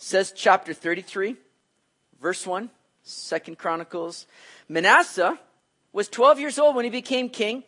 says 0.00 0.32
chapter 0.34 0.72
33, 0.72 1.36
verse 2.22 2.46
1, 2.46 2.70
Second 3.02 3.58
Chronicles. 3.58 4.26
Manasseh 4.66 5.38
was 5.92 6.08
12 6.08 6.40
years 6.40 6.58
old 6.58 6.74
when 6.74 6.86
he 6.86 6.90
became 6.90 7.28
king, 7.28 7.62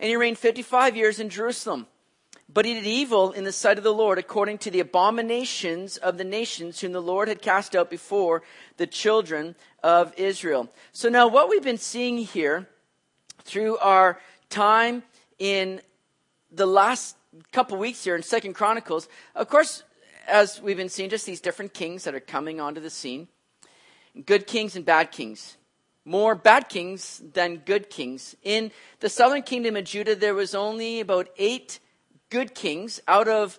and 0.00 0.08
he 0.08 0.16
reigned 0.16 0.36
55 0.36 0.96
years 0.96 1.20
in 1.20 1.28
Jerusalem. 1.28 1.86
But 2.52 2.64
he 2.64 2.74
did 2.74 2.86
evil 2.86 3.30
in 3.30 3.44
the 3.44 3.52
sight 3.52 3.78
of 3.78 3.84
the 3.84 3.94
Lord 3.94 4.18
according 4.18 4.58
to 4.58 4.70
the 4.70 4.80
abominations 4.80 5.96
of 5.96 6.18
the 6.18 6.24
nations 6.24 6.80
whom 6.80 6.90
the 6.90 7.00
Lord 7.00 7.28
had 7.28 7.40
cast 7.40 7.76
out 7.76 7.88
before 7.88 8.42
the 8.78 8.86
children 8.86 9.54
of 9.82 10.12
Israel. 10.16 10.68
So 10.90 11.08
now 11.08 11.28
what 11.28 11.48
we've 11.48 11.62
been 11.62 11.78
seeing 11.78 12.18
here 12.18 12.68
through 13.44 13.78
our 13.78 14.20
time 14.50 15.04
in 15.38 15.80
the 16.50 16.66
last 16.66 17.16
couple 17.52 17.78
weeks 17.78 18.02
here 18.02 18.16
in 18.16 18.22
Second 18.22 18.54
Chronicles, 18.54 19.08
of 19.36 19.48
course, 19.48 19.84
as 20.26 20.60
we've 20.60 20.76
been 20.76 20.88
seeing, 20.88 21.10
just 21.10 21.26
these 21.26 21.40
different 21.40 21.74
kings 21.74 22.04
that 22.04 22.14
are 22.14 22.20
coming 22.20 22.60
onto 22.60 22.80
the 22.80 22.90
scene. 22.90 23.28
Good 24.24 24.46
kings 24.46 24.76
and 24.76 24.84
bad 24.84 25.12
kings. 25.12 25.56
More 26.04 26.34
bad 26.34 26.68
kings 26.68 27.20
than 27.32 27.56
good 27.58 27.90
kings. 27.90 28.36
In 28.42 28.70
the 29.00 29.08
southern 29.08 29.42
kingdom 29.42 29.76
of 29.76 29.84
Judah, 29.84 30.14
there 30.14 30.34
was 30.34 30.54
only 30.54 31.00
about 31.00 31.28
eight 31.36 31.80
good 32.30 32.54
kings 32.54 33.00
out 33.08 33.28
of, 33.28 33.58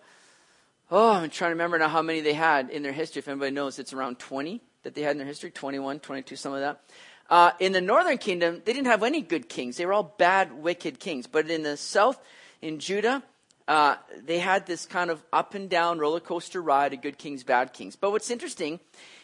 oh, 0.90 1.12
I'm 1.12 1.30
trying 1.30 1.50
to 1.50 1.56
remember 1.56 1.78
now 1.78 1.90
how 1.90 2.02
many 2.02 2.22
they 2.22 2.34
had 2.34 2.70
in 2.70 2.84
their 2.84 2.94
history. 2.94 3.20
If 3.20 3.28
anybody 3.28 3.52
knows, 3.52 3.80
it's 3.80 3.94
around 3.94 4.20
20 4.20 4.62
that 4.84 4.96
they 4.96 5.02
had 5.02 5.12
in 5.12 5.18
their 5.18 5.28
history 5.28 5.52
21, 5.52 6.00
22, 6.00 6.36
some 6.36 6.54
of 6.54 6.62
that. 6.62 6.82
Uh, 7.30 7.52
in 7.60 7.74
the 7.74 7.82
northern 7.82 8.18
kingdom, 8.18 8.62
they 8.64 8.72
didn't 8.72 8.88
have 8.88 9.04
any 9.04 9.22
good 9.22 9.50
kings. 9.50 9.76
They 9.76 9.86
were 9.86 9.94
all 9.94 10.16
bad, 10.18 10.54
wicked 10.54 11.00
kings. 11.00 11.28
But 11.28 11.50
in 11.50 11.64
the 11.64 11.76
south, 11.76 12.20
in 12.62 12.80
Judah, 12.80 13.22
uh, 13.68 13.96
they 14.26 14.40
had 14.40 14.66
this 14.66 14.86
kind 14.86 15.10
of 15.10 15.22
up 15.34 15.54
and 15.54 15.70
down 15.70 16.00
roller 16.00 16.20
coaster 16.20 16.62
ride 16.62 16.94
of 16.94 17.02
good 17.02 17.18
kings, 17.18 17.44
bad 17.44 17.74
kings. 17.74 17.96
But 17.96 18.12
what's 18.12 18.32
interesting 18.32 18.80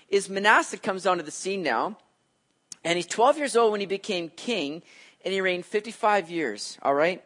is 0.10 0.30
Manasseh 0.30 0.78
comes 0.78 1.08
onto 1.08 1.24
the 1.24 1.32
scene 1.32 1.64
now, 1.64 1.98
and 2.84 2.98
he's 2.98 3.08
12 3.08 3.38
years 3.38 3.56
old 3.56 3.72
when 3.72 3.80
he 3.80 3.88
became 3.88 4.30
king, 4.30 4.84
and 5.24 5.34
he 5.34 5.42
reigned 5.42 5.66
55 5.66 6.30
years, 6.30 6.78
all 6.82 6.94
right? 6.94 7.24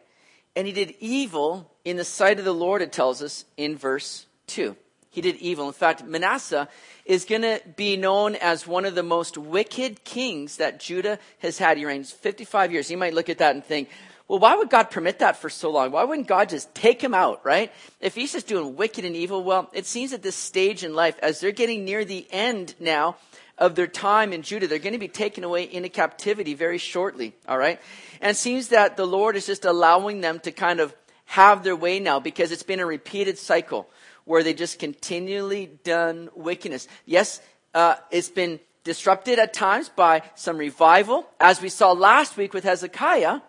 And 0.54 0.66
he 0.66 0.72
did 0.72 0.94
evil 1.00 1.70
in 1.84 1.96
the 1.96 2.04
sight 2.04 2.38
of 2.38 2.44
the 2.44 2.54
Lord, 2.54 2.82
it 2.82 2.92
tells 2.92 3.22
us 3.22 3.44
in 3.56 3.76
verse 3.76 4.26
2. 4.48 4.76
He 5.10 5.20
did 5.20 5.36
evil. 5.36 5.66
In 5.66 5.72
fact, 5.72 6.04
Manasseh 6.04 6.68
is 7.04 7.24
going 7.24 7.42
to 7.42 7.60
be 7.76 7.96
known 7.96 8.36
as 8.36 8.66
one 8.66 8.84
of 8.84 8.94
the 8.94 9.02
most 9.02 9.36
wicked 9.38 10.04
kings 10.04 10.58
that 10.58 10.78
Judah 10.78 11.18
has 11.38 11.58
had. 11.58 11.78
He 11.78 11.86
reigns 11.86 12.12
55 12.12 12.72
years. 12.72 12.90
You 12.90 12.98
might 12.98 13.14
look 13.14 13.28
at 13.28 13.38
that 13.38 13.54
and 13.54 13.64
think, 13.64 13.88
well, 14.28 14.38
why 14.38 14.54
would 14.54 14.68
God 14.68 14.90
permit 14.90 15.20
that 15.20 15.38
for 15.38 15.48
so 15.48 15.70
long? 15.70 15.90
Why 15.90 16.04
wouldn't 16.04 16.28
God 16.28 16.50
just 16.50 16.74
take 16.74 17.02
him 17.02 17.14
out, 17.14 17.44
right? 17.46 17.72
If 17.98 18.14
he's 18.14 18.32
just 18.32 18.46
doing 18.46 18.76
wicked 18.76 19.06
and 19.06 19.16
evil, 19.16 19.42
well, 19.42 19.70
it 19.72 19.86
seems 19.86 20.12
at 20.12 20.22
this 20.22 20.36
stage 20.36 20.84
in 20.84 20.94
life, 20.94 21.18
as 21.22 21.40
they're 21.40 21.50
getting 21.50 21.86
near 21.86 22.04
the 22.04 22.26
end 22.30 22.74
now 22.78 23.16
of 23.56 23.74
their 23.74 23.86
time 23.86 24.34
in 24.34 24.42
Judah, 24.42 24.66
they're 24.66 24.78
going 24.78 24.92
to 24.92 24.98
be 24.98 25.08
taken 25.08 25.44
away 25.44 25.64
into 25.64 25.88
captivity 25.88 26.52
very 26.52 26.76
shortly, 26.76 27.34
all 27.48 27.56
right? 27.56 27.80
And 28.20 28.32
it 28.32 28.36
seems 28.36 28.68
that 28.68 28.98
the 28.98 29.06
Lord 29.06 29.34
is 29.34 29.46
just 29.46 29.64
allowing 29.64 30.20
them 30.20 30.40
to 30.40 30.52
kind 30.52 30.80
of 30.80 30.94
have 31.24 31.64
their 31.64 31.76
way 31.76 31.98
now 31.98 32.20
because 32.20 32.52
it's 32.52 32.62
been 32.62 32.80
a 32.80 32.86
repeated 32.86 33.38
cycle 33.38 33.88
where 34.26 34.42
they 34.42 34.52
just 34.52 34.78
continually 34.78 35.70
done 35.84 36.28
wickedness. 36.34 36.86
Yes, 37.06 37.40
uh, 37.74 37.94
it's 38.10 38.28
been 38.28 38.60
disrupted 38.84 39.38
at 39.38 39.54
times 39.54 39.88
by 39.88 40.22
some 40.34 40.58
revival, 40.58 41.26
as 41.40 41.62
we 41.62 41.70
saw 41.70 41.92
last 41.92 42.36
week 42.36 42.52
with 42.52 42.64
Hezekiah, 42.64 43.40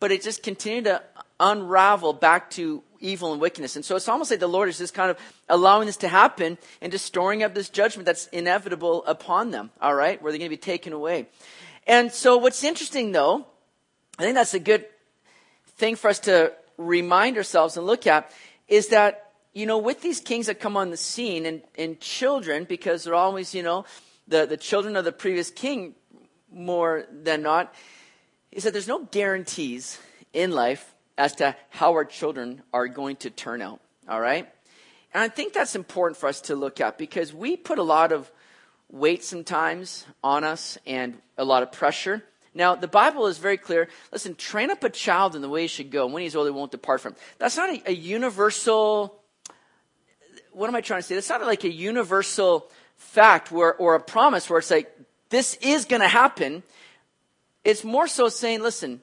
but 0.00 0.12
it 0.12 0.22
just 0.22 0.42
continued 0.42 0.84
to 0.84 1.02
unravel 1.38 2.12
back 2.12 2.50
to 2.50 2.82
evil 3.00 3.32
and 3.32 3.40
wickedness. 3.40 3.76
And 3.76 3.84
so 3.84 3.96
it's 3.96 4.08
almost 4.08 4.30
like 4.30 4.40
the 4.40 4.46
Lord 4.46 4.68
is 4.68 4.78
just 4.78 4.94
kind 4.94 5.10
of 5.10 5.18
allowing 5.48 5.86
this 5.86 5.98
to 5.98 6.08
happen 6.08 6.58
and 6.80 6.90
just 6.90 7.04
storing 7.04 7.42
up 7.42 7.54
this 7.54 7.68
judgment 7.68 8.06
that's 8.06 8.26
inevitable 8.28 9.04
upon 9.06 9.50
them, 9.50 9.70
all 9.80 9.94
right, 9.94 10.20
where 10.22 10.32
they're 10.32 10.38
going 10.38 10.50
to 10.50 10.56
be 10.56 10.56
taken 10.56 10.92
away. 10.92 11.26
And 11.86 12.10
so 12.12 12.36
what's 12.38 12.64
interesting 12.64 13.12
though, 13.12 13.46
I 14.18 14.22
think 14.22 14.34
that's 14.34 14.54
a 14.54 14.60
good 14.60 14.86
thing 15.76 15.96
for 15.96 16.08
us 16.08 16.20
to 16.20 16.52
remind 16.78 17.36
ourselves 17.36 17.76
and 17.76 17.86
look 17.86 18.06
at, 18.06 18.30
is 18.66 18.88
that, 18.88 19.32
you 19.52 19.66
know, 19.66 19.78
with 19.78 20.02
these 20.02 20.20
kings 20.20 20.46
that 20.46 20.60
come 20.60 20.76
on 20.76 20.90
the 20.90 20.96
scene 20.96 21.46
and, 21.46 21.62
and 21.78 22.00
children, 22.00 22.64
because 22.64 23.04
they're 23.04 23.14
always, 23.14 23.54
you 23.54 23.62
know, 23.62 23.84
the, 24.26 24.46
the 24.46 24.56
children 24.56 24.96
of 24.96 25.04
the 25.04 25.12
previous 25.12 25.50
king 25.50 25.94
more 26.50 27.04
than 27.12 27.42
not, 27.42 27.74
is 28.56 28.64
that 28.64 28.72
there's 28.72 28.88
no 28.88 29.04
guarantees 29.04 29.98
in 30.32 30.50
life 30.50 30.94
as 31.18 31.34
to 31.36 31.54
how 31.68 31.92
our 31.92 32.06
children 32.06 32.62
are 32.72 32.88
going 32.88 33.16
to 33.16 33.30
turn 33.30 33.60
out. 33.60 33.80
All 34.08 34.20
right? 34.20 34.48
And 35.12 35.22
I 35.22 35.28
think 35.28 35.52
that's 35.52 35.76
important 35.76 36.18
for 36.18 36.26
us 36.26 36.40
to 36.42 36.56
look 36.56 36.80
at 36.80 36.96
because 36.96 37.34
we 37.34 37.56
put 37.56 37.78
a 37.78 37.82
lot 37.82 38.12
of 38.12 38.30
weight 38.90 39.22
sometimes 39.22 40.06
on 40.24 40.42
us 40.42 40.78
and 40.86 41.18
a 41.36 41.44
lot 41.44 41.62
of 41.62 41.70
pressure. 41.70 42.24
Now, 42.54 42.74
the 42.74 42.88
Bible 42.88 43.26
is 43.26 43.36
very 43.36 43.58
clear. 43.58 43.88
Listen, 44.10 44.34
train 44.34 44.70
up 44.70 44.82
a 44.84 44.90
child 44.90 45.36
in 45.36 45.42
the 45.42 45.48
way 45.50 45.62
he 45.62 45.68
should 45.68 45.90
go, 45.90 46.06
and 46.06 46.14
when 46.14 46.22
he's 46.22 46.34
old, 46.34 46.46
he 46.46 46.50
won't 46.50 46.70
depart 46.70 47.02
from. 47.02 47.14
That's 47.38 47.58
not 47.58 47.68
a, 47.68 47.90
a 47.90 47.92
universal. 47.92 49.20
What 50.52 50.68
am 50.68 50.76
I 50.76 50.80
trying 50.80 51.00
to 51.00 51.06
say? 51.06 51.14
That's 51.14 51.28
not 51.28 51.42
like 51.42 51.64
a 51.64 51.70
universal 51.70 52.70
fact 52.96 53.52
where, 53.52 53.74
or 53.74 53.94
a 53.94 54.00
promise 54.00 54.48
where 54.48 54.58
it's 54.58 54.70
like, 54.70 54.90
this 55.28 55.58
is 55.60 55.84
going 55.84 56.00
to 56.00 56.08
happen. 56.08 56.62
It's 57.66 57.82
more 57.82 58.06
so 58.06 58.28
saying, 58.28 58.62
listen, 58.62 59.02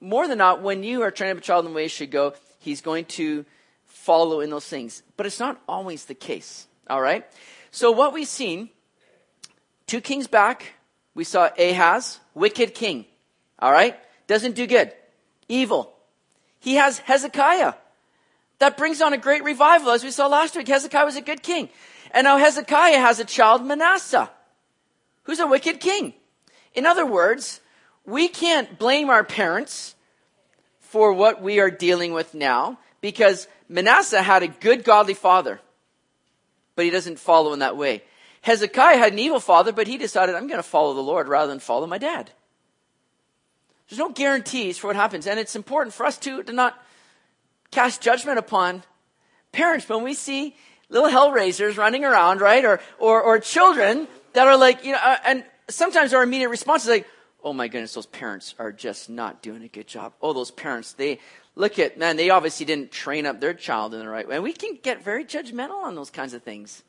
more 0.00 0.26
than 0.26 0.38
not, 0.38 0.60
when 0.60 0.82
you 0.82 1.02
are 1.02 1.12
training 1.12 1.36
up 1.36 1.38
a 1.38 1.46
child 1.46 1.64
in 1.64 1.70
the 1.70 1.76
way 1.76 1.84
he 1.84 1.88
should 1.88 2.10
go, 2.10 2.34
he's 2.58 2.80
going 2.80 3.04
to 3.04 3.44
follow 3.84 4.40
in 4.40 4.50
those 4.50 4.66
things. 4.66 5.04
But 5.16 5.24
it's 5.24 5.38
not 5.38 5.62
always 5.68 6.06
the 6.06 6.14
case. 6.16 6.66
All 6.90 7.00
right? 7.00 7.24
So 7.70 7.92
what 7.92 8.12
we've 8.12 8.26
seen, 8.26 8.70
two 9.86 10.00
kings 10.00 10.26
back, 10.26 10.72
we 11.14 11.22
saw 11.22 11.48
Ahaz, 11.56 12.18
wicked 12.34 12.74
king. 12.74 13.04
All 13.60 13.70
right? 13.70 13.96
Doesn't 14.26 14.56
do 14.56 14.66
good. 14.66 14.92
Evil. 15.48 15.94
He 16.58 16.74
has 16.74 16.98
Hezekiah. 16.98 17.74
That 18.58 18.76
brings 18.76 19.00
on 19.00 19.12
a 19.12 19.16
great 19.16 19.44
revival, 19.44 19.92
as 19.92 20.02
we 20.02 20.10
saw 20.10 20.26
last 20.26 20.56
week. 20.56 20.66
Hezekiah 20.66 21.04
was 21.04 21.14
a 21.14 21.20
good 21.20 21.44
king. 21.44 21.68
And 22.10 22.24
now 22.24 22.36
Hezekiah 22.36 22.98
has 22.98 23.20
a 23.20 23.24
child, 23.24 23.64
Manasseh, 23.64 24.28
who's 25.22 25.38
a 25.38 25.46
wicked 25.46 25.78
king. 25.78 26.14
In 26.74 26.84
other 26.84 27.06
words, 27.06 27.60
we 28.06 28.28
can't 28.28 28.78
blame 28.78 29.10
our 29.10 29.24
parents 29.24 29.94
for 30.80 31.12
what 31.12 31.42
we 31.42 31.58
are 31.58 31.70
dealing 31.70 32.12
with 32.12 32.34
now 32.34 32.78
because 33.00 33.48
Manasseh 33.68 34.22
had 34.22 34.42
a 34.42 34.48
good 34.48 34.84
godly 34.84 35.14
father, 35.14 35.60
but 36.74 36.84
he 36.84 36.90
doesn't 36.90 37.18
follow 37.18 37.52
in 37.52 37.58
that 37.58 37.76
way. 37.76 38.02
Hezekiah 38.42 38.98
had 38.98 39.12
an 39.12 39.18
evil 39.18 39.40
father, 39.40 39.72
but 39.72 39.88
he 39.88 39.98
decided, 39.98 40.36
I'm 40.36 40.46
going 40.46 40.58
to 40.58 40.62
follow 40.62 40.94
the 40.94 41.02
Lord 41.02 41.26
rather 41.26 41.48
than 41.48 41.58
follow 41.58 41.86
my 41.86 41.98
dad. 41.98 42.30
There's 43.88 43.98
no 43.98 44.10
guarantees 44.10 44.78
for 44.78 44.86
what 44.88 44.96
happens. 44.96 45.26
And 45.26 45.38
it's 45.38 45.56
important 45.56 45.94
for 45.94 46.06
us 46.06 46.16
to, 46.18 46.42
to 46.44 46.52
not 46.52 46.80
cast 47.70 48.00
judgment 48.00 48.38
upon 48.38 48.84
parents 49.52 49.88
when 49.88 50.04
we 50.04 50.14
see 50.14 50.54
little 50.88 51.08
hellraisers 51.08 51.76
running 51.76 52.04
around, 52.04 52.40
right? 52.40 52.64
Or, 52.64 52.80
or, 52.98 53.20
or 53.20 53.38
children 53.40 54.06
that 54.34 54.46
are 54.46 54.56
like, 54.56 54.84
you 54.84 54.92
know, 54.92 54.98
uh, 55.02 55.16
and 55.26 55.44
sometimes 55.68 56.14
our 56.14 56.22
immediate 56.22 56.48
response 56.48 56.84
is 56.84 56.90
like, 56.90 57.06
oh 57.46 57.52
my 57.52 57.68
goodness, 57.68 57.94
those 57.94 58.06
parents 58.06 58.56
are 58.58 58.72
just 58.72 59.08
not 59.08 59.40
doing 59.40 59.62
a 59.62 59.68
good 59.68 59.86
job. 59.86 60.12
Oh, 60.20 60.32
those 60.32 60.50
parents, 60.50 60.94
they 60.94 61.20
look 61.54 61.78
at, 61.78 61.96
man, 61.96 62.16
they 62.16 62.28
obviously 62.28 62.66
didn't 62.66 62.90
train 62.90 63.24
up 63.24 63.40
their 63.40 63.54
child 63.54 63.94
in 63.94 64.00
the 64.00 64.08
right 64.08 64.26
way. 64.26 64.34
And 64.34 64.42
we 64.42 64.52
can 64.52 64.76
get 64.82 65.04
very 65.04 65.24
judgmental 65.24 65.80
on 65.84 65.94
those 65.94 66.10
kinds 66.10 66.34
of 66.34 66.42
things. 66.42 66.82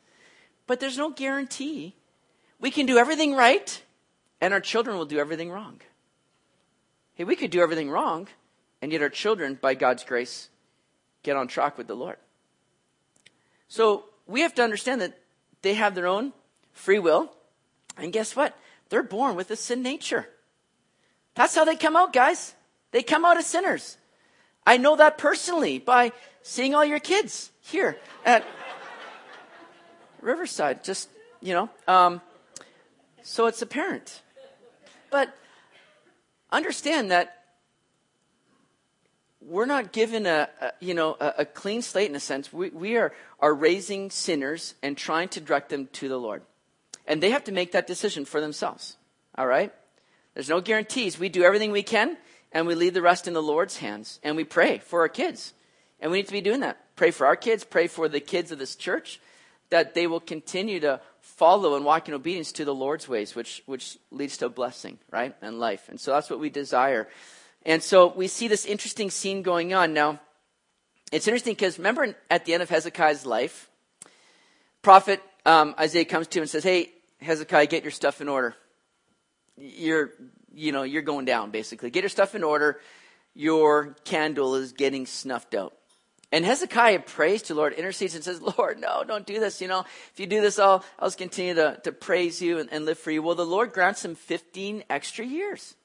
But 0.65 0.79
there's 0.79 0.97
no 0.97 1.11
guarantee. 1.11 1.93
We 2.59 2.71
can 2.71 2.87
do 2.87 2.97
everything 2.97 3.35
right, 3.35 3.83
and 4.41 4.51
our 4.51 4.59
children 4.59 4.97
will 4.97 5.05
do 5.05 5.19
everything 5.19 5.51
wrong. 5.51 5.79
Hey, 7.13 7.23
we 7.23 7.35
could 7.35 7.51
do 7.51 7.61
everything 7.61 7.91
wrong, 7.91 8.27
and 8.81 8.91
yet 8.91 9.03
our 9.03 9.09
children, 9.09 9.59
by 9.61 9.75
God's 9.75 10.03
grace, 10.03 10.49
get 11.21 11.37
on 11.37 11.47
track 11.47 11.77
with 11.77 11.85
the 11.85 11.95
Lord. 11.95 12.17
So 13.67 14.05
we 14.25 14.41
have 14.41 14.55
to 14.55 14.63
understand 14.63 15.01
that 15.01 15.19
they 15.61 15.75
have 15.75 15.93
their 15.93 16.07
own 16.07 16.33
free 16.73 16.97
will, 16.97 17.31
and 17.95 18.11
guess 18.11 18.35
what? 18.35 18.57
They're 18.89 19.03
born 19.03 19.35
with 19.35 19.51
a 19.51 19.55
sin 19.55 19.83
nature. 19.83 20.27
That's 21.37 21.53
how 21.53 21.65
they 21.65 21.75
come 21.75 21.95
out, 21.95 22.13
guys. 22.13 22.55
They 22.91 23.03
come 23.03 23.23
out 23.23 23.37
as 23.37 23.45
sinners. 23.45 23.97
I 24.65 24.77
know 24.77 24.95
that 24.95 25.19
personally 25.19 25.77
by 25.77 26.11
seeing 26.41 26.73
all 26.73 26.83
your 26.83 26.99
kids 26.99 27.51
here 27.61 27.95
at 28.25 28.43
Riverside. 30.19 30.83
Just, 30.83 31.09
you 31.39 31.53
know, 31.53 31.69
um, 31.87 32.21
so 33.21 33.45
it's 33.45 33.61
apparent. 33.61 34.23
But 35.11 35.31
understand 36.51 37.11
that 37.11 37.43
we're 39.39 39.67
not 39.67 39.91
given 39.91 40.25
a, 40.25 40.49
a 40.59 40.71
you 40.79 40.95
know 40.95 41.15
a, 41.19 41.33
a, 41.39 41.45
clean 41.45 41.83
slate 41.83 42.09
in 42.09 42.15
a 42.15 42.19
sense. 42.19 42.51
We, 42.51 42.69
we 42.69 42.97
are 42.97 43.13
are 43.39 43.53
raising 43.53 44.09
sinners 44.09 44.73
and 44.81 44.97
trying 44.97 45.29
to 45.29 45.39
direct 45.39 45.69
them 45.69 45.87
to 45.93 46.09
the 46.09 46.17
Lord, 46.17 46.41
and 47.05 47.21
they 47.21 47.29
have 47.29 47.43
to 47.45 47.51
make 47.51 47.71
that 47.73 47.87
decision 47.87 48.25
for 48.25 48.41
themselves. 48.41 48.97
All 49.37 49.47
right. 49.47 49.71
There's 50.37 50.49
no 50.49 50.61
guarantees. 50.61 51.17
We 51.17 51.29
do 51.29 51.41
everything 51.41 51.71
we 51.71 51.81
can 51.81 52.15
and 52.51 52.67
we 52.67 52.75
leave 52.75 52.93
the 52.93 53.01
rest 53.01 53.27
in 53.27 53.33
the 53.33 53.41
Lord's 53.41 53.77
hands 53.77 54.19
and 54.21 54.35
we 54.35 54.43
pray 54.43 54.77
for 54.77 54.99
our 54.99 55.09
kids. 55.09 55.51
And 55.99 56.11
we 56.11 56.19
need 56.19 56.27
to 56.27 56.31
be 56.31 56.41
doing 56.41 56.59
that. 56.59 56.77
Pray 56.95 57.09
for 57.09 57.25
our 57.25 57.35
kids, 57.35 57.63
pray 57.63 57.87
for 57.87 58.07
the 58.07 58.19
kids 58.19 58.51
of 58.51 58.59
this 58.59 58.75
church, 58.75 59.19
that 59.71 59.95
they 59.95 60.05
will 60.05 60.19
continue 60.19 60.79
to 60.81 61.01
follow 61.21 61.75
and 61.75 61.83
walk 61.83 62.07
in 62.07 62.13
obedience 62.13 62.51
to 62.51 62.65
the 62.65 62.75
Lord's 62.75 63.09
ways, 63.09 63.33
which, 63.35 63.63
which 63.65 63.97
leads 64.11 64.37
to 64.37 64.49
blessing, 64.49 64.99
right? 65.09 65.35
And 65.41 65.59
life. 65.59 65.89
And 65.89 65.99
so 65.99 66.11
that's 66.11 66.29
what 66.29 66.39
we 66.39 66.51
desire. 66.51 67.07
And 67.65 67.81
so 67.81 68.05
we 68.05 68.27
see 68.27 68.47
this 68.47 68.63
interesting 68.63 69.09
scene 69.09 69.41
going 69.41 69.73
on. 69.73 69.91
Now, 69.91 70.19
it's 71.11 71.27
interesting 71.27 71.55
because 71.55 71.79
remember 71.79 72.15
at 72.29 72.45
the 72.45 72.53
end 72.53 72.61
of 72.61 72.69
Hezekiah's 72.69 73.25
life, 73.25 73.71
prophet 74.83 75.19
um, 75.47 75.73
Isaiah 75.79 76.05
comes 76.05 76.27
to 76.27 76.37
him 76.37 76.43
and 76.43 76.49
says, 76.51 76.63
Hey, 76.63 76.91
Hezekiah, 77.21 77.65
get 77.65 77.81
your 77.81 77.89
stuff 77.89 78.21
in 78.21 78.29
order. 78.29 78.55
You're, 79.57 80.11
you 80.53 80.71
know, 80.71 80.83
you're 80.83 81.01
going 81.01 81.25
down, 81.25 81.51
basically. 81.51 81.89
Get 81.89 82.03
your 82.03 82.09
stuff 82.09 82.35
in 82.35 82.43
order. 82.43 82.79
Your 83.33 83.95
candle 84.03 84.55
is 84.55 84.73
getting 84.73 85.05
snuffed 85.05 85.53
out. 85.53 85.73
And 86.31 86.43
Hezekiah 86.43 87.01
prays 87.01 87.43
to 87.43 87.55
Lord, 87.55 87.73
intercedes 87.73 88.15
and 88.15 88.23
says, 88.23 88.41
Lord, 88.57 88.79
no, 88.79 89.03
don't 89.05 89.25
do 89.25 89.39
this. 89.39 89.61
You 89.61 89.67
know, 89.67 89.85
if 90.13 90.19
you 90.19 90.27
do 90.27 90.41
this, 90.41 90.59
I'll, 90.59 90.83
I'll 90.99 91.07
just 91.07 91.17
continue 91.17 91.53
to, 91.53 91.79
to 91.83 91.91
praise 91.91 92.41
you 92.41 92.59
and, 92.59 92.71
and 92.71 92.85
live 92.85 92.99
for 92.99 93.11
you. 93.11 93.21
Well, 93.23 93.35
the 93.35 93.45
Lord 93.45 93.71
grants 93.71 94.03
him 94.03 94.15
15 94.15 94.83
extra 94.89 95.25
years. 95.25 95.75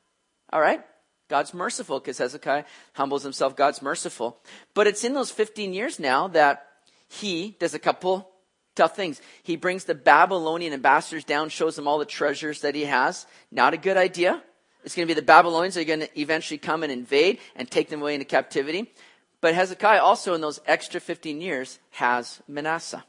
All 0.52 0.60
right? 0.60 0.82
God's 1.28 1.54
merciful 1.54 2.00
because 2.00 2.18
Hezekiah 2.18 2.64
humbles 2.94 3.22
himself. 3.22 3.56
God's 3.56 3.80
merciful. 3.80 4.38
But 4.74 4.86
it's 4.86 5.04
in 5.04 5.14
those 5.14 5.30
15 5.30 5.72
years 5.72 5.98
now 5.98 6.28
that 6.28 6.66
he 7.08 7.56
does 7.58 7.74
a 7.74 7.78
couple 7.78 8.31
tough 8.74 8.96
things. 8.96 9.20
He 9.42 9.56
brings 9.56 9.84
the 9.84 9.94
Babylonian 9.94 10.72
ambassadors 10.72 11.24
down, 11.24 11.48
shows 11.48 11.76
them 11.76 11.86
all 11.86 11.98
the 11.98 12.04
treasures 12.04 12.60
that 12.60 12.74
he 12.74 12.84
has. 12.84 13.26
Not 13.50 13.74
a 13.74 13.78
good 13.78 13.96
idea. 13.96 14.42
It's 14.84 14.94
going 14.96 15.06
to 15.06 15.14
be 15.14 15.18
the 15.18 15.24
Babylonians 15.24 15.74
that 15.74 15.82
are 15.82 15.84
going 15.84 16.00
to 16.00 16.20
eventually 16.20 16.58
come 16.58 16.82
and 16.82 16.90
invade 16.90 17.38
and 17.54 17.70
take 17.70 17.88
them 17.88 18.00
away 18.00 18.14
into 18.14 18.26
captivity. 18.26 18.92
But 19.40 19.54
Hezekiah 19.54 20.00
also 20.00 20.34
in 20.34 20.40
those 20.40 20.60
extra 20.66 21.00
15 21.00 21.40
years 21.40 21.78
has 21.90 22.40
Manasseh. 22.48 23.04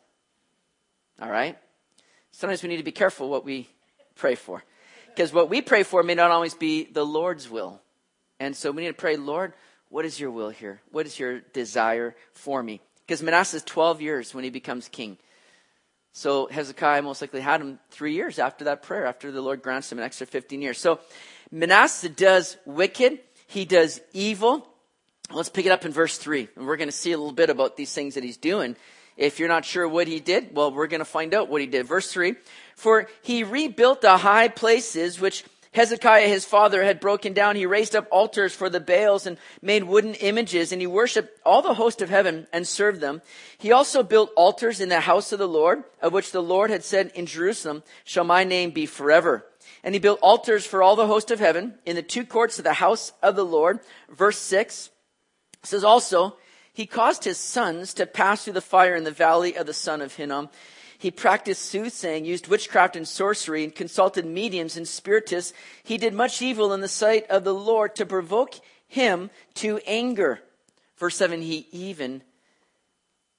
All 1.21 1.30
right? 1.30 1.57
Sometimes 2.31 2.63
we 2.63 2.69
need 2.69 2.77
to 2.77 2.83
be 2.83 2.92
careful 2.92 3.30
what 3.30 3.45
we 3.45 3.69
pray 4.15 4.36
for. 4.36 4.63
Because 5.07 5.31
what 5.31 5.50
we 5.50 5.62
pray 5.62 5.83
for 5.83 6.01
may 6.01 6.15
not 6.15 6.31
always 6.31 6.56
be 6.56 6.86
the 6.86 7.06
Lord's 7.06 7.50
will. 7.50 7.81
And 8.39 8.56
so 8.56 8.71
we 8.71 8.81
need 8.81 8.88
to 8.89 8.94
pray, 8.95 9.15
Lord, 9.15 9.54
what 9.89 10.06
is 10.06 10.19
your 10.19 10.31
will 10.31 10.50
here? 10.50 10.81
What 10.92 11.06
is 11.06 11.19
your 11.19 11.39
desire 11.39 12.15
for 12.31 12.63
me? 12.63 12.81
Because 13.06 13.21
Manasseh 13.21 13.57
is 13.57 13.63
12 13.63 14.01
years 14.01 14.33
when 14.33 14.44
he 14.44 14.50
becomes 14.50 14.88
king. 14.88 15.18
So 16.13 16.48
Hezekiah 16.48 17.01
most 17.01 17.21
likely 17.21 17.42
had 17.42 17.60
him 17.62 17.80
three 17.89 18.13
years 18.13 18.39
after 18.39 18.65
that 18.65 18.83
prayer, 18.83 19.06
after 19.06 19.31
the 19.31 19.42
Lord 19.42 19.62
grants 19.62 19.92
him 19.92 19.98
an 19.98 20.06
extra 20.06 20.25
15 20.25 20.62
years. 20.62 20.77
So 20.77 21.00
Manasseh 21.51 22.10
does 22.10 22.56
wicked, 22.65 23.19
he 23.48 23.65
does 23.65 24.00
evil, 24.13 24.68
Let's 25.31 25.50
pick 25.50 25.65
it 25.65 25.71
up 25.71 25.86
in 25.86 25.92
verse 25.92 26.18
3. 26.18 26.50
And 26.56 26.68
we're 26.68 26.77
going 26.77 26.89
to 26.89 26.95
see 26.95 27.12
a 27.12 27.18
little 27.18 27.33
bit 27.33 27.50
about 27.50 27.75
these 27.75 27.94
things 27.94 28.15
that 28.15 28.24
he's 28.24 28.38
doing. 28.38 28.75
If 29.15 29.39
you're 29.39 29.50
not 29.50 29.65
sure 29.65 29.88
what 29.88 30.07
he 30.07 30.19
did, 30.19 30.56
well, 30.56 30.71
we're 30.71 30.88
going 30.88 31.00
to 31.00 31.06
find 31.06 31.33
out 31.33 31.50
what 31.50 31.62
he 31.62 31.68
did. 31.68 31.88
Verse 31.88 32.12
3 32.12 32.36
For 32.75 33.07
he 33.21 33.44
rebuilt 33.44 34.01
the 34.01 34.18
high 34.18 34.48
places 34.48 35.19
which 35.19 35.44
Hezekiah 35.74 36.28
his 36.28 36.46
father 36.46 36.84
had 36.84 37.00
broken 37.00 37.34
down. 37.34 37.56
He 37.56 37.66
raised 37.66 37.96
up 37.96 38.08
altars 38.12 38.54
for 38.54 38.70
the 38.70 38.80
Baals 38.80 39.25
and 39.25 39.38
made 39.62 39.84
wooden 39.84 40.14
images, 40.16 40.72
and 40.72 40.80
he 40.80 40.88
worshiped 40.88 41.40
all 41.46 41.62
the 41.62 41.74
host 41.74 42.02
of 42.02 42.10
heaven 42.10 42.48
and 42.54 42.68
served 42.68 43.02
them. 43.02 43.22
He 43.58 43.72
also 43.72 44.04
built 44.04 44.31
altars 44.36 44.80
in 44.80 44.90
the 44.90 45.02
house 45.02 45.31
of 45.31 45.40
the 45.40 45.48
Lord, 45.48 45.84
of 46.02 46.14
which 46.14 46.31
the 46.31 46.44
Lord 46.44 46.70
had 46.70 46.84
said, 46.84 47.12
In 47.16 47.25
Jerusalem 47.25 47.84
shall 48.04 48.24
my 48.24 48.44
name 48.44 48.72
be 48.72 48.86
forever. 48.86 49.46
And 49.84 49.96
he 49.96 50.00
built 50.00 50.20
altars 50.22 50.66
for 50.66 50.84
all 50.84 50.96
the 50.96 51.08
host 51.08 51.31
of 51.31 51.40
heaven 51.40 51.75
in 51.86 51.96
the 51.96 52.04
two 52.04 52.25
courts 52.25 52.58
of 52.58 52.64
the 52.64 52.74
house 52.74 53.12
of 53.22 53.36
the 53.36 53.46
Lord. 53.46 53.80
Verse 54.10 54.38
6 54.38 54.92
says 55.64 55.84
also, 55.84 56.38
he 56.74 56.88
caused 56.88 57.24
his 57.24 57.38
sons 57.38 57.94
to 57.94 58.08
pass 58.08 58.44
through 58.44 58.54
the 58.54 58.62
fire 58.62 58.96
in 58.96 59.04
the 59.04 59.12
valley 59.12 59.56
of 59.56 59.68
the 59.68 59.74
son 59.74 60.02
of 60.02 60.16
Hinnom. 60.16 60.50
He 61.04 61.12
practiced 61.12 61.64
soothsaying, 61.64 62.24
used 62.24 62.48
witchcraft 62.48 62.96
and 62.96 63.06
sorcery, 63.06 63.66
and 63.66 63.76
consulted 63.76 64.26
mediums 64.26 64.78
and 64.78 64.88
spiritists. 64.88 65.52
He 65.84 65.98
did 65.98 66.14
much 66.14 66.42
evil 66.42 66.72
in 66.72 66.80
the 66.80 66.88
sight 66.88 67.30
of 67.30 67.44
the 67.44 67.54
Lord 67.54 67.94
to 67.98 68.06
provoke 68.06 68.54
him 68.88 69.30
to 69.56 69.82
anger. 69.86 70.40
Verse 70.96 71.18
7 71.18 71.42
He 71.42 71.68
even 71.74 72.24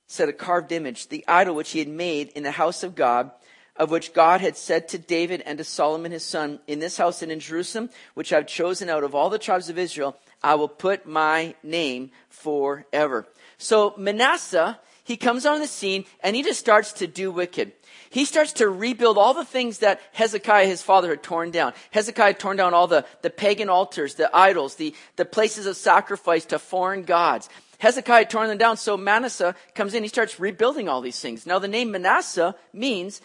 set 0.06 0.28
a 0.28 0.32
carved 0.34 0.72
image, 0.72 1.08
the 1.08 1.24
idol 1.26 1.54
which 1.54 1.70
he 1.70 1.78
had 1.78 1.88
made 1.88 2.28
in 2.34 2.42
the 2.42 2.50
house 2.50 2.82
of 2.82 2.94
God, 2.94 3.30
of 3.76 3.90
which 3.90 4.12
God 4.12 4.42
had 4.42 4.58
said 4.58 4.88
to 4.88 4.98
David 4.98 5.42
and 5.46 5.56
to 5.56 5.64
Solomon 5.64 6.12
his 6.12 6.22
son, 6.22 6.60
In 6.66 6.80
this 6.80 6.98
house 6.98 7.22
and 7.22 7.32
in 7.32 7.40
Jerusalem, 7.40 7.88
which 8.12 8.34
I've 8.34 8.46
chosen 8.46 8.90
out 8.90 9.04
of 9.04 9.14
all 9.14 9.30
the 9.30 9.38
tribes 9.38 9.70
of 9.70 9.78
Israel, 9.78 10.18
I 10.42 10.56
will 10.56 10.68
put 10.68 11.06
my 11.06 11.54
name 11.62 12.10
forever. 12.28 13.26
So 13.56 13.94
Manasseh, 13.96 14.78
he 15.04 15.16
comes 15.16 15.46
on 15.46 15.60
the 15.60 15.66
scene 15.66 16.06
and 16.22 16.34
he 16.34 16.42
just 16.42 16.58
starts 16.58 16.92
to 16.94 17.06
do 17.06 17.30
wicked. 17.30 17.72
He 18.10 18.24
starts 18.24 18.54
to 18.54 18.68
rebuild 18.68 19.18
all 19.18 19.34
the 19.34 19.44
things 19.44 19.78
that 19.78 20.00
Hezekiah, 20.12 20.66
his 20.66 20.82
father, 20.82 21.10
had 21.10 21.22
torn 21.22 21.50
down. 21.50 21.74
Hezekiah 21.90 22.28
had 22.28 22.38
torn 22.40 22.56
down 22.56 22.72
all 22.72 22.86
the, 22.86 23.04
the 23.22 23.30
pagan 23.30 23.68
altars, 23.68 24.14
the 24.14 24.34
idols, 24.34 24.76
the, 24.76 24.94
the 25.16 25.24
places 25.24 25.66
of 25.66 25.76
sacrifice 25.76 26.46
to 26.46 26.58
foreign 26.58 27.02
gods. 27.02 27.48
Hezekiah 27.78 28.26
torn 28.26 28.48
them 28.48 28.56
down, 28.56 28.76
so 28.76 28.96
Manasseh 28.96 29.54
comes 29.74 29.94
in, 29.94 30.02
he 30.02 30.08
starts 30.08 30.40
rebuilding 30.40 30.88
all 30.88 31.00
these 31.00 31.20
things. 31.20 31.46
Now 31.46 31.58
the 31.58 31.68
name 31.68 31.90
Manasseh 31.90 32.54
means 32.72 33.20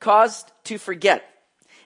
caused 0.00 0.50
to 0.64 0.76
forget. 0.76 1.24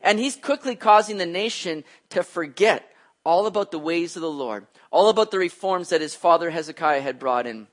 And 0.02 0.19
he's 0.19 0.37
quickly 0.37 0.75
causing 0.75 1.19
the 1.19 1.26
nation 1.26 1.84
to 2.10 2.22
forget 2.22 2.90
all 3.25 3.46
about 3.46 3.70
the 3.70 3.78
ways 3.78 4.16
of 4.16 4.22
the 4.22 4.31
Lord, 4.31 4.66
all 4.90 5.08
about 5.08 5.31
the 5.31 5.38
reforms 5.38 5.90
that 5.90 6.00
his 6.00 6.14
father 6.14 6.50
Hezekiah 6.50 7.00
had 7.00 7.19
brought 7.19 7.46
in. 7.46 7.66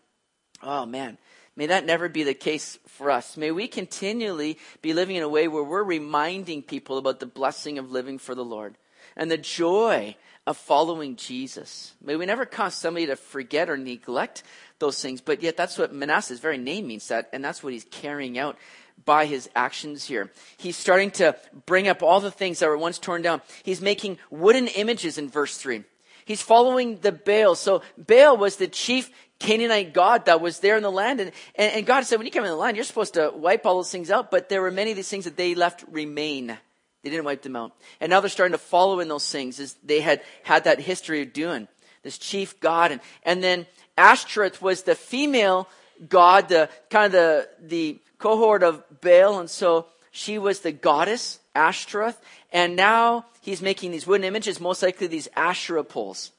Oh 0.62 0.86
man, 0.86 1.18
may 1.56 1.68
that 1.68 1.86
never 1.86 2.10
be 2.10 2.24
the 2.24 2.34
case 2.34 2.80
for 2.88 3.12
us. 3.12 3.38
May 3.38 3.52
we 3.52 3.68
continually 3.68 4.58
be 4.82 4.94
living 4.94 5.16
in 5.16 5.24
a 5.24 5.30
way 5.30 5.48
where 5.48 5.64
we're 5.64 5.84
reminding 5.84 6.64
people 6.64 6.98
about 6.98 7.20
the 7.20 7.26
blessing 7.26 7.78
of 7.78 7.92
living 7.92 8.18
for 8.18 8.36
the 8.36 8.46
Lord 8.46 8.76
and 9.16 9.30
the 9.30 9.38
joy 9.38 10.16
of 10.46 10.58
following 10.58 11.16
Jesus. 11.16 11.94
May 12.02 12.16
we 12.16 12.26
never 12.26 12.46
cause 12.46 12.76
somebody 12.76 13.06
to 13.08 13.16
forget 13.16 13.70
or 13.70 13.78
neglect 13.78 14.44
those 14.80 15.02
things, 15.02 15.22
but 15.22 15.42
yet 15.42 15.56
that's 15.56 15.78
what 15.78 15.94
Manasseh's 15.94 16.40
very 16.40 16.58
name 16.58 16.88
means 16.88 17.08
that, 17.08 17.30
and 17.32 17.44
that's 17.44 17.64
what 17.64 17.74
he's 17.74 17.86
carrying 17.86 18.38
out 18.38 18.58
by 19.06 19.26
his 19.26 19.50
actions 19.56 20.06
here. 20.06 20.32
He's 20.58 20.78
starting 20.78 21.12
to 21.12 21.36
bring 21.66 21.88
up 21.88 22.04
all 22.04 22.20
the 22.20 22.32
things 22.32 22.60
that 22.60 22.68
were 22.68 22.78
once 22.78 23.00
torn 23.00 23.22
down. 23.22 23.42
He's 23.64 23.82
making 23.82 24.18
wooden 24.30 24.68
images 24.68 25.18
in 25.18 25.30
verse 25.30 25.58
3. 25.58 25.84
He's 26.26 26.42
following 26.42 27.00
the 27.00 27.12
Baal. 27.12 27.56
So 27.56 27.82
Baal 27.98 28.38
was 28.38 28.58
the 28.58 28.68
chief 28.68 29.12
Canaanite 29.44 29.94
god 29.94 30.26
that 30.26 30.42
was 30.42 30.60
there 30.60 30.78
in 30.78 30.84
the 30.84 30.92
land. 30.92 31.20
And, 31.20 31.32
and, 31.56 31.74
and 31.74 31.86
God 31.86 32.06
said, 32.06 32.18
when 32.18 32.26
you 32.26 32.32
come 32.32 32.46
in 32.46 32.50
the 32.50 32.56
land, 32.56 32.78
you're 32.78 32.86
supposed 32.86 33.16
to 33.16 33.32
wipe 33.36 33.66
all 33.66 33.76
those 33.76 33.92
things 33.92 34.10
out. 34.10 34.32
But 34.32 34.50
there 34.50 34.62
were 34.62 34.72
many 34.72 34.92
of 34.92 34.98
these 34.98 35.10
things 35.10 35.26
that 35.26 35.38
they 35.38 35.54
left 35.54 35.84
remain. 35.92 36.48
They 36.48 37.10
didn't 37.10 37.26
wipe 37.26 37.42
them 37.42 37.56
out. 37.56 37.74
And 38.00 38.10
now 38.10 38.22
they're 38.22 38.30
starting 38.30 38.54
to 38.54 38.58
follow 38.58 39.02
in 39.02 39.10
those 39.10 39.30
things 39.30 39.60
as 39.60 39.76
they 39.84 40.02
had 40.02 40.22
had 40.44 40.64
that 40.64 40.80
history 40.80 41.22
of 41.22 41.34
doing. 41.34 41.68
This 42.04 42.18
chief 42.18 42.60
god. 42.60 42.92
And, 42.92 43.02
and 43.24 43.44
then 43.44 43.66
Ashtoreth 43.98 44.62
was 44.62 44.84
the 44.84 44.96
female 44.96 45.68
god, 46.08 46.50
the 46.50 46.70
kind 46.90 47.06
of 47.06 47.12
the, 47.12 47.50
the 47.62 48.00
cohort 48.18 48.64
of 48.64 48.82
Baal, 49.02 49.40
and 49.40 49.50
so 49.50 49.88
she 50.12 50.38
was 50.38 50.62
the 50.62 50.72
goddess, 50.72 51.40
Ashtoreth, 51.54 52.20
and 52.52 52.76
now 52.76 53.26
he's 53.42 53.62
making 53.62 53.92
these 53.92 54.08
wooden 54.08 54.24
images, 54.24 54.60
most 54.60 54.82
likely 54.82 55.08
these 55.08 55.28
Asherah 55.36 55.84
poles 55.84 56.32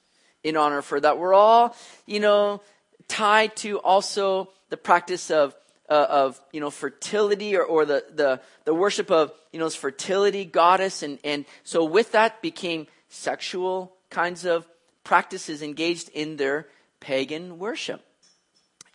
in 0.43 0.57
honor 0.57 0.81
her, 0.81 1.01
that 1.01 1.19
were 1.19 1.35
all, 1.35 1.77
you 2.07 2.21
know, 2.21 2.61
tied 3.09 3.57
to 3.57 3.79
also 3.79 4.51
the 4.71 4.77
practice 4.77 5.31
of 5.31 5.55
uh, 5.89 6.07
of 6.09 6.41
you 6.53 6.61
know 6.61 6.71
fertility 6.71 7.57
or, 7.57 7.63
or 7.63 7.85
the, 7.85 8.05
the 8.15 8.41
the 8.65 8.75
worship 8.75 9.11
of 9.11 9.33
you 9.53 9.59
know 9.59 9.67
this 9.67 9.77
fertility 9.77 10.45
goddess 10.45 11.03
and 11.03 11.19
and 11.25 11.45
so 11.63 11.85
with 11.85 12.13
that 12.13 12.41
became 12.41 12.87
sexual 13.09 13.93
kinds 14.11 14.45
of 14.45 14.67
practices 15.05 15.61
engaged 15.63 16.09
in 16.11 16.37
their 16.37 16.67
pagan 17.01 17.59
worship 17.59 18.03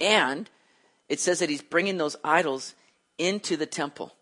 and 0.01 0.49
it 1.07 1.19
says 1.19 1.39
that 1.39 1.49
he's 1.49 1.61
bringing 1.61 1.97
those 1.97 2.15
idols 2.23 2.75
into 3.17 3.57
the 3.57 3.65
temple. 3.65 4.13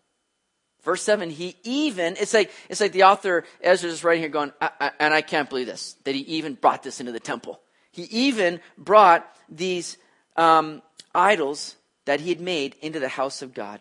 Verse 0.82 1.02
7, 1.02 1.30
he 1.30 1.56
even, 1.64 2.16
it's 2.18 2.32
like, 2.32 2.50
it's 2.68 2.80
like 2.80 2.92
the 2.92 3.02
author 3.04 3.44
Ezra 3.60 3.90
is 3.90 4.04
writing 4.04 4.22
here 4.22 4.30
going, 4.30 4.52
I, 4.60 4.70
I, 4.80 4.90
and 4.98 5.12
I 5.12 5.20
can't 5.20 5.48
believe 5.48 5.66
this, 5.66 5.96
that 6.04 6.14
he 6.14 6.22
even 6.22 6.54
brought 6.54 6.82
this 6.82 7.00
into 7.00 7.12
the 7.12 7.20
temple. 7.20 7.60
He 7.90 8.02
even 8.04 8.60
brought 8.76 9.28
these 9.48 9.96
um, 10.36 10.82
idols 11.14 11.76
that 12.04 12.20
he 12.20 12.30
had 12.30 12.40
made 12.40 12.76
into 12.80 13.00
the 13.00 13.08
house 13.08 13.42
of 13.42 13.54
God. 13.54 13.80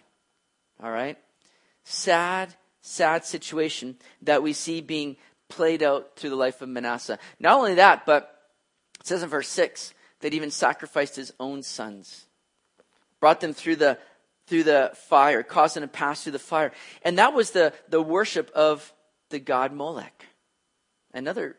All 0.82 0.92
right? 0.92 1.18
Sad, 1.84 2.54
sad 2.82 3.26
situation 3.26 3.98
that 4.22 4.44
we 4.44 4.54
see 4.54 4.82
being 4.82 5.18
played 5.50 5.82
out 5.82 6.16
through 6.16 6.32
the 6.32 6.36
life 6.36 6.62
of 6.62 6.70
Manasseh. 6.70 7.20
Not 7.40 7.58
only 7.58 7.76
that, 7.76 8.06
but 8.06 8.42
it 9.00 9.08
says 9.08 9.24
in 9.24 9.30
verse 9.30 9.48
6 9.50 9.94
that 10.22 10.34
even 10.34 10.52
sacrificed 10.52 11.16
his 11.16 11.32
own 11.40 11.64
sons, 11.64 12.26
brought 13.20 13.40
them 13.40 13.54
through 13.54 13.78
the 13.78 13.98
through 14.48 14.64
the 14.64 14.92
fire, 14.96 15.44
caused 15.44 15.76
them 15.76 15.88
pass 15.90 16.24
through 16.24 16.32
the 16.32 16.40
fire. 16.40 16.72
And 17.04 17.18
that 17.18 17.34
was 17.34 17.52
the, 17.52 17.74
the 17.90 18.02
worship 18.02 18.50
of 18.56 18.94
the 19.30 19.40
god 19.40 19.74
Molech, 19.74 20.26
another 21.14 21.58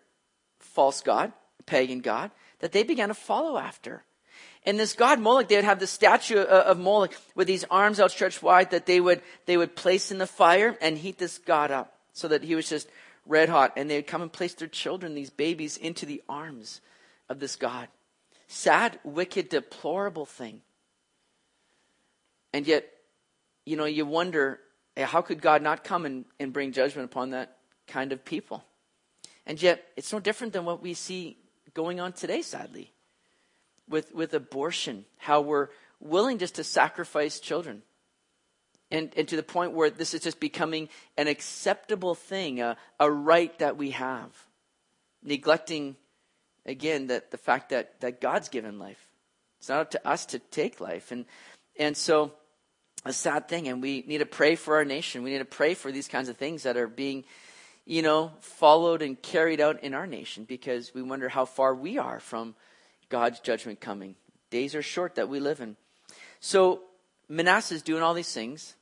false 0.59 1.03
god, 1.03 1.33
pagan 1.69 2.01
god, 2.01 2.33
that 2.59 2.73
they 2.73 2.83
began 2.83 3.09
to 3.09 3.15
follow 3.15 3.59
after. 3.59 4.03
And 4.65 4.79
this 4.79 4.95
god 4.95 5.21
Moloch, 5.21 5.49
they 5.49 5.57
would 5.57 5.65
have 5.65 5.79
the 5.79 5.87
statue 5.87 6.41
uh, 6.41 6.65
of 6.67 6.79
Moloch 6.79 7.15
with 7.35 7.47
these 7.47 7.65
arms 7.71 8.01
outstretched 8.01 8.43
wide 8.43 8.71
that 8.73 8.87
they 8.87 9.01
would, 9.01 9.23
they 9.47 9.57
would 9.57 9.77
place 9.77 10.11
in 10.11 10.19
the 10.19 10.27
fire 10.27 10.77
and 10.81 10.99
heat 10.99 11.19
this 11.19 11.39
god 11.39 11.71
up 11.71 11.95
so 12.13 12.29
that 12.29 12.43
he 12.43 12.55
was 12.55 12.69
just 12.69 12.89
red 13.25 13.49
hot. 13.49 13.73
And 13.77 13.89
they 13.89 13.97
would 13.97 14.07
come 14.07 14.23
and 14.23 14.33
place 14.33 14.55
their 14.55 14.69
children, 14.69 15.15
these 15.15 15.31
babies, 15.31 15.77
into 15.77 16.07
the 16.07 16.23
arms 16.29 16.81
of 17.29 17.39
this 17.39 17.57
god. 17.57 17.89
Sad, 18.49 18.99
wicked, 19.05 19.49
deplorable 19.49 20.27
thing. 20.27 20.63
And 22.53 22.67
yet, 22.67 22.87
you 23.65 23.77
know, 23.77 23.85
you 23.85 24.07
wonder 24.07 24.61
eh, 24.97 25.05
how 25.05 25.21
could 25.21 25.41
God 25.41 25.63
not 25.63 25.85
come 25.85 26.07
and, 26.07 26.25
and 26.41 26.53
bring 26.53 26.73
judgment 26.73 27.11
upon 27.11 27.31
that 27.31 27.59
kind 27.87 28.13
of 28.13 28.25
people? 28.25 28.65
And 29.47 29.61
yet, 29.63 29.85
it's 29.97 30.13
no 30.13 30.21
different 30.21 30.53
than 30.53 30.65
what 30.65 30.83
we 30.83 30.95
see 30.95 31.37
going 31.79 32.01
on 32.01 32.13
today, 32.13 32.43
sadly, 32.43 32.93
with, 33.89 34.13
with 34.13 34.35
abortion, 34.35 35.05
how 35.17 35.41
we're 35.41 35.69
willing 36.01 36.39
just 36.39 36.57
to 36.57 36.65
sacrifice 36.65 37.39
children. 37.39 37.83
And, 38.91 39.13
and 39.17 39.29
to 39.29 39.37
the 39.37 39.45
point 39.45 39.75
where 39.75 39.89
this 39.89 40.13
is 40.13 40.23
just 40.23 40.41
becoming 40.41 40.89
an 41.17 41.29
acceptable 41.29 42.17
thing, 42.17 42.61
a, 42.61 42.77
a 42.99 43.09
right 43.09 43.57
that 43.61 43.77
we 43.77 43.93
have. 43.93 44.31
Neglecting, 45.23 45.95
again, 46.67 47.07
that 47.09 47.31
the 47.31 47.39
fact 47.39 47.69
that, 47.69 48.01
that 48.01 48.21
God's 48.21 48.49
given 48.49 48.81
life. 48.81 49.07
It's 49.61 49.69
not 49.69 49.81
up 49.81 49.91
to 49.93 50.09
us 50.09 50.27
to 50.27 50.41
take 50.41 50.81
life. 50.81 51.13
And, 51.13 51.27
and 51.79 51.97
so, 51.97 52.33
a 53.05 53.13
sad 53.13 53.47
thing. 53.47 53.69
And 53.69 53.81
we 53.81 54.03
need 54.05 54.19
to 54.19 54.27
pray 54.27 54.57
for 54.57 54.75
our 54.79 54.85
nation. 54.85 55.23
We 55.23 55.31
need 55.31 55.39
to 55.39 55.45
pray 55.45 55.75
for 55.75 55.93
these 55.93 56.09
kinds 56.09 56.29
of 56.29 56.37
things 56.37 56.65
that 56.65 56.77
are 56.77 56.89
being, 56.89 57.25
you 57.89 58.03
know, 58.03 58.31
followed 58.41 59.01
and 59.01 59.21
carried 59.23 59.63
out 59.63 59.83
in 59.83 59.95
our 59.95 60.07
nation 60.07 60.45
because 60.45 60.93
we 60.93 61.01
wonder 61.01 61.31
how 61.31 61.47
far 61.47 61.75
we 61.75 61.97
are 61.97 62.21
from 62.21 62.55
God's 63.09 63.41
judgment 63.41 63.81
coming. 63.81 64.15
Days 64.51 64.75
are 64.75 64.83
short 64.83 65.15
that 65.15 65.31
we 65.31 65.41
live 65.41 65.63
in. 65.63 65.75
So 66.39 66.83
Manasseh 67.31 67.75
is 67.75 67.83
doing 67.83 68.03
all 68.03 68.13
these 68.13 68.31
things. 68.31 68.75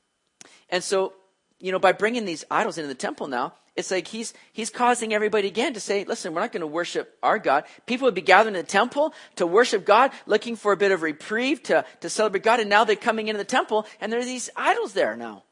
And 0.70 0.82
so, 0.82 1.12
you 1.60 1.70
know, 1.70 1.78
by 1.78 1.92
bringing 1.92 2.24
these 2.24 2.44
idols 2.50 2.78
into 2.78 2.88
the 2.88 2.96
temple 2.96 3.28
now, 3.28 3.52
it's 3.76 3.92
like 3.92 4.08
he's, 4.08 4.34
he's 4.52 4.70
causing 4.70 5.14
everybody 5.14 5.46
again 5.46 5.74
to 5.74 5.80
say, 5.80 6.02
listen, 6.02 6.34
we're 6.34 6.40
not 6.40 6.50
going 6.50 6.62
to 6.62 6.66
worship 6.66 7.16
our 7.22 7.38
God. 7.38 7.62
People 7.86 8.06
would 8.06 8.14
be 8.14 8.22
gathering 8.22 8.56
in 8.56 8.62
the 8.62 8.66
temple 8.66 9.14
to 9.36 9.46
worship 9.46 9.84
God, 9.84 10.10
looking 10.26 10.56
for 10.56 10.72
a 10.72 10.76
bit 10.76 10.90
of 10.90 11.02
reprieve 11.02 11.62
to, 11.64 11.84
to 12.00 12.10
celebrate 12.10 12.42
God. 12.42 12.58
And 12.58 12.68
now 12.68 12.82
they're 12.82 12.96
coming 12.96 13.28
into 13.28 13.38
the 13.38 13.44
temple 13.44 13.86
and 14.00 14.12
there 14.12 14.18
are 14.18 14.24
these 14.24 14.50
idols 14.56 14.94
there 14.94 15.14
now. 15.14 15.44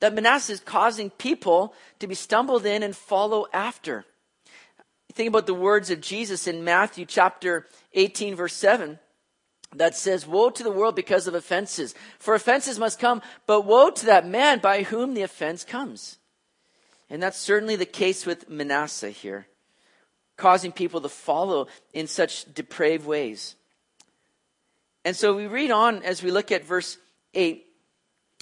That 0.00 0.14
Manasseh 0.14 0.52
is 0.52 0.60
causing 0.60 1.10
people 1.10 1.74
to 1.98 2.06
be 2.06 2.14
stumbled 2.14 2.66
in 2.66 2.82
and 2.82 2.96
follow 2.96 3.46
after. 3.52 4.04
Think 5.12 5.28
about 5.28 5.46
the 5.46 5.54
words 5.54 5.90
of 5.90 6.00
Jesus 6.00 6.46
in 6.46 6.64
Matthew 6.64 7.04
chapter 7.04 7.66
18 7.94 8.34
verse 8.34 8.54
7 8.54 8.98
that 9.76 9.96
says, 9.96 10.26
Woe 10.26 10.50
to 10.50 10.62
the 10.62 10.70
world 10.70 10.96
because 10.96 11.26
of 11.26 11.34
offenses. 11.34 11.94
For 12.18 12.34
offenses 12.34 12.78
must 12.78 12.98
come, 12.98 13.22
but 13.46 13.62
woe 13.62 13.90
to 13.90 14.06
that 14.06 14.26
man 14.26 14.58
by 14.58 14.82
whom 14.82 15.14
the 15.14 15.22
offense 15.22 15.64
comes. 15.64 16.18
And 17.08 17.22
that's 17.22 17.38
certainly 17.38 17.76
the 17.76 17.86
case 17.86 18.24
with 18.24 18.48
Manasseh 18.48 19.10
here, 19.10 19.46
causing 20.36 20.72
people 20.72 21.00
to 21.00 21.08
follow 21.08 21.66
in 21.92 22.06
such 22.06 22.52
depraved 22.54 23.06
ways. 23.06 23.56
And 25.04 25.16
so 25.16 25.34
we 25.34 25.46
read 25.46 25.70
on 25.70 26.02
as 26.02 26.22
we 26.22 26.30
look 26.30 26.52
at 26.52 26.64
verse 26.64 26.98
8. 27.34 27.64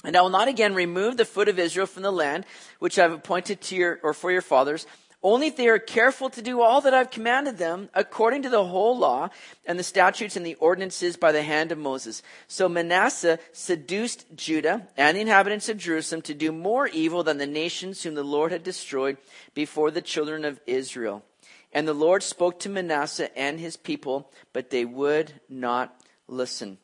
And 0.03 0.15
I 0.15 0.21
will 0.21 0.29
not 0.29 0.47
again 0.47 0.73
remove 0.73 1.17
the 1.17 1.25
foot 1.25 1.49
of 1.49 1.59
Israel 1.59 1.85
from 1.85 2.03
the 2.03 2.11
land 2.11 2.45
which 2.79 2.97
I 2.97 3.03
have 3.03 3.11
appointed 3.11 3.61
to 3.61 3.75
your, 3.75 3.99
or 4.01 4.13
for 4.13 4.31
your 4.31 4.41
fathers, 4.41 4.87
only 5.21 5.47
if 5.47 5.57
they 5.57 5.67
are 5.67 5.79
careful 5.79 6.29
to 6.29 6.41
do 6.41 6.61
all 6.61 6.79
that 6.81 6.93
I've 6.93 7.11
commanded 7.11 7.57
them 7.57 7.89
according 7.93 8.43
to 8.43 8.49
the 8.49 8.63
whole 8.63 8.97
law 8.97 9.29
and 9.65 9.77
the 9.77 9.83
statutes 9.83 10.37
and 10.37 10.45
the 10.45 10.55
ordinances 10.55 11.17
by 11.17 11.33
the 11.33 11.43
hand 11.43 11.73
of 11.73 11.77
Moses. 11.77 12.23
So 12.47 12.69
Manasseh 12.69 13.39
seduced 13.51 14.25
Judah 14.33 14.87
and 14.95 15.17
the 15.17 15.21
inhabitants 15.21 15.67
of 15.67 15.77
Jerusalem 15.77 16.21
to 16.23 16.33
do 16.33 16.53
more 16.53 16.87
evil 16.87 17.23
than 17.23 17.37
the 17.37 17.45
nations 17.45 18.01
whom 18.01 18.15
the 18.15 18.23
Lord 18.23 18.53
had 18.53 18.63
destroyed 18.63 19.17
before 19.53 19.91
the 19.91 20.01
children 20.01 20.45
of 20.45 20.61
Israel. 20.65 21.25
And 21.73 21.85
the 21.85 21.93
Lord 21.93 22.23
spoke 22.23 22.59
to 22.61 22.69
Manasseh 22.69 23.37
and 23.37 23.59
his 23.59 23.75
people, 23.75 24.31
but 24.53 24.69
they 24.69 24.85
would 24.85 25.33
not 25.49 25.93
listen. 26.27 26.77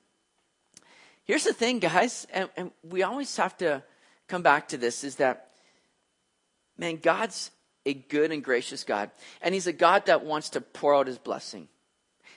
Here's 1.26 1.44
the 1.44 1.54
thing, 1.54 1.80
guys, 1.80 2.28
and, 2.32 2.50
and 2.56 2.72
we 2.84 3.04
always 3.04 3.36
have 3.38 3.58
to 3.58 3.84
come 4.28 4.44
back 4.44 4.70
to 4.70 4.78
this 4.78 5.04
is 5.04 5.16
that, 5.18 5.52
man, 6.78 6.98
God's 6.98 7.52
a 7.86 7.94
good 7.94 8.32
and 8.32 8.44
gracious 8.44 8.84
God. 8.84 9.12
And 9.42 9.54
He's 9.54 9.68
a 9.68 9.74
God 9.74 10.06
that 10.06 10.24
wants 10.24 10.50
to 10.52 10.62
pour 10.62 10.96
out 10.96 11.08
His 11.08 11.18
blessing. 11.18 11.68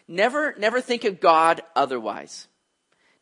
Never, 0.06 0.54
never 0.58 0.80
think 0.80 1.04
of 1.04 1.20
God 1.20 1.60
otherwise. 1.76 2.48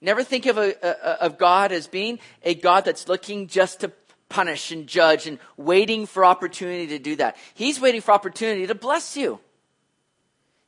Never 0.00 0.22
think 0.22 0.46
of, 0.46 0.56
a, 0.56 0.74
a, 0.82 1.24
of 1.24 1.38
God 1.38 1.72
as 1.72 1.88
being 1.88 2.20
a 2.42 2.54
God 2.54 2.84
that's 2.84 3.08
looking 3.08 3.48
just 3.48 3.80
to 3.80 3.90
punish 4.28 4.70
and 4.70 4.86
judge 4.86 5.26
and 5.26 5.38
waiting 5.56 6.06
for 6.06 6.24
opportunity 6.24 6.86
to 6.88 6.98
do 6.98 7.16
that. 7.16 7.36
He's 7.54 7.80
waiting 7.80 8.00
for 8.00 8.12
opportunity 8.12 8.66
to 8.66 8.74
bless 8.74 9.16
you. 9.16 9.40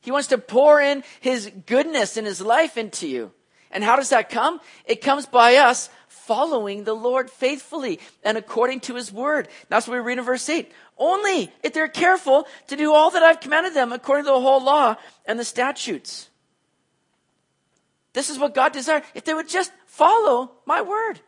He 0.01 0.11
wants 0.11 0.27
to 0.29 0.37
pour 0.37 0.81
in 0.81 1.03
His 1.21 1.51
goodness 1.65 2.17
and 2.17 2.27
His 2.27 2.41
life 2.41 2.77
into 2.77 3.07
you. 3.07 3.31
And 3.71 3.83
how 3.83 3.95
does 3.95 4.09
that 4.09 4.29
come? 4.29 4.59
It 4.85 5.01
comes 5.01 5.25
by 5.25 5.57
us 5.57 5.89
following 6.07 6.83
the 6.83 6.93
Lord 6.93 7.29
faithfully 7.29 7.99
and 8.23 8.37
according 8.37 8.81
to 8.81 8.95
His 8.95 9.11
word. 9.11 9.47
That's 9.67 9.87
what 9.87 9.95
we 9.95 9.99
read 9.99 10.17
in 10.17 10.23
verse 10.23 10.47
8. 10.47 10.71
Only 10.97 11.51
if 11.63 11.73
they're 11.73 11.87
careful 11.87 12.47
to 12.67 12.75
do 12.75 12.93
all 12.93 13.11
that 13.11 13.23
I've 13.23 13.39
commanded 13.39 13.73
them 13.73 13.91
according 13.91 14.25
to 14.25 14.31
the 14.31 14.39
whole 14.39 14.63
law 14.63 14.95
and 15.25 15.39
the 15.39 15.43
statutes. 15.43 16.29
This 18.13 18.29
is 18.29 18.39
what 18.39 18.55
God 18.55 18.73
desires. 18.73 19.03
If 19.13 19.25
they 19.25 19.33
would 19.33 19.49
just 19.49 19.71
follow 19.85 20.51
my 20.65 20.81
word, 20.81 21.19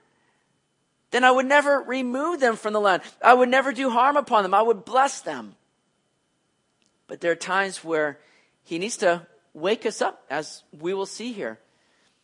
then 1.11 1.23
I 1.23 1.31
would 1.31 1.45
never 1.45 1.79
remove 1.79 2.39
them 2.39 2.55
from 2.55 2.73
the 2.73 2.79
land. 2.79 3.03
I 3.23 3.33
would 3.33 3.49
never 3.49 3.71
do 3.71 3.89
harm 3.89 4.17
upon 4.17 4.43
them. 4.43 4.53
I 4.53 4.61
would 4.61 4.83
bless 4.85 5.21
them. 5.21 5.55
But 7.07 7.21
there 7.21 7.31
are 7.31 7.35
times 7.35 7.83
where 7.83 8.19
he 8.63 8.79
needs 8.79 8.97
to 8.97 9.27
wake 9.53 9.85
us 9.85 10.01
up, 10.01 10.23
as 10.29 10.63
we 10.79 10.93
will 10.93 11.05
see 11.05 11.33
here. 11.33 11.59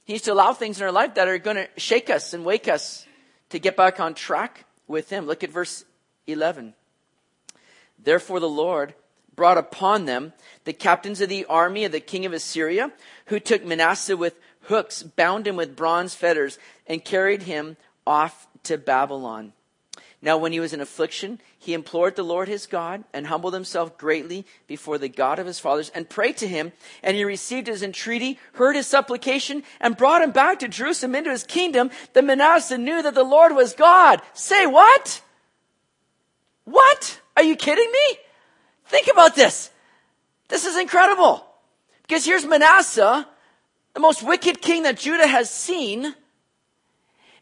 He 0.08 0.14
needs 0.14 0.24
to 0.24 0.34
allow 0.34 0.54
things 0.54 0.80
in 0.80 0.86
our 0.86 0.92
life 0.92 1.16
that 1.16 1.28
are 1.28 1.38
going 1.38 1.58
to 1.58 1.68
shake 1.76 2.10
us 2.10 2.34
and 2.34 2.46
wake 2.46 2.70
us 2.70 3.06
to 3.50 3.60
get 3.60 3.76
back 3.76 4.00
on 4.00 4.14
track 4.14 4.64
with 4.88 5.10
him. 5.10 5.26
Look 5.26 5.44
at 5.44 5.52
verse 5.52 5.84
11. 6.28 6.74
Therefore, 8.02 8.40
the 8.40 8.48
Lord 8.48 8.94
brought 9.36 9.58
upon 9.58 10.06
them 10.06 10.32
the 10.64 10.72
captains 10.72 11.20
of 11.20 11.28
the 11.28 11.44
army 11.46 11.84
of 11.84 11.92
the 11.92 12.00
king 12.00 12.26
of 12.26 12.32
Assyria, 12.32 12.94
who 13.26 13.38
took 13.38 13.66
Manasseh 13.66 14.16
with 14.16 14.40
hooks, 14.62 15.04
bound 15.04 15.46
him 15.46 15.58
with 15.58 15.76
bronze 15.76 16.16
fetters, 16.16 16.58
and 16.88 17.04
carried 17.04 17.44
him 17.44 17.76
off 18.06 18.48
to 18.64 18.78
Babylon. 18.78 19.52
Now, 20.19 20.38
when 20.38 20.51
he 20.51 20.59
was 20.59 20.74
in 20.74 20.81
affliction, 20.81 21.39
he 21.59 21.75
implored 21.75 22.15
the 22.15 22.24
Lord 22.24 22.47
his 22.47 22.65
God 22.65 23.03
and 23.13 23.27
humbled 23.27 23.53
himself 23.53 24.00
greatly 24.00 24.47
before 24.65 24.97
the 24.97 25.09
God 25.09 25.38
of 25.38 25.45
his 25.45 25.59
fathers 25.59 25.89
and 25.89 26.09
prayed 26.09 26.38
to 26.38 26.47
him. 26.47 26.71
And 27.03 27.15
he 27.15 27.24
received 27.24 27.67
his 27.67 27.83
entreaty, 27.83 28.39
heard 28.53 28.75
his 28.75 28.88
supplication, 28.88 29.62
and 29.79 29.95
brought 29.95 30.24
him 30.24 30.31
back 30.31 30.57
to 30.59 30.67
Jerusalem 30.67 31.13
into 31.13 31.29
his 31.29 31.43
kingdom. 31.43 31.91
Then 32.13 32.25
Manasseh 32.25 32.79
knew 32.79 33.03
that 33.03 33.13
the 33.13 33.24
Lord 33.24 33.53
was 33.53 33.74
God. 33.74 34.21
Say 34.33 34.65
what? 34.65 35.21
What? 36.63 37.21
Are 37.36 37.43
you 37.43 37.55
kidding 37.55 37.91
me? 37.91 38.17
Think 38.88 39.07
about 39.12 39.36
this. 39.36 39.69
This 40.47 40.65
is 40.65 40.77
incredible. 40.77 41.45
Because 42.01 42.25
here's 42.25 42.45
Manasseh, 42.45 43.27
the 43.93 44.00
most 44.00 44.24
wicked 44.24 44.62
king 44.62 44.83
that 44.83 44.97
Judah 44.97 45.27
has 45.27 45.51
seen. 45.51 46.15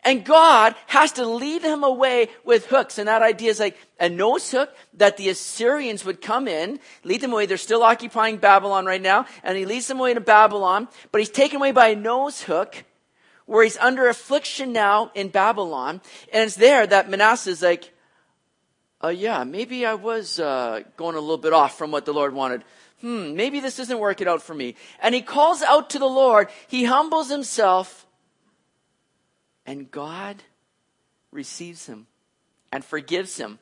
And 0.05 0.23
God 0.23 0.75
has 0.85 1.13
to 1.13 1.25
lead 1.25 1.63
him 1.63 1.83
away 1.83 2.29
with 2.43 2.67
hooks. 2.67 2.99
And 2.99 3.07
that 3.07 3.23
idea 3.23 3.49
is 3.49 3.59
like 3.59 3.75
a 3.99 4.07
nose 4.07 4.51
hook 4.51 4.73
that 4.93 5.17
the 5.17 5.29
Assyrians 5.29 6.05
would 6.05 6.21
come 6.21 6.47
in, 6.47 6.79
lead 7.03 7.21
them 7.21 7.33
away. 7.33 7.47
They're 7.47 7.57
still 7.57 7.81
occupying 7.81 8.37
Babylon 8.37 8.85
right 8.85 9.01
now. 9.01 9.25
And 9.43 9.57
he 9.57 9.65
leads 9.65 9.87
them 9.87 9.99
away 9.99 10.13
to 10.13 10.21
Babylon, 10.21 10.87
but 11.11 11.19
he's 11.19 11.29
taken 11.29 11.57
away 11.57 11.71
by 11.71 11.87
a 11.87 11.95
nose 11.95 12.43
hook 12.43 12.83
where 13.47 13.63
he's 13.63 13.77
under 13.77 14.07
affliction 14.07 14.71
now 14.71 15.11
in 15.15 15.29
Babylon. 15.29 16.01
And 16.31 16.43
it's 16.43 16.55
there 16.55 16.85
that 16.85 17.09
Manasseh 17.09 17.49
is 17.49 17.63
like, 17.63 17.91
uh, 19.03 19.09
yeah, 19.09 19.43
maybe 19.43 19.85
I 19.87 19.95
was 19.95 20.39
uh, 20.39 20.81
going 20.97 21.15
a 21.15 21.19
little 21.19 21.37
bit 21.37 21.53
off 21.53 21.77
from 21.77 21.91
what 21.91 22.05
the 22.05 22.13
Lord 22.13 22.33
wanted. 22.33 22.63
Hmm, 23.01 23.35
maybe 23.35 23.59
this 23.59 23.79
isn't 23.79 23.99
working 23.99 24.27
out 24.27 24.41
for 24.41 24.53
me. 24.53 24.75
And 25.01 25.15
he 25.15 25.21
calls 25.21 25.61
out 25.63 25.89
to 25.91 25.99
the 25.99 26.05
Lord. 26.05 26.49
He 26.67 26.85
humbles 26.85 27.29
himself. 27.29 28.04
And 29.65 29.89
God 29.89 30.43
receives 31.31 31.87
him 31.87 32.07
and 32.71 32.83
forgives 32.83 33.37
him 33.37 33.59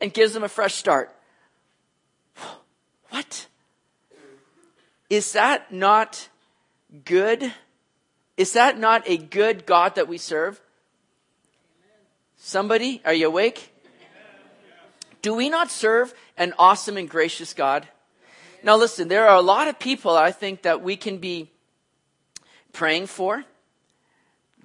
and 0.00 0.12
gives 0.12 0.36
him 0.36 0.44
a 0.44 0.48
fresh 0.48 0.74
start. 0.74 1.14
What? 3.10 3.46
Is 5.08 5.32
that 5.32 5.72
not 5.72 6.28
good? 7.04 7.52
Is 8.36 8.52
that 8.52 8.78
not 8.78 9.02
a 9.06 9.16
good 9.16 9.64
God 9.64 9.94
that 9.94 10.08
we 10.08 10.18
serve? 10.18 10.60
Somebody, 12.36 13.00
are 13.04 13.14
you 13.14 13.28
awake? 13.28 13.72
Do 15.22 15.34
we 15.34 15.48
not 15.48 15.70
serve 15.70 16.14
an 16.36 16.52
awesome 16.58 16.96
and 16.96 17.08
gracious 17.08 17.54
God? 17.54 17.88
Now 18.62 18.76
listen, 18.76 19.08
there 19.08 19.28
are 19.28 19.36
a 19.36 19.42
lot 19.42 19.68
of 19.68 19.78
people 19.78 20.16
I 20.16 20.30
think 20.30 20.62
that 20.62 20.82
we 20.82 20.96
can 20.96 21.18
be 21.18 21.50
praying 22.72 23.06
for 23.06 23.44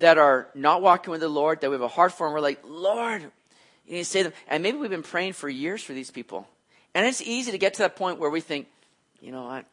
that 0.02 0.18
are 0.18 0.48
not 0.54 0.82
walking 0.82 1.12
with 1.12 1.22
the 1.22 1.30
Lord, 1.30 1.62
that 1.62 1.70
we 1.70 1.76
have 1.76 1.82
a 1.82 1.88
heart 1.88 2.12
for, 2.12 2.28
and 2.28 2.34
we're 2.34 2.42
like, 2.42 2.60
Lord, 2.66 3.22
you 3.86 3.94
need 3.94 4.00
to 4.00 4.06
save 4.06 4.26
them. 4.26 4.34
And 4.48 4.62
maybe 4.62 4.78
we've 4.78 4.90
been 4.90 5.04
praying 5.04 5.34
for 5.34 5.48
years 5.48 5.82
for 5.82 5.94
these 5.94 6.12
people. 6.12 6.48
And 6.94 7.06
it's 7.06 7.22
easy 7.22 7.52
to 7.52 7.58
get 7.58 7.76
to 7.76 7.84
that 7.84 7.96
point 7.96 8.20
where 8.20 8.30
we 8.30 8.42
think, 8.42 8.68
you 9.22 9.32
know 9.32 9.46
what, 9.46 9.66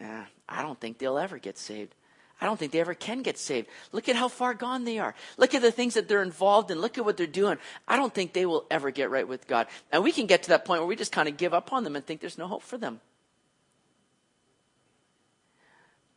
I 0.48 0.62
don't 0.62 0.78
think 0.78 0.98
they'll 0.98 1.18
ever 1.18 1.38
get 1.38 1.58
saved. 1.58 1.94
I 2.40 2.46
don't 2.46 2.56
think 2.56 2.70
they 2.70 2.80
ever 2.80 2.94
can 2.94 3.22
get 3.22 3.36
saved. 3.36 3.66
Look 3.90 4.08
at 4.08 4.14
how 4.14 4.28
far 4.28 4.54
gone 4.54 4.84
they 4.84 4.98
are. 4.98 5.14
Look 5.38 5.54
at 5.54 5.62
the 5.62 5.72
things 5.72 5.94
that 5.94 6.06
they're 6.08 6.22
involved 6.22 6.70
in. 6.70 6.80
Look 6.80 6.96
at 6.96 7.04
what 7.04 7.16
they're 7.16 7.26
doing. 7.26 7.58
I 7.88 7.96
don't 7.96 8.14
think 8.14 8.32
they 8.32 8.46
will 8.46 8.64
ever 8.70 8.92
get 8.92 9.10
right 9.10 9.26
with 9.26 9.48
God. 9.48 9.66
And 9.90 10.04
we 10.04 10.12
can 10.12 10.26
get 10.26 10.44
to 10.44 10.50
that 10.50 10.64
point 10.64 10.80
where 10.80 10.86
we 10.86 10.94
just 10.94 11.10
kind 11.10 11.28
of 11.28 11.36
give 11.36 11.52
up 11.52 11.72
on 11.72 11.82
them 11.82 11.96
and 11.96 12.06
think 12.06 12.20
there's 12.20 12.38
no 12.38 12.46
hope 12.46 12.62
for 12.62 12.78
them. 12.78 13.00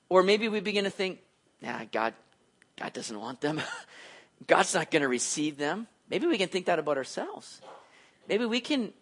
Or 0.10 0.22
maybe 0.22 0.48
we 0.48 0.60
begin 0.60 0.84
to 0.84 0.92
think, 0.92 1.20
nah, 1.60 1.86
God, 1.92 2.14
God 2.80 2.94
doesn't 2.94 3.20
want 3.20 3.42
them. 3.42 3.62
God's 4.48 4.74
not 4.74 4.92
going 4.92 5.02
to 5.02 5.08
receive 5.08 5.58
them. 5.58 5.88
Maybe 6.10 6.28
we 6.28 6.38
can 6.38 6.50
think 6.50 6.66
that 6.66 6.80
about 6.80 6.98
ourselves. 6.98 7.62
Maybe 8.28 8.46
we 8.46 8.60
can 8.60 8.94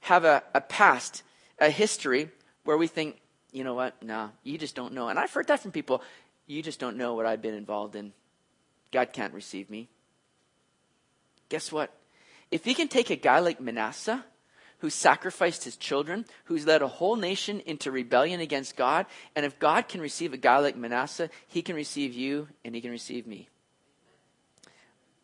have 0.00 0.24
a, 0.24 0.42
a 0.54 0.60
past, 0.60 1.22
a 1.58 1.70
history 1.70 2.30
where 2.64 2.76
we 2.76 2.86
think, 2.86 3.20
you 3.52 3.64
know 3.64 3.74
what? 3.74 4.02
No, 4.02 4.30
you 4.42 4.58
just 4.58 4.74
don't 4.74 4.94
know. 4.94 5.08
And 5.08 5.18
I've 5.18 5.32
heard 5.32 5.48
that 5.48 5.60
from 5.60 5.72
people. 5.72 6.02
You 6.46 6.62
just 6.62 6.80
don't 6.80 6.96
know 6.96 7.14
what 7.14 7.26
I've 7.26 7.42
been 7.42 7.54
involved 7.54 7.96
in. 7.96 8.12
God 8.92 9.12
can't 9.12 9.34
receive 9.34 9.70
me. 9.70 9.88
Guess 11.48 11.72
what? 11.72 11.92
If 12.50 12.64
he 12.64 12.74
can 12.74 12.88
take 12.88 13.10
a 13.10 13.16
guy 13.16 13.40
like 13.40 13.60
Manasseh, 13.60 14.24
who 14.84 14.90
sacrificed 14.90 15.64
his 15.64 15.78
children, 15.78 16.26
who's 16.44 16.66
led 16.66 16.82
a 16.82 16.86
whole 16.86 17.16
nation 17.16 17.58
into 17.60 17.90
rebellion 17.90 18.38
against 18.38 18.76
God, 18.76 19.06
and 19.34 19.46
if 19.46 19.58
God 19.58 19.88
can 19.88 20.02
receive 20.02 20.34
a 20.34 20.36
guy 20.36 20.58
like 20.58 20.76
Manasseh, 20.76 21.30
he 21.46 21.62
can 21.62 21.74
receive 21.74 22.12
you 22.12 22.48
and 22.66 22.74
he 22.74 22.82
can 22.82 22.90
receive 22.90 23.26
me. 23.26 23.48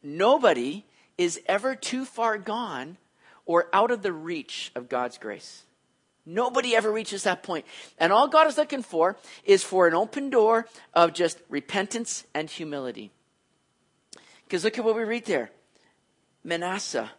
Nobody 0.02 0.86
is 1.18 1.42
ever 1.44 1.74
too 1.74 2.06
far 2.06 2.38
gone 2.38 2.96
or 3.44 3.68
out 3.74 3.90
of 3.90 4.00
the 4.00 4.14
reach 4.14 4.72
of 4.74 4.88
God's 4.88 5.18
grace. 5.18 5.64
Nobody 6.24 6.74
ever 6.74 6.90
reaches 6.90 7.24
that 7.24 7.42
point. 7.42 7.66
And 7.98 8.14
all 8.14 8.28
God 8.28 8.46
is 8.46 8.56
looking 8.56 8.82
for 8.82 9.18
is 9.44 9.62
for 9.62 9.86
an 9.86 9.92
open 9.92 10.30
door 10.30 10.68
of 10.94 11.12
just 11.12 11.38
repentance 11.50 12.24
and 12.32 12.48
humility. 12.48 13.10
Because 14.44 14.64
look 14.64 14.78
at 14.78 14.86
what 14.86 14.96
we 14.96 15.02
read 15.02 15.26
there. 15.26 15.50
Manasseh, 16.42 17.10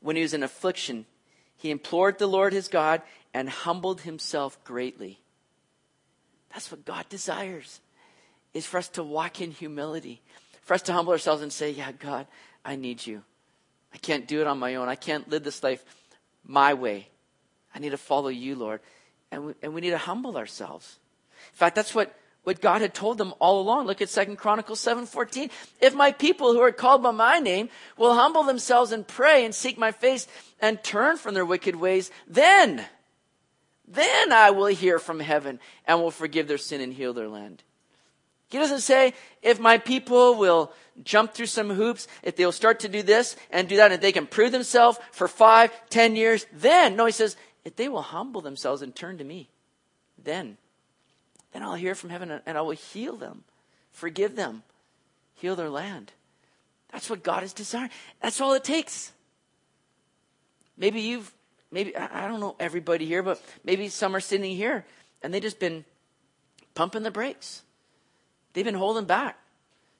when 0.00 0.14
he 0.14 0.20
was 0.20 0.34
in 0.34 0.42
affliction, 0.42 1.06
he 1.58 1.70
implored 1.70 2.18
the 2.18 2.26
Lord 2.26 2.52
his 2.52 2.68
God 2.68 3.02
and 3.34 3.48
humbled 3.50 4.00
himself 4.00 4.62
greatly. 4.64 5.20
That's 6.50 6.70
what 6.70 6.84
God 6.84 7.06
desires, 7.08 7.80
is 8.54 8.64
for 8.64 8.78
us 8.78 8.88
to 8.90 9.02
walk 9.02 9.40
in 9.40 9.50
humility, 9.50 10.22
for 10.62 10.74
us 10.74 10.82
to 10.82 10.92
humble 10.92 11.12
ourselves 11.12 11.42
and 11.42 11.52
say, 11.52 11.70
Yeah, 11.70 11.92
God, 11.92 12.26
I 12.64 12.76
need 12.76 13.06
you. 13.06 13.22
I 13.92 13.98
can't 13.98 14.26
do 14.26 14.40
it 14.40 14.46
on 14.46 14.58
my 14.58 14.76
own. 14.76 14.88
I 14.88 14.94
can't 14.94 15.28
live 15.28 15.44
this 15.44 15.62
life 15.62 15.84
my 16.44 16.74
way. 16.74 17.08
I 17.74 17.80
need 17.80 17.90
to 17.90 17.98
follow 17.98 18.28
you, 18.28 18.54
Lord. 18.54 18.80
And 19.30 19.46
we, 19.46 19.54
and 19.62 19.74
we 19.74 19.80
need 19.80 19.90
to 19.90 19.98
humble 19.98 20.36
ourselves. 20.36 20.98
In 21.52 21.56
fact, 21.56 21.74
that's 21.74 21.94
what, 21.94 22.14
what 22.48 22.62
God 22.62 22.80
had 22.80 22.94
told 22.94 23.18
them 23.18 23.34
all 23.40 23.60
along. 23.60 23.86
Look 23.86 24.00
at 24.00 24.08
Second 24.08 24.36
Chronicles 24.36 24.80
7:14. 24.80 25.50
If 25.82 25.94
my 25.94 26.12
people 26.12 26.54
who 26.54 26.62
are 26.62 26.72
called 26.72 27.02
by 27.02 27.10
my 27.10 27.40
name 27.40 27.68
will 27.98 28.14
humble 28.14 28.42
themselves 28.42 28.90
and 28.90 29.06
pray 29.06 29.44
and 29.44 29.54
seek 29.54 29.76
my 29.76 29.92
face 29.92 30.26
and 30.58 30.82
turn 30.82 31.18
from 31.18 31.34
their 31.34 31.44
wicked 31.44 31.76
ways, 31.76 32.10
then, 32.26 32.86
then 33.86 34.32
I 34.32 34.50
will 34.50 34.64
hear 34.64 34.98
from 34.98 35.20
heaven 35.20 35.60
and 35.86 36.00
will 36.00 36.10
forgive 36.10 36.48
their 36.48 36.56
sin 36.56 36.80
and 36.80 36.94
heal 36.94 37.12
their 37.12 37.28
land. 37.28 37.64
He 38.48 38.56
doesn't 38.56 38.80
say, 38.80 39.12
if 39.42 39.60
my 39.60 39.76
people 39.76 40.34
will 40.34 40.72
jump 41.04 41.34
through 41.34 41.52
some 41.52 41.68
hoops, 41.68 42.08
if 42.22 42.34
they'll 42.34 42.50
start 42.50 42.80
to 42.80 42.88
do 42.88 43.02
this 43.02 43.36
and 43.50 43.68
do 43.68 43.76
that, 43.76 43.92
and 43.92 44.00
they 44.00 44.10
can 44.10 44.26
prove 44.26 44.52
themselves 44.52 44.98
for 45.12 45.28
five, 45.28 45.70
ten 45.90 46.16
years, 46.16 46.46
then, 46.54 46.96
no, 46.96 47.04
he 47.04 47.12
says, 47.12 47.36
if 47.66 47.76
they 47.76 47.90
will 47.90 48.00
humble 48.00 48.40
themselves 48.40 48.80
and 48.80 48.96
turn 48.96 49.18
to 49.18 49.24
me, 49.24 49.50
then, 50.16 50.56
then 51.52 51.62
I'll 51.62 51.74
hear 51.74 51.94
from 51.94 52.10
heaven 52.10 52.40
and 52.44 52.58
I 52.58 52.60
will 52.60 52.72
heal 52.72 53.16
them, 53.16 53.44
forgive 53.92 54.36
them, 54.36 54.62
heal 55.34 55.56
their 55.56 55.70
land. 55.70 56.12
That's 56.92 57.10
what 57.10 57.22
God 57.22 57.42
is 57.42 57.52
desiring. 57.52 57.90
That's 58.20 58.40
all 58.40 58.54
it 58.54 58.64
takes. 58.64 59.12
Maybe 60.76 61.00
you've, 61.00 61.32
maybe, 61.70 61.96
I 61.96 62.28
don't 62.28 62.40
know 62.40 62.56
everybody 62.58 63.04
here, 63.06 63.22
but 63.22 63.42
maybe 63.64 63.88
some 63.88 64.14
are 64.14 64.20
sitting 64.20 64.56
here 64.56 64.84
and 65.22 65.32
they 65.32 65.40
just 65.40 65.58
been 65.58 65.84
pumping 66.74 67.02
the 67.02 67.10
brakes. 67.10 67.62
They've 68.52 68.64
been 68.64 68.74
holding 68.74 69.04
back, 69.04 69.38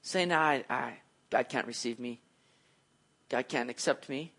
saying, 0.03 0.33
I, 0.33 0.65
I, 0.71 0.95
God 1.31 1.49
can't 1.49 1.67
receive 1.67 1.99
me. 1.99 2.21
God 3.29 3.49
can't 3.49 3.69
accept 3.71 4.09
me. 4.09 4.33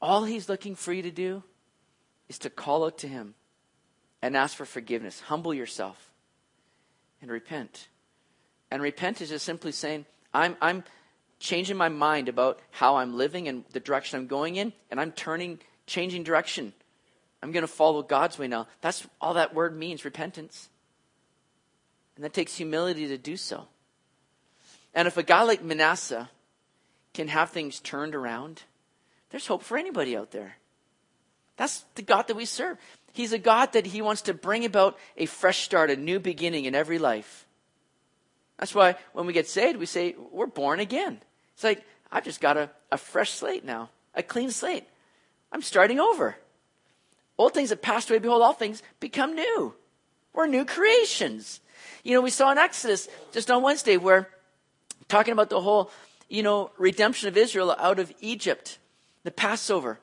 All 0.00 0.24
He's 0.24 0.48
looking 0.48 0.74
for 0.74 0.92
you 0.92 1.02
to 1.02 1.10
do 1.10 1.42
is 2.28 2.38
to 2.40 2.50
call 2.50 2.84
out 2.84 2.98
to 2.98 3.08
Him 3.08 3.34
and 4.22 4.36
ask 4.36 4.56
for 4.56 4.64
forgiveness. 4.64 5.20
Humble 5.20 5.54
yourself 5.54 6.10
and 7.22 7.30
repent. 7.30 7.88
And 8.70 8.82
repent 8.82 9.20
is 9.20 9.30
just 9.30 9.44
simply 9.44 9.72
saying, 9.72 10.06
I'm, 10.32 10.56
I'm 10.60 10.84
changing 11.38 11.76
my 11.76 11.88
mind 11.88 12.28
about 12.28 12.60
how 12.70 12.96
I'm 12.96 13.16
living 13.16 13.48
and 13.48 13.64
the 13.72 13.80
direction 13.80 14.18
I'm 14.18 14.26
going 14.26 14.56
in, 14.56 14.72
and 14.90 15.00
I'm 15.00 15.12
turning, 15.12 15.58
changing 15.86 16.22
direction. 16.22 16.72
I'm 17.42 17.52
going 17.52 17.62
to 17.62 17.68
follow 17.68 18.02
God's 18.02 18.38
way 18.38 18.46
now. 18.46 18.68
That's 18.80 19.06
all 19.20 19.34
that 19.34 19.54
word 19.54 19.76
means 19.76 20.04
repentance. 20.04 20.68
And 22.16 22.24
that 22.24 22.34
takes 22.34 22.56
humility 22.56 23.08
to 23.08 23.18
do 23.18 23.36
so. 23.36 23.66
And 24.94 25.08
if 25.08 25.16
a 25.16 25.22
guy 25.22 25.42
like 25.42 25.64
Manasseh 25.64 26.28
can 27.14 27.28
have 27.28 27.50
things 27.50 27.80
turned 27.80 28.14
around, 28.14 28.62
there's 29.30 29.46
hope 29.46 29.62
for 29.62 29.78
anybody 29.78 30.16
out 30.16 30.30
there. 30.30 30.56
That's 31.56 31.84
the 31.94 32.02
God 32.02 32.28
that 32.28 32.36
we 32.36 32.44
serve. 32.44 32.78
He's 33.12 33.32
a 33.32 33.38
God 33.38 33.72
that 33.72 33.86
He 33.86 34.02
wants 34.02 34.22
to 34.22 34.34
bring 34.34 34.64
about 34.64 34.98
a 35.16 35.26
fresh 35.26 35.60
start, 35.60 35.90
a 35.90 35.96
new 35.96 36.20
beginning 36.20 36.64
in 36.64 36.74
every 36.74 36.98
life. 36.98 37.46
That's 38.58 38.74
why 38.74 38.96
when 39.12 39.26
we 39.26 39.32
get 39.32 39.48
saved, 39.48 39.78
we 39.78 39.86
say, 39.86 40.14
we're 40.30 40.46
born 40.46 40.80
again. 40.80 41.20
It's 41.54 41.64
like, 41.64 41.82
I've 42.12 42.24
just 42.24 42.40
got 42.40 42.56
a, 42.56 42.70
a 42.92 42.98
fresh 42.98 43.30
slate 43.30 43.64
now, 43.64 43.90
a 44.14 44.22
clean 44.22 44.50
slate. 44.50 44.84
I'm 45.52 45.62
starting 45.62 45.98
over. 45.98 46.36
Old 47.38 47.54
things 47.54 47.70
have 47.70 47.80
passed 47.80 48.10
away, 48.10 48.18
behold, 48.18 48.42
all 48.42 48.52
things 48.52 48.82
become 49.00 49.34
new. 49.34 49.74
We're 50.34 50.46
new 50.46 50.64
creations. 50.64 51.60
You 52.04 52.14
know, 52.14 52.20
we 52.20 52.30
saw 52.30 52.52
in 52.52 52.58
Exodus 52.58 53.08
just 53.32 53.50
on 53.50 53.62
Wednesday 53.62 53.96
where 53.96 54.28
talking 55.08 55.32
about 55.32 55.50
the 55.50 55.60
whole, 55.60 55.90
you 56.28 56.42
know, 56.42 56.70
redemption 56.78 57.28
of 57.28 57.36
Israel 57.36 57.74
out 57.78 57.98
of 57.98 58.12
Egypt, 58.20 58.78
the 59.24 59.30
Passover. 59.30 59.98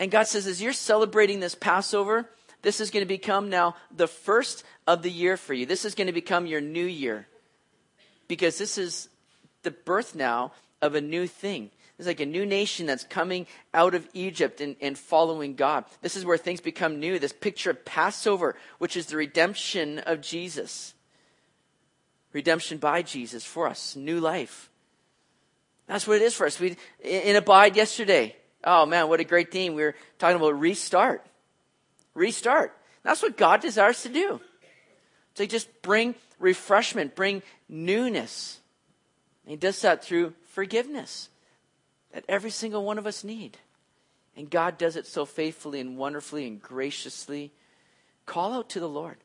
And 0.00 0.10
God 0.10 0.26
says, 0.26 0.46
as 0.46 0.62
you're 0.62 0.72
celebrating 0.72 1.40
this 1.40 1.54
Passover, 1.54 2.28
this 2.62 2.80
is 2.80 2.90
going 2.90 3.04
to 3.04 3.08
become 3.08 3.50
now 3.50 3.76
the 3.94 4.08
first 4.08 4.64
of 4.86 5.02
the 5.02 5.10
year 5.10 5.36
for 5.36 5.54
you. 5.54 5.66
This 5.66 5.84
is 5.84 5.94
going 5.94 6.06
to 6.06 6.12
become 6.12 6.46
your 6.46 6.60
new 6.60 6.84
year. 6.84 7.26
Because 8.26 8.58
this 8.58 8.78
is 8.78 9.08
the 9.62 9.70
birth 9.70 10.14
now 10.14 10.52
of 10.80 10.94
a 10.94 11.00
new 11.00 11.26
thing. 11.26 11.70
It's 11.98 12.06
like 12.06 12.20
a 12.20 12.26
new 12.26 12.46
nation 12.46 12.86
that's 12.86 13.02
coming 13.02 13.46
out 13.74 13.94
of 13.94 14.08
Egypt 14.14 14.60
and, 14.60 14.76
and 14.80 14.96
following 14.96 15.54
God. 15.54 15.84
This 16.00 16.16
is 16.16 16.24
where 16.24 16.36
things 16.36 16.60
become 16.60 17.00
new. 17.00 17.18
This 17.18 17.32
picture 17.32 17.70
of 17.70 17.84
Passover, 17.84 18.54
which 18.78 18.96
is 18.96 19.06
the 19.06 19.16
redemption 19.16 19.98
of 20.00 20.20
Jesus. 20.20 20.94
Redemption 22.32 22.78
by 22.78 23.02
Jesus 23.02 23.44
for 23.44 23.66
us. 23.66 23.96
New 23.96 24.20
life. 24.20 24.70
That's 25.88 26.06
what 26.06 26.18
it 26.18 26.22
is 26.22 26.34
for 26.34 26.46
us. 26.46 26.60
We 26.60 26.76
in 27.02 27.34
Abide 27.34 27.74
yesterday. 27.74 28.36
Oh 28.64 28.86
man, 28.86 29.08
what 29.08 29.20
a 29.20 29.24
great 29.24 29.50
theme. 29.50 29.74
We 29.74 29.82
were 29.82 29.94
talking 30.18 30.36
about 30.36 30.58
restart. 30.58 31.24
Restart. 32.14 32.76
That's 33.02 33.22
what 33.22 33.36
God 33.36 33.60
desires 33.60 34.02
to 34.02 34.08
do. 34.08 34.40
To 35.36 35.46
just 35.46 35.82
bring 35.82 36.14
refreshment, 36.38 37.14
bring 37.14 37.42
newness. 37.68 38.58
And 39.44 39.52
he 39.52 39.56
does 39.56 39.80
that 39.82 40.04
through 40.04 40.34
forgiveness 40.48 41.28
that 42.12 42.24
every 42.28 42.50
single 42.50 42.84
one 42.84 42.98
of 42.98 43.06
us 43.06 43.22
need. 43.22 43.58
And 44.36 44.50
God 44.50 44.78
does 44.78 44.96
it 44.96 45.06
so 45.06 45.24
faithfully 45.24 45.80
and 45.80 45.96
wonderfully 45.96 46.46
and 46.46 46.60
graciously. 46.60 47.52
Call 48.26 48.52
out 48.52 48.70
to 48.70 48.80
the 48.80 48.88
Lord. 48.88 49.16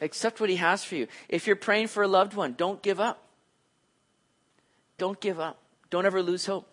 Accept 0.00 0.40
what 0.40 0.50
He 0.50 0.56
has 0.56 0.84
for 0.84 0.96
you. 0.96 1.08
If 1.28 1.46
you're 1.46 1.56
praying 1.56 1.88
for 1.88 2.02
a 2.02 2.08
loved 2.08 2.34
one, 2.34 2.54
don't 2.54 2.82
give 2.82 3.00
up. 3.00 3.24
Don't 4.96 5.20
give 5.20 5.40
up. 5.40 5.58
Don't 5.90 6.06
ever 6.06 6.22
lose 6.22 6.46
hope. 6.46 6.68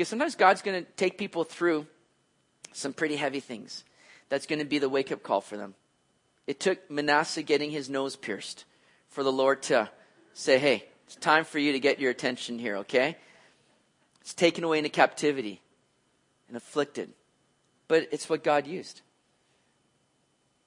Because 0.00 0.08
sometimes 0.08 0.34
God's 0.34 0.62
going 0.62 0.82
to 0.82 0.90
take 0.92 1.18
people 1.18 1.44
through 1.44 1.86
some 2.72 2.94
pretty 2.94 3.16
heavy 3.16 3.40
things. 3.40 3.84
That's 4.30 4.46
going 4.46 4.60
to 4.60 4.64
be 4.64 4.78
the 4.78 4.88
wake 4.88 5.12
up 5.12 5.22
call 5.22 5.42
for 5.42 5.58
them. 5.58 5.74
It 6.46 6.58
took 6.58 6.90
Manasseh 6.90 7.42
getting 7.42 7.70
his 7.70 7.90
nose 7.90 8.16
pierced 8.16 8.64
for 9.08 9.22
the 9.22 9.30
Lord 9.30 9.60
to 9.64 9.90
say, 10.32 10.58
hey, 10.58 10.86
it's 11.04 11.16
time 11.16 11.44
for 11.44 11.58
you 11.58 11.72
to 11.72 11.80
get 11.80 12.00
your 12.00 12.10
attention 12.10 12.58
here, 12.58 12.78
okay? 12.78 13.18
It's 14.22 14.32
taken 14.32 14.64
away 14.64 14.78
into 14.78 14.88
captivity 14.88 15.60
and 16.48 16.56
afflicted. 16.56 17.10
But 17.86 18.08
it's 18.10 18.26
what 18.26 18.42
God 18.42 18.66
used. 18.66 19.02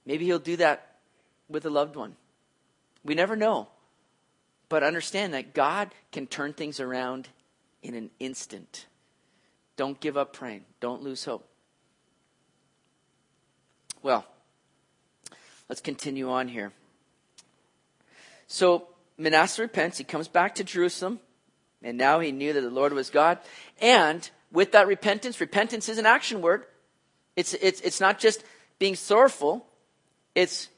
Maybe 0.06 0.26
He'll 0.26 0.38
do 0.38 0.58
that 0.58 0.98
with 1.50 1.66
a 1.66 1.72
loved 1.72 1.96
one. 1.96 2.18
We 3.04 3.16
never 3.16 3.36
know. 3.36 3.68
But 4.70 4.84
understand 4.84 5.34
that 5.34 5.56
God 5.56 5.90
can 6.12 6.28
turn 6.28 6.54
things 6.54 6.80
around 6.80 7.30
in 7.82 7.96
an 7.96 8.12
instant. 8.20 8.86
Don't 9.76 10.00
give 10.00 10.18
up 10.18 10.34
praying. 10.34 10.66
Don't 10.80 11.02
lose 11.02 11.26
hope. 11.26 11.48
Well, 14.02 14.26
let's 15.70 15.82
continue 15.82 16.30
on 16.30 16.48
here. 16.48 16.72
So 18.48 18.88
Manasseh 19.18 19.62
repents. 19.62 19.98
He 19.98 20.04
comes 20.04 20.28
back 20.28 20.56
to 20.56 20.64
Jerusalem. 20.64 21.20
And 21.82 21.98
now 21.98 22.20
he 22.20 22.32
knew 22.32 22.54
that 22.54 22.62
the 22.62 22.70
Lord 22.70 22.94
was 22.94 23.10
God. 23.10 23.40
And 23.82 24.30
with 24.52 24.72
that 24.72 24.88
repentance, 24.88 25.42
repentance 25.42 25.90
is 25.90 25.98
an 25.98 26.06
action 26.06 26.42
word. 26.42 26.66
It's, 27.36 27.54
it's, 27.56 27.82
it's 27.82 28.00
not 28.00 28.20
just 28.20 28.44
being 28.80 28.96
sorrowful, 28.96 29.66
it's 30.36 30.70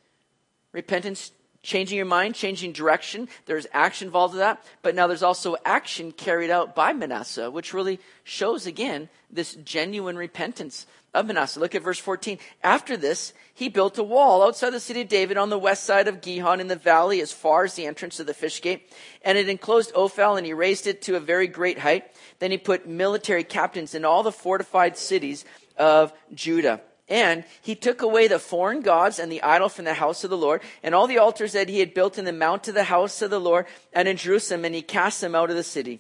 repentance, 0.71 1.31
changing 1.65 1.97
your 1.97 2.05
mind, 2.05 2.35
changing 2.35 2.71
direction. 2.71 3.27
There's 3.45 3.67
action 3.73 4.07
involved 4.07 4.33
with 4.33 4.41
that. 4.41 4.63
But 4.81 4.95
now 4.95 5.07
there's 5.07 5.23
also 5.23 5.57
action 5.65 6.11
carried 6.11 6.49
out 6.49 6.75
by 6.75 6.93
Manasseh, 6.93 7.51
which 7.51 7.73
really 7.73 7.99
shows 8.23 8.65
again 8.65 9.09
this 9.29 9.55
genuine 9.55 10.15
repentance 10.15 10.85
of 11.13 11.25
Manasseh. 11.25 11.59
Look 11.59 11.75
at 11.75 11.81
verse 11.81 11.99
14. 11.99 12.37
After 12.63 12.95
this, 12.95 13.33
he 13.53 13.69
built 13.69 13.97
a 13.97 14.03
wall 14.03 14.43
outside 14.43 14.71
the 14.71 14.79
city 14.79 15.01
of 15.01 15.07
David 15.07 15.37
on 15.37 15.49
the 15.49 15.57
west 15.57 15.83
side 15.83 16.07
of 16.07 16.21
Gihon 16.21 16.59
in 16.59 16.67
the 16.67 16.75
valley 16.75 17.21
as 17.21 17.31
far 17.31 17.63
as 17.63 17.73
the 17.73 17.85
entrance 17.85 18.19
of 18.19 18.27
the 18.27 18.33
fish 18.33 18.61
gate. 18.61 18.91
And 19.23 19.37
it 19.37 19.49
enclosed 19.49 19.93
Ophel 19.95 20.37
and 20.37 20.45
he 20.45 20.53
raised 20.53 20.87
it 20.87 21.01
to 21.03 21.15
a 21.15 21.21
very 21.21 21.47
great 21.47 21.79
height. 21.79 22.05
Then 22.39 22.51
he 22.51 22.57
put 22.57 22.87
military 22.87 23.43
captains 23.43 23.95
in 23.95 24.05
all 24.05 24.23
the 24.23 24.31
fortified 24.31 24.97
cities 24.97 25.45
of 25.77 26.13
Judah. 26.33 26.81
And 27.07 27.43
he 27.61 27.75
took 27.75 28.01
away 28.01 28.27
the 28.27 28.39
foreign 28.39 28.81
gods 28.81 29.19
and 29.19 29.31
the 29.31 29.43
idol 29.43 29.69
from 29.69 29.85
the 29.85 29.93
house 29.93 30.23
of 30.23 30.31
the 30.31 30.37
Lord, 30.37 30.61
and 30.81 30.95
all 30.95 31.05
the 31.05 31.19
altars 31.19 31.53
that 31.53 31.69
he 31.69 31.79
had 31.79 31.93
built 31.93 32.17
in 32.17 32.25
the 32.25 32.33
mount 32.33 32.67
of 32.67 32.73
the 32.73 32.85
house 32.85 33.21
of 33.21 33.29
the 33.29 33.39
Lord 33.39 33.67
and 33.93 34.07
in 34.07 34.17
Jerusalem, 34.17 34.65
and 34.65 34.73
he 34.73 34.81
cast 34.81 35.21
them 35.21 35.35
out 35.35 35.51
of 35.51 35.55
the 35.55 35.63
city. 35.63 35.99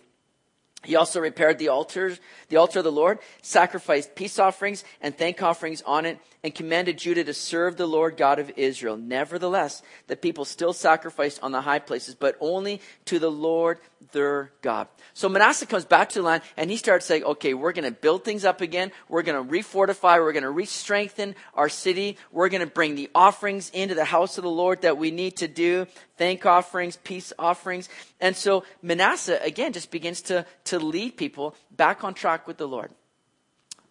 He 0.83 0.95
also 0.95 1.19
repaired 1.19 1.57
the 1.57 1.69
altars, 1.69 2.19
the 2.49 2.57
altar 2.57 2.79
of 2.79 2.85
the 2.85 2.91
Lord, 2.91 3.19
sacrificed 3.41 4.15
peace 4.15 4.37
offerings 4.37 4.83
and 5.01 5.17
thank 5.17 5.41
offerings 5.41 5.81
on 5.83 6.05
it, 6.05 6.19
and 6.43 6.53
commanded 6.53 6.99
Judah 6.99 7.23
to 7.23 7.33
serve 7.33 7.75
the 7.75 7.87
Lord 7.87 8.17
God 8.17 8.37
of 8.37 8.51
Israel. 8.55 8.95
Nevertheless, 8.97 9.81
the 10.05 10.15
people 10.15 10.45
still 10.45 10.73
sacrificed 10.73 11.41
on 11.41 11.51
the 11.51 11.61
high 11.61 11.79
places, 11.79 12.13
but 12.13 12.37
only 12.39 12.81
to 13.05 13.17
the 13.17 13.31
Lord 13.31 13.79
their 14.11 14.51
God. 14.61 14.87
So 15.13 15.29
Manasseh 15.29 15.65
comes 15.65 15.85
back 15.85 16.09
to 16.09 16.19
the 16.19 16.25
land 16.25 16.43
and 16.57 16.69
he 16.69 16.77
starts 16.77 17.05
saying, 17.05 17.23
okay, 17.23 17.53
we're 17.53 17.71
going 17.71 17.85
to 17.85 17.99
build 17.99 18.23
things 18.23 18.45
up 18.45 18.61
again. 18.61 18.91
We're 19.09 19.21
going 19.21 19.45
to 19.45 19.51
refortify. 19.51 20.19
We're 20.19 20.33
going 20.33 20.43
to 20.43 20.49
re-strengthen 20.49 21.35
our 21.53 21.69
city. 21.69 22.17
We're 22.31 22.49
going 22.49 22.61
to 22.61 22.67
bring 22.67 22.95
the 22.95 23.09
offerings 23.15 23.69
into 23.71 23.95
the 23.95 24.05
house 24.05 24.37
of 24.37 24.43
the 24.43 24.49
Lord 24.49 24.81
that 24.81 24.97
we 24.97 25.11
need 25.11 25.37
to 25.37 25.47
do. 25.47 25.87
Thank 26.17 26.45
offerings, 26.45 26.97
peace 26.97 27.33
offerings. 27.37 27.89
And 28.19 28.35
so 28.35 28.63
Manasseh, 28.81 29.39
again, 29.41 29.73
just 29.73 29.91
begins 29.91 30.21
to, 30.23 30.45
to 30.65 30.79
lead 30.79 31.17
people 31.17 31.55
back 31.71 32.03
on 32.03 32.13
track 32.13 32.47
with 32.47 32.57
the 32.57 32.67
Lord. 32.67 32.91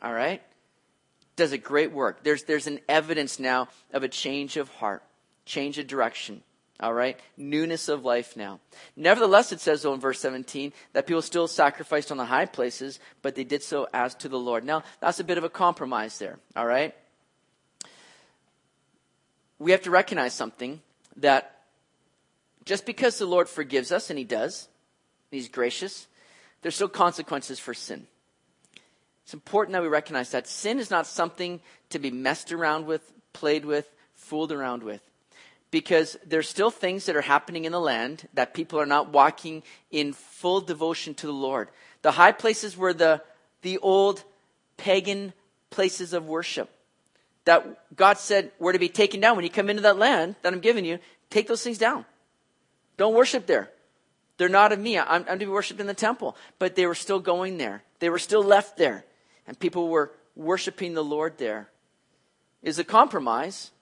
All 0.03 0.13
right? 0.13 0.43
Does 1.37 1.53
a 1.53 1.59
great 1.59 1.93
work. 1.93 2.23
There's, 2.23 2.45
there's 2.45 2.67
an 2.67 2.81
evidence 2.89 3.41
now 3.41 3.69
of 3.93 4.03
a 4.03 4.09
change 4.09 4.57
of 4.57 4.69
heart, 4.69 5.03
change 5.45 5.79
of 5.79 5.87
direction. 5.87 6.43
All 6.81 6.93
right? 6.93 7.19
Newness 7.37 7.89
of 7.89 8.05
life 8.05 8.37
now. 8.37 8.61
Nevertheless, 8.97 9.53
it 9.53 9.61
says, 9.61 9.83
though, 9.83 9.95
in 9.95 10.01
verse 10.01 10.21
17, 10.21 10.73
that 10.93 11.07
people 11.07 11.23
still 11.23 11.47
sacrificed 11.47 12.11
on 12.11 12.17
the 12.17 12.25
high 12.25 12.47
places, 12.47 12.99
but 13.23 13.35
they 13.35 13.45
did 13.45 13.63
so 13.63 13.87
as 13.95 14.15
to 14.17 14.29
the 14.29 14.39
Lord. 14.39 14.65
Now, 14.65 14.83
that's 15.01 15.21
a 15.21 15.25
bit 15.25 15.39
of 15.39 15.45
a 15.45 15.49
compromise 15.49 16.19
there. 16.19 16.39
All 16.57 16.67
right? 16.67 16.95
We 19.59 19.71
have 19.71 19.83
to 19.83 19.91
recognize 19.91 20.35
something 20.35 20.81
that 21.17 21.61
just 22.65 22.87
because 22.87 23.19
the 23.19 23.27
Lord 23.27 23.49
forgives 23.49 23.93
us, 23.93 24.11
and 24.11 24.19
He 24.19 24.25
does, 24.25 24.69
and 25.31 25.39
He's 25.39 25.49
gracious, 25.49 26.09
there's 26.63 26.75
still 26.75 26.89
consequences 26.89 27.61
for 27.61 27.73
sin. 27.73 28.07
It's 29.23 29.35
important 29.35 29.75
that 29.75 29.83
we 29.83 29.89
recognize 29.89 30.33
that 30.33 30.49
sin 30.49 30.81
is 30.81 30.91
not 30.91 31.07
something 31.07 31.61
to 31.91 31.99
be 32.01 32.11
messed 32.11 32.53
around 32.53 32.87
with, 32.87 33.13
played 33.33 33.65
with, 33.65 33.89
fooled 34.17 34.51
around 34.51 34.83
with 34.83 35.01
because 35.75 36.17
there's 36.25 36.49
still 36.49 36.71
things 36.71 37.07
that 37.07 37.17
are 37.17 37.21
happening 37.21 37.65
in 37.65 37.73
the 37.73 37.81
land 37.81 38.29
that 38.35 38.55
people 38.55 38.79
are 38.79 38.87
not 38.87 39.09
walking 39.09 39.61
in 39.91 40.13
full 40.13 40.61
devotion 40.61 41.15
to 41.15 41.27
the 41.27 41.33
Lord. 41.33 41.69
The 42.03 42.13
high 42.13 42.31
places 42.31 42.77
were 42.77 42.93
the, 42.93 43.21
the 43.63 43.79
old 43.79 44.23
pagan 44.77 45.33
places 45.71 46.13
of 46.13 46.29
worship 46.29 46.71
that 47.45 47.97
God 47.97 48.19
said 48.19 48.53
were 48.61 48.73
to 48.73 48.79
be 48.79 48.89
taken 48.89 49.19
down. 49.19 49.35
When 49.35 49.45
you 49.45 49.51
come 49.51 49.69
into 49.69 49.83
that 49.83 49.99
land 49.99 50.37
that 50.43 50.53
I'm 50.53 50.61
giving 50.61 50.85
you, 50.85 51.01
take 51.29 51.49
those 51.49 51.65
things 51.65 51.79
down. 51.79 52.05
Don't 52.97 53.17
worship 53.17 53.47
there. 53.47 53.69
They're 54.37 54.49
not 54.49 54.71
of 54.71 54.79
me. 54.79 54.97
I'm, 54.97 55.27
I'm 55.29 55.41
to 55.41 55.45
be 55.45 55.51
worshiped 55.51 55.81
in 55.81 55.89
the 55.89 55.93
temple. 55.93 56.37
But 56.61 56.77
they 56.77 56.87
were 56.87 56.95
still 56.95 57.19
going 57.19 57.59
there. 57.59 57.83
They 57.99 58.11
were 58.11 58.21
still 58.21 58.45
left 58.45 58.77
there. 58.77 59.05
And 59.49 59.59
people 59.59 59.89
were 59.89 60.13
worshiping 60.37 60.95
the 60.95 61.03
Lord 61.03 61.37
there. 61.39 61.69
Is 62.63 62.79
a 62.79 62.85
compromise 62.85 63.73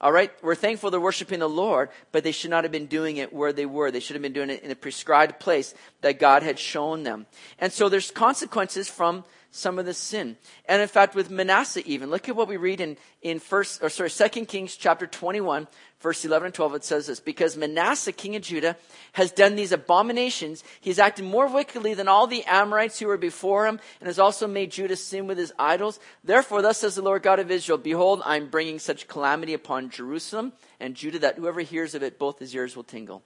all 0.00 0.12
right, 0.12 0.30
we're 0.42 0.54
thankful 0.54 0.90
they're 0.90 1.00
worshiping 1.00 1.40
the 1.40 1.48
Lord, 1.48 1.88
but 2.12 2.22
they 2.22 2.30
should 2.30 2.50
not 2.50 2.64
have 2.64 2.70
been 2.70 2.86
doing 2.86 3.16
it 3.16 3.32
where 3.32 3.52
they 3.52 3.66
were. 3.66 3.90
They 3.90 3.98
should 3.98 4.14
have 4.14 4.22
been 4.22 4.32
doing 4.32 4.50
it 4.50 4.62
in 4.62 4.70
a 4.70 4.76
prescribed 4.76 5.40
place 5.40 5.74
that 6.02 6.20
God 6.20 6.44
had 6.44 6.58
shown 6.58 7.02
them. 7.02 7.26
And 7.58 7.72
so 7.72 7.88
there's 7.88 8.12
consequences 8.12 8.88
from 8.88 9.24
some 9.58 9.78
of 9.78 9.86
the 9.86 9.94
sin. 9.94 10.36
And 10.66 10.80
in 10.80 10.88
fact, 10.88 11.14
with 11.14 11.30
Manasseh 11.30 11.86
even, 11.86 12.10
look 12.10 12.28
at 12.28 12.36
what 12.36 12.48
we 12.48 12.56
read 12.56 12.80
in, 12.80 12.96
in 13.22 13.38
first, 13.38 13.82
or 13.82 13.90
sorry, 13.90 14.10
second 14.10 14.46
Kings 14.46 14.76
chapter 14.76 15.06
21, 15.06 15.66
verse 16.00 16.24
11 16.24 16.46
and 16.46 16.54
12. 16.54 16.74
It 16.76 16.84
says 16.84 17.06
this, 17.06 17.20
because 17.20 17.56
Manasseh, 17.56 18.12
king 18.12 18.36
of 18.36 18.42
Judah, 18.42 18.76
has 19.12 19.32
done 19.32 19.56
these 19.56 19.72
abominations. 19.72 20.64
He's 20.80 20.98
acted 20.98 21.24
more 21.24 21.48
wickedly 21.48 21.94
than 21.94 22.08
all 22.08 22.26
the 22.26 22.44
Amorites 22.44 22.98
who 22.98 23.06
were 23.06 23.18
before 23.18 23.66
him 23.66 23.80
and 24.00 24.06
has 24.06 24.18
also 24.18 24.46
made 24.46 24.70
Judah 24.70 24.96
sin 24.96 25.26
with 25.26 25.38
his 25.38 25.52
idols. 25.58 26.00
Therefore, 26.22 26.62
thus 26.62 26.78
says 26.78 26.94
the 26.94 27.02
Lord 27.02 27.22
God 27.22 27.40
of 27.40 27.50
Israel, 27.50 27.78
behold, 27.78 28.22
I'm 28.24 28.48
bringing 28.48 28.78
such 28.78 29.08
calamity 29.08 29.54
upon 29.54 29.90
Jerusalem 29.90 30.52
and 30.78 30.94
Judah 30.94 31.18
that 31.20 31.36
whoever 31.36 31.60
hears 31.60 31.94
of 31.94 32.02
it, 32.02 32.18
both 32.18 32.38
his 32.38 32.54
ears 32.54 32.76
will 32.76 32.84
tingle. 32.84 33.22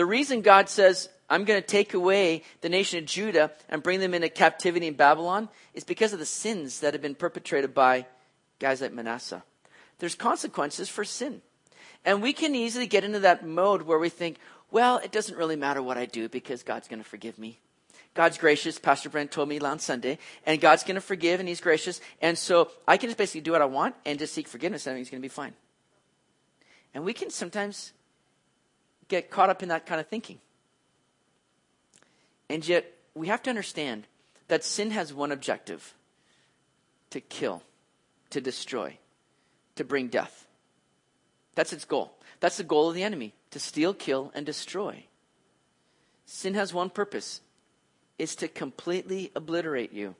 The 0.00 0.06
reason 0.06 0.40
God 0.40 0.70
says, 0.70 1.10
I'm 1.28 1.44
going 1.44 1.60
to 1.60 1.66
take 1.66 1.92
away 1.92 2.42
the 2.62 2.70
nation 2.70 3.00
of 3.00 3.04
Judah 3.04 3.50
and 3.68 3.82
bring 3.82 4.00
them 4.00 4.14
into 4.14 4.30
captivity 4.30 4.86
in 4.86 4.94
Babylon 4.94 5.50
is 5.74 5.84
because 5.84 6.14
of 6.14 6.18
the 6.18 6.24
sins 6.24 6.80
that 6.80 6.94
have 6.94 7.02
been 7.02 7.14
perpetrated 7.14 7.74
by 7.74 8.06
guys 8.60 8.80
like 8.80 8.94
Manasseh. 8.94 9.42
There's 9.98 10.14
consequences 10.14 10.88
for 10.88 11.04
sin. 11.04 11.42
And 12.02 12.22
we 12.22 12.32
can 12.32 12.54
easily 12.54 12.86
get 12.86 13.04
into 13.04 13.18
that 13.18 13.46
mode 13.46 13.82
where 13.82 13.98
we 13.98 14.08
think, 14.08 14.38
well, 14.70 14.96
it 15.04 15.12
doesn't 15.12 15.36
really 15.36 15.54
matter 15.54 15.82
what 15.82 15.98
I 15.98 16.06
do 16.06 16.30
because 16.30 16.62
God's 16.62 16.88
going 16.88 17.02
to 17.02 17.06
forgive 17.06 17.38
me. 17.38 17.58
God's 18.14 18.38
gracious. 18.38 18.78
Pastor 18.78 19.10
Brent 19.10 19.30
told 19.30 19.50
me 19.50 19.58
last 19.58 19.84
Sunday, 19.84 20.16
and 20.46 20.62
God's 20.62 20.82
going 20.82 20.94
to 20.94 21.02
forgive 21.02 21.40
and 21.40 21.46
He's 21.46 21.60
gracious. 21.60 22.00
And 22.22 22.38
so 22.38 22.70
I 22.88 22.96
can 22.96 23.10
just 23.10 23.18
basically 23.18 23.42
do 23.42 23.52
what 23.52 23.60
I 23.60 23.66
want 23.66 23.96
and 24.06 24.18
just 24.18 24.32
seek 24.32 24.48
forgiveness 24.48 24.86
and 24.86 24.92
everything's 24.92 25.10
going 25.10 25.20
to 25.20 25.28
be 25.28 25.28
fine. 25.28 25.52
And 26.94 27.04
we 27.04 27.12
can 27.12 27.28
sometimes 27.28 27.92
get 29.10 29.30
caught 29.30 29.50
up 29.50 29.62
in 29.62 29.68
that 29.68 29.84
kind 29.84 30.00
of 30.00 30.06
thinking. 30.06 30.38
And 32.48 32.66
yet, 32.66 32.90
we 33.14 33.26
have 33.26 33.42
to 33.42 33.50
understand 33.50 34.06
that 34.48 34.64
sin 34.64 34.92
has 34.92 35.12
one 35.12 35.32
objective 35.32 35.94
to 37.10 37.20
kill, 37.20 37.62
to 38.30 38.40
destroy, 38.40 38.96
to 39.76 39.84
bring 39.84 40.08
death. 40.08 40.46
That's 41.54 41.72
its 41.72 41.84
goal. 41.84 42.16
That's 42.40 42.56
the 42.56 42.64
goal 42.64 42.88
of 42.88 42.94
the 42.94 43.02
enemy 43.02 43.34
to 43.50 43.58
steal, 43.58 43.92
kill, 43.92 44.32
and 44.34 44.46
destroy. 44.46 45.04
Sin 46.24 46.54
has 46.54 46.72
one 46.72 46.88
purpose 46.90 47.40
is 48.18 48.36
to 48.36 48.48
completely 48.48 49.32
obliterate 49.34 49.92
you. 49.92 50.14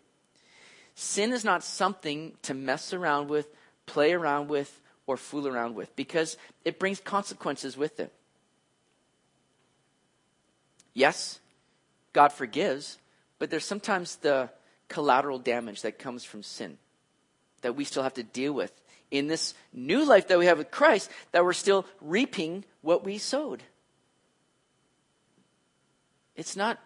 Sin 0.94 1.32
is 1.32 1.44
not 1.44 1.62
something 1.62 2.32
to 2.42 2.54
mess 2.54 2.92
around 2.92 3.28
with, 3.28 3.46
play 3.86 4.12
around 4.12 4.48
with, 4.48 4.80
or 5.06 5.16
fool 5.16 5.48
around 5.48 5.74
with 5.74 5.94
because 5.96 6.36
it 6.64 6.78
brings 6.78 7.00
consequences 7.00 7.76
with 7.76 7.98
it. 8.00 8.12
Yes, 10.94 11.40
God 12.12 12.32
forgives, 12.32 12.98
but 13.38 13.50
there's 13.50 13.64
sometimes 13.64 14.16
the 14.16 14.50
collateral 14.88 15.38
damage 15.38 15.82
that 15.82 15.98
comes 15.98 16.24
from 16.24 16.42
sin 16.42 16.78
that 17.62 17.76
we 17.76 17.84
still 17.84 18.02
have 18.02 18.14
to 18.14 18.22
deal 18.22 18.52
with 18.52 18.72
in 19.10 19.26
this 19.26 19.54
new 19.72 20.04
life 20.04 20.28
that 20.28 20.38
we 20.38 20.46
have 20.46 20.58
with 20.58 20.70
Christ, 20.70 21.10
that 21.32 21.44
we're 21.44 21.52
still 21.52 21.84
reaping 22.00 22.64
what 22.80 23.04
we 23.04 23.18
sowed. 23.18 23.62
It's 26.36 26.56
not, 26.56 26.78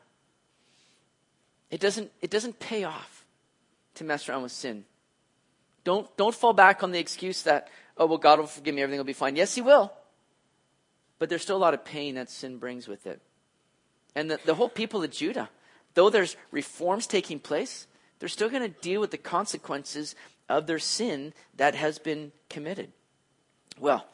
it 1.70 1.80
doesn't, 1.80 2.10
it 2.20 2.30
doesn't 2.30 2.58
pay 2.58 2.84
off 2.84 3.24
to 3.96 4.04
mess 4.04 4.28
around 4.28 4.42
with 4.42 4.52
sin. 4.52 4.84
Don't, 5.84 6.14
don't 6.16 6.34
fall 6.34 6.54
back 6.54 6.82
on 6.82 6.92
the 6.92 6.98
excuse 6.98 7.42
that, 7.42 7.68
oh, 7.96 8.06
well, 8.06 8.18
God 8.18 8.38
will 8.38 8.46
forgive 8.46 8.74
me, 8.74 8.82
everything 8.82 8.98
will 8.98 9.04
be 9.04 9.12
fine. 9.12 9.36
Yes, 9.36 9.54
He 9.54 9.60
will. 9.60 9.92
But 11.18 11.28
there's 11.28 11.42
still 11.42 11.56
a 11.56 11.58
lot 11.58 11.74
of 11.74 11.84
pain 11.84 12.16
that 12.16 12.30
sin 12.30 12.58
brings 12.58 12.88
with 12.88 13.06
it. 13.06 13.20
And 14.14 14.30
the, 14.30 14.38
the 14.44 14.54
whole 14.54 14.68
people 14.68 15.02
of 15.02 15.10
Judah, 15.10 15.50
though 15.94 16.10
there's 16.10 16.36
reforms 16.50 17.06
taking 17.06 17.38
place, 17.38 17.86
they're 18.18 18.28
still 18.28 18.48
going 18.48 18.62
to 18.62 18.80
deal 18.80 19.00
with 19.00 19.10
the 19.10 19.18
consequences 19.18 20.14
of 20.48 20.66
their 20.66 20.78
sin 20.78 21.32
that 21.56 21.74
has 21.74 21.98
been 21.98 22.32
committed. 22.48 22.92
Well, 23.78 24.06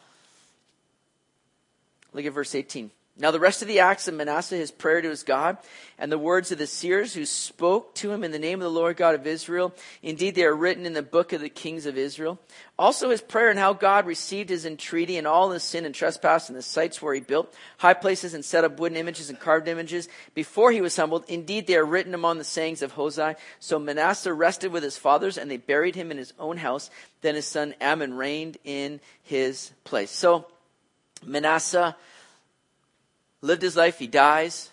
look 2.13 2.25
at 2.25 2.33
verse 2.33 2.55
18. 2.55 2.91
Now, 3.21 3.31
the 3.31 3.39
rest 3.39 3.61
of 3.61 3.69
the 3.69 3.81
acts 3.81 4.09
of 4.09 4.15
Manasseh, 4.15 4.57
his 4.57 4.71
prayer 4.71 5.03
to 5.03 5.11
his 5.11 5.25
God, 5.25 5.59
and 5.99 6.11
the 6.11 6.19
words 6.19 6.51
of 6.51 6.57
the 6.57 6.67
seers 6.67 7.13
who 7.13 7.27
spoke 7.27 7.95
to 7.97 8.11
him 8.11 8.25
in 8.25 8.31
the 8.31 8.39
name 8.39 8.61
of 8.61 8.65
the 8.65 8.71
Lord 8.71 8.97
God 8.97 9.15
of 9.15 9.27
Israel, 9.27 9.75
indeed 10.03 10.35
they 10.35 10.45
are 10.45 10.57
written 10.57 10.87
in 10.87 10.95
the 10.95 11.03
book 11.03 11.35
of 11.35 11.43
the 11.43 11.51
kings 11.51 11.85
of 11.85 11.99
Israel. 11.99 12.39
Also, 12.79 13.11
his 13.11 13.21
prayer 13.21 13.51
and 13.51 13.59
how 13.59 13.75
God 13.75 14.07
received 14.07 14.49
his 14.49 14.65
entreaty 14.65 15.19
and 15.19 15.27
all 15.27 15.51
his 15.51 15.63
sin 15.63 15.85
and 15.85 15.95
trespass 15.95 16.49
and 16.49 16.57
the 16.57 16.63
sites 16.63 17.03
where 17.03 17.13
he 17.13 17.21
built 17.21 17.55
high 17.77 17.93
places 17.93 18.33
and 18.33 18.43
set 18.43 18.65
up 18.65 18.81
wooden 18.81 18.97
images 18.97 19.29
and 19.29 19.39
carved 19.39 19.69
images 19.69 20.09
before 20.35 20.73
he 20.73 20.81
was 20.81 20.97
humbled. 20.97 21.27
Indeed, 21.29 21.67
they 21.67 21.77
are 21.77 21.85
written 21.85 22.15
among 22.15 22.39
the 22.39 22.45
sayings 22.45 22.81
of 22.81 22.93
Hosea. 22.93 23.37
So 23.59 23.79
Manasseh 23.79 24.33
rested 24.33 24.73
with 24.73 24.83
his 24.83 24.97
fathers, 24.97 25.37
and 25.37 25.51
they 25.51 25.59
buried 25.59 25.95
him 25.95 26.11
in 26.11 26.17
his 26.17 26.33
own 26.39 26.57
house. 26.57 26.89
Then 27.21 27.35
his 27.35 27.47
son 27.47 27.75
Amon 27.83 28.15
reigned 28.15 28.57
in 28.65 29.01
his 29.23 29.73
place. 29.85 30.11
So, 30.11 30.47
Manasseh 31.23 31.97
lived 33.43 33.63
his 33.63 33.77
life, 33.77 33.99
he 33.99 34.07
dies. 34.07 34.71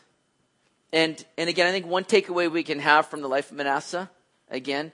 And, 0.94 1.24
and 1.38 1.50
again, 1.50 1.68
I 1.68 1.72
think 1.72 1.86
one 1.86 2.04
takeaway 2.04 2.52
we 2.52 2.64
can 2.64 2.80
have 2.80 3.08
from 3.08 3.22
the 3.22 3.28
life 3.28 3.52
of 3.52 3.58
Manasseh, 3.58 4.10
again, 4.50 4.92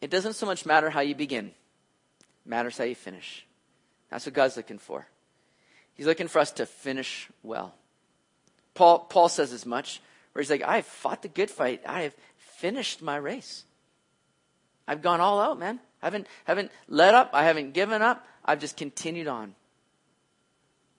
it 0.00 0.10
doesn't 0.10 0.34
so 0.34 0.46
much 0.46 0.66
matter 0.66 0.90
how 0.90 1.00
you 1.00 1.14
begin, 1.14 1.46
it 1.46 2.48
matters 2.48 2.78
how 2.78 2.84
you 2.84 2.94
finish. 2.94 3.44
That's 4.10 4.26
what 4.26 4.34
God's 4.34 4.56
looking 4.56 4.78
for. 4.78 5.06
He's 5.94 6.06
looking 6.06 6.28
for 6.28 6.38
us 6.38 6.52
to 6.52 6.66
finish 6.66 7.28
well. 7.42 7.74
Paul, 8.74 9.00
Paul 9.00 9.28
says 9.28 9.52
as 9.52 9.66
much, 9.66 10.00
where 10.32 10.42
he's 10.42 10.50
like, 10.50 10.62
I 10.62 10.76
have 10.76 10.86
fought 10.86 11.22
the 11.22 11.28
good 11.28 11.50
fight. 11.50 11.82
I 11.86 12.02
have 12.02 12.14
finished 12.36 13.02
my 13.02 13.16
race. 13.16 13.64
I've 14.86 15.02
gone 15.02 15.20
all 15.20 15.40
out, 15.40 15.58
man. 15.58 15.80
I 16.02 16.06
haven't, 16.06 16.26
haven't 16.44 16.70
let 16.88 17.14
up. 17.14 17.30
I 17.32 17.44
haven't 17.44 17.72
given 17.72 18.02
up. 18.02 18.24
I've 18.44 18.60
just 18.60 18.76
continued 18.76 19.26
on. 19.26 19.54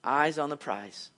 Eyes 0.04 0.38
on 0.38 0.50
the 0.50 0.56
prize. 0.56 1.10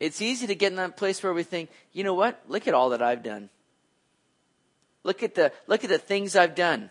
It's 0.00 0.22
easy 0.22 0.46
to 0.46 0.54
get 0.54 0.72
in 0.72 0.76
that 0.76 0.96
place 0.96 1.22
where 1.22 1.34
we 1.34 1.42
think, 1.42 1.70
you 1.92 2.02
know 2.02 2.14
what? 2.14 2.42
Look 2.48 2.66
at 2.66 2.74
all 2.74 2.90
that 2.90 3.02
I've 3.02 3.22
done. 3.22 3.50
Look 5.04 5.22
at 5.22 5.34
the, 5.34 5.52
look 5.66 5.84
at 5.84 5.90
the 5.90 5.98
things 5.98 6.34
I've 6.34 6.54
done 6.54 6.90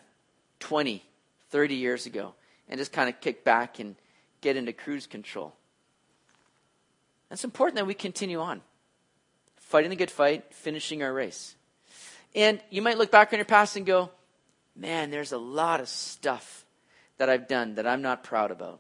20, 0.60 1.04
30 1.50 1.76
years 1.76 2.06
ago 2.06 2.36
and 2.70 2.78
just 2.78 2.92
kind 2.92 3.10
of 3.10 3.20
kick 3.20 3.44
back 3.44 3.80
and 3.80 3.96
get 4.42 4.56
into 4.56 4.74
cruise 4.74 5.08
control. 5.08 5.54
It's 7.32 7.44
important 7.44 7.76
that 7.76 7.88
we 7.88 7.94
continue 7.94 8.40
on, 8.40 8.62
fighting 9.58 9.90
the 9.90 9.96
good 9.96 10.12
fight, 10.12 10.54
finishing 10.54 11.04
our 11.04 11.14
race. 11.14 11.56
And 12.36 12.62
you 12.70 12.82
might 12.82 12.98
look 12.98 13.12
back 13.12 13.34
on 13.34 13.38
your 13.38 13.46
past 13.46 13.76
and 13.76 13.86
go, 13.86 14.10
man, 14.76 15.12
there's 15.12 15.32
a 15.32 15.38
lot 15.38 15.80
of 15.80 15.90
stuff 15.90 16.66
that 17.18 17.30
I've 17.30 17.48
done 17.48 17.76
that 17.76 17.88
I'm 17.88 18.02
not 18.02 18.24
proud 18.24 18.52
about. 18.52 18.80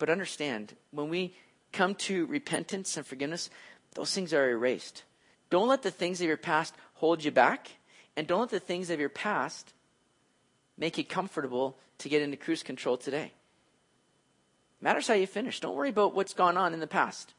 But 0.00 0.08
understand, 0.08 0.74
when 0.92 1.10
we 1.10 1.34
come 1.72 1.94
to 1.96 2.24
repentance 2.26 2.96
and 2.96 3.06
forgiveness, 3.06 3.50
those 3.94 4.12
things 4.12 4.32
are 4.32 4.48
erased. 4.48 5.04
Don't 5.50 5.68
let 5.68 5.82
the 5.82 5.90
things 5.90 6.22
of 6.22 6.26
your 6.26 6.38
past 6.38 6.74
hold 6.94 7.22
you 7.22 7.30
back, 7.30 7.68
and 8.16 8.26
don't 8.26 8.40
let 8.40 8.48
the 8.48 8.60
things 8.60 8.88
of 8.88 8.98
your 8.98 9.10
past 9.10 9.74
make 10.78 10.96
you 10.96 11.04
comfortable 11.04 11.76
to 11.98 12.08
get 12.08 12.22
into 12.22 12.38
cruise 12.38 12.62
control 12.62 12.96
today. 12.96 13.32
Matters 14.80 15.06
how 15.06 15.14
you 15.14 15.26
finish. 15.26 15.60
Don't 15.60 15.76
worry 15.76 15.90
about 15.90 16.14
what's 16.14 16.32
gone 16.32 16.56
on 16.56 16.72
in 16.72 16.80
the 16.80 16.86
past. 16.86 17.34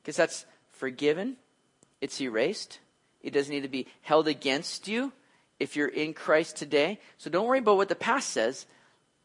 Because 0.00 0.16
that's 0.16 0.46
forgiven, 0.70 1.36
it's 2.00 2.20
erased, 2.20 2.78
it 3.20 3.32
doesn't 3.32 3.52
need 3.52 3.62
to 3.62 3.68
be 3.68 3.88
held 4.02 4.28
against 4.28 4.86
you 4.86 5.12
if 5.58 5.74
you're 5.74 5.88
in 5.88 6.14
Christ 6.14 6.56
today. 6.56 7.00
So 7.18 7.30
don't 7.30 7.48
worry 7.48 7.58
about 7.58 7.78
what 7.78 7.88
the 7.88 7.96
past 7.96 8.30
says. 8.30 8.64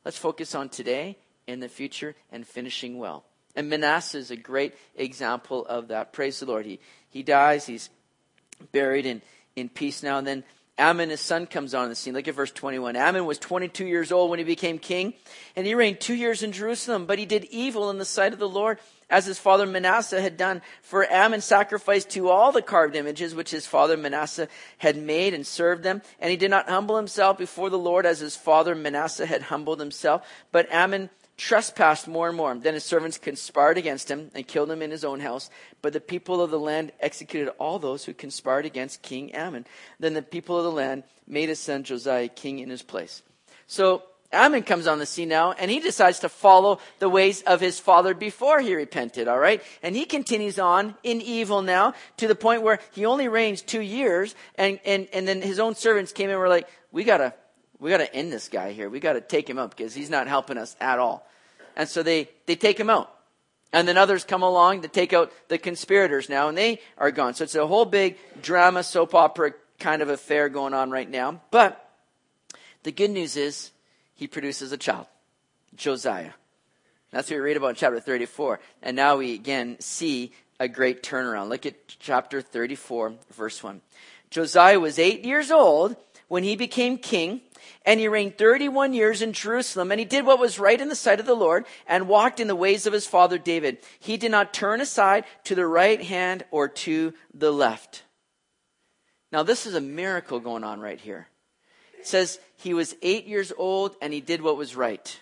Let's 0.04 0.18
focus 0.18 0.56
on 0.56 0.70
today 0.70 1.18
in 1.48 1.60
the 1.60 1.70
future 1.70 2.16
and 2.32 2.46
finishing 2.46 2.98
well. 2.98 3.24
And 3.56 3.70
Manasseh 3.70 4.20
is 4.20 4.30
a 4.30 4.36
great 4.36 4.76
example 4.96 5.66
of 5.66 5.88
that. 5.88 6.14
Praise 6.14 6.40
the 6.40 6.46
Lord. 6.46 6.66
He, 6.66 6.80
he 7.10 7.24
dies, 7.24 7.66
he's 7.66 7.90
buried 8.72 9.06
in, 9.06 9.22
in 9.56 9.70
peace 9.70 10.04
now. 10.04 10.20
And 10.20 10.28
then 10.28 10.44
Amon, 10.80 11.10
his 11.10 11.22
son, 11.22 11.48
comes 11.48 11.74
on 11.74 11.90
the 11.90 11.96
scene. 11.96 12.14
Look 12.14 12.28
at 12.28 12.36
verse 12.36 12.52
21. 12.52 12.96
Amon 12.96 13.26
was 13.26 13.40
22 13.40 13.86
years 13.86 14.12
old 14.12 14.30
when 14.30 14.38
he 14.38 14.46
became 14.46 14.78
king, 14.78 15.16
and 15.56 15.66
he 15.66 15.74
reigned 15.74 16.00
two 16.00 16.14
years 16.14 16.44
in 16.44 16.52
Jerusalem. 16.52 17.08
But 17.08 17.18
he 17.18 17.26
did 17.26 17.46
evil 17.46 17.90
in 17.90 17.98
the 17.98 18.06
sight 18.06 18.32
of 18.32 18.38
the 18.38 18.48
Lord, 18.48 18.78
as 19.10 19.26
his 19.26 19.40
father 19.40 19.66
Manasseh 19.66 20.22
had 20.22 20.38
done. 20.38 20.62
For 20.84 21.12
Amon 21.12 21.42
sacrificed 21.42 22.12
to 22.12 22.30
all 22.30 22.52
the 22.52 22.62
carved 22.62 22.96
images 22.96 23.34
which 23.34 23.50
his 23.50 23.66
father 23.66 23.98
Manasseh 23.98 24.50
had 24.78 24.98
made 24.98 25.34
and 25.34 25.48
served 25.48 25.82
them. 25.82 26.04
And 26.20 26.30
he 26.30 26.38
did 26.38 26.52
not 26.52 26.70
humble 26.70 26.98
himself 26.98 27.40
before 27.40 27.72
the 27.72 27.80
Lord 27.80 28.06
as 28.06 28.20
his 28.20 28.36
father 28.36 28.76
Manasseh 28.76 29.26
had 29.26 29.44
humbled 29.44 29.80
himself. 29.80 30.28
But 30.52 30.72
Amon 30.72 31.10
trespassed 31.38 32.08
more 32.08 32.28
and 32.28 32.36
more. 32.36 32.54
Then 32.56 32.74
his 32.74 32.84
servants 32.84 33.18
conspired 33.18 33.78
against 33.78 34.10
him 34.10 34.32
and 34.34 34.48
killed 34.48 34.72
him 34.72 34.82
in 34.82 34.92
his 34.92 35.06
own 35.06 35.20
house. 35.20 35.50
But 35.82 35.94
the 35.94 36.02
people 36.02 36.42
of 36.42 36.52
the 36.52 36.60
land 36.60 36.92
executed 37.00 37.52
all 37.60 37.80
those 37.80 38.06
who 38.06 38.14
conspired 38.14 38.66
against 38.66 39.04
King 39.04 39.36
Amon. 39.36 39.66
Then 40.00 40.14
the 40.14 40.22
people 40.22 40.58
of 40.58 40.64
the 40.64 40.72
land 40.72 41.04
made 41.28 41.50
his 41.50 41.60
son 41.60 41.84
Josiah 41.84 42.28
king 42.28 42.60
in 42.60 42.70
his 42.70 42.82
place. 42.82 43.22
So 43.68 44.04
Amon 44.34 44.64
comes 44.64 44.88
on 44.88 45.00
the 45.00 45.06
scene 45.06 45.30
now, 45.30 45.54
and 45.54 45.72
he 45.72 45.80
decides 45.80 46.20
to 46.20 46.30
follow 46.30 46.80
the 47.00 47.08
ways 47.08 47.44
of 47.44 47.62
his 47.62 47.80
father 47.80 48.14
before 48.14 48.60
he 48.60 48.76
repented, 48.76 49.28
all 49.28 49.40
right? 49.40 49.62
And 49.82 49.96
he 49.96 50.06
continues 50.06 50.60
on 50.60 50.96
in 51.04 51.22
evil 51.22 51.62
now 51.62 51.94
to 52.18 52.28
the 52.28 52.36
point 52.36 52.62
where 52.62 52.80
he 52.92 53.06
only 53.06 53.30
reigns 53.30 53.62
two 53.62 53.82
years, 53.82 54.36
and, 54.56 54.80
and, 54.86 55.08
and 55.14 55.28
then 55.28 55.42
his 55.42 55.60
own 55.60 55.76
servants 55.76 56.12
came 56.12 56.26
in 56.26 56.32
and 56.32 56.40
were 56.40 56.50
like, 56.50 56.68
we 56.92 57.06
gotta, 57.06 57.34
we 57.80 57.90
got 57.90 57.98
to 57.98 58.14
end 58.14 58.32
this 58.32 58.50
guy 58.50 58.72
here. 58.72 58.90
We 58.90 59.00
got 59.00 59.14
to 59.14 59.22
take 59.22 59.50
him 59.50 59.60
out 59.60 59.76
because 59.76 59.94
he's 59.94 60.10
not 60.10 60.28
helping 60.28 60.58
us 60.58 60.76
at 60.80 61.00
all. 61.00 61.28
And 61.76 61.88
so 61.88 62.04
they, 62.04 62.30
they 62.46 62.56
take 62.56 62.80
him 62.80 62.90
out. 62.90 63.14
And 63.74 63.88
then 63.88 63.98
others 63.98 64.24
come 64.24 64.44
along 64.44 64.82
to 64.82 64.88
take 64.88 65.14
out 65.14 65.32
the 65.50 65.58
conspirators 65.58 66.30
now, 66.30 66.48
and 66.48 66.58
they 66.58 66.80
are 66.98 67.12
gone. 67.12 67.34
So 67.34 67.44
it's 67.44 67.56
a 67.56 67.68
whole 67.68 67.86
big 67.86 68.18
drama, 68.42 68.82
soap 68.82 69.14
opera 69.14 69.54
kind 69.78 70.02
of 70.02 70.10
affair 70.10 70.50
going 70.50 70.74
on 70.74 70.90
right 70.90 71.10
now. 71.10 71.42
But 71.52 71.88
the 72.84 72.92
good 72.92 73.12
news 73.12 73.36
is 73.36 73.72
he 74.16 74.28
produces 74.28 74.72
a 74.72 74.78
child, 74.78 75.06
Josiah. 75.76 76.32
That's 77.12 77.30
what 77.30 77.38
we 77.38 77.42
read 77.42 77.58
about 77.58 77.70
in 77.70 77.76
chapter 77.76 78.00
34. 78.00 78.60
And 78.82 78.96
now 78.96 79.18
we 79.18 79.34
again 79.34 79.78
see 79.80 80.32
a 80.60 80.68
great 80.68 81.04
turnaround. 81.04 81.50
Look 81.50 81.66
at 81.66 81.76
chapter 82.00 82.42
34, 82.42 83.14
verse 83.34 83.62
1. 83.62 83.82
Josiah 84.30 84.80
was 84.80 85.00
eight 85.00 85.24
years 85.24 85.52
old 85.52 85.96
when 86.28 86.44
he 86.44 86.56
became 86.56 86.98
king, 86.98 87.42
and 87.86 88.00
he 88.00 88.08
reigned 88.08 88.38
31 88.38 88.94
years 88.94 89.22
in 89.22 89.34
Jerusalem, 89.34 89.92
and 89.92 90.00
he 90.00 90.06
did 90.06 90.26
what 90.26 90.40
was 90.40 90.60
right 90.60 90.80
in 90.80 90.90
the 90.90 90.96
sight 90.96 91.20
of 91.20 91.26
the 91.26 91.36
Lord, 91.36 91.66
and 91.88 92.08
walked 92.08 92.40
in 92.40 92.48
the 92.48 92.56
ways 92.56 92.86
of 92.86 92.94
his 92.94 93.08
father 93.08 93.38
David. 93.38 93.78
He 94.00 94.18
did 94.18 94.32
not 94.32 94.54
turn 94.54 94.82
aside 94.82 95.26
to 95.46 95.56
the 95.56 95.68
right 95.68 96.02
hand 96.02 96.44
or 96.52 96.68
to 96.68 97.14
the 97.34 97.52
left. 97.52 98.04
Now, 99.32 99.44
this 99.44 99.66
is 99.66 99.76
a 99.76 99.82
miracle 99.82 100.40
going 100.40 100.64
on 100.64 100.80
right 100.80 101.00
here. 101.00 101.28
It 102.00 102.08
says 102.08 102.40
he 102.56 102.74
was 102.74 102.96
eight 103.02 103.28
years 103.28 103.52
old 103.58 103.96
and 104.02 104.14
he 104.14 104.22
did 104.22 104.42
what 104.42 104.58
was 104.58 104.76
right. 104.76 105.20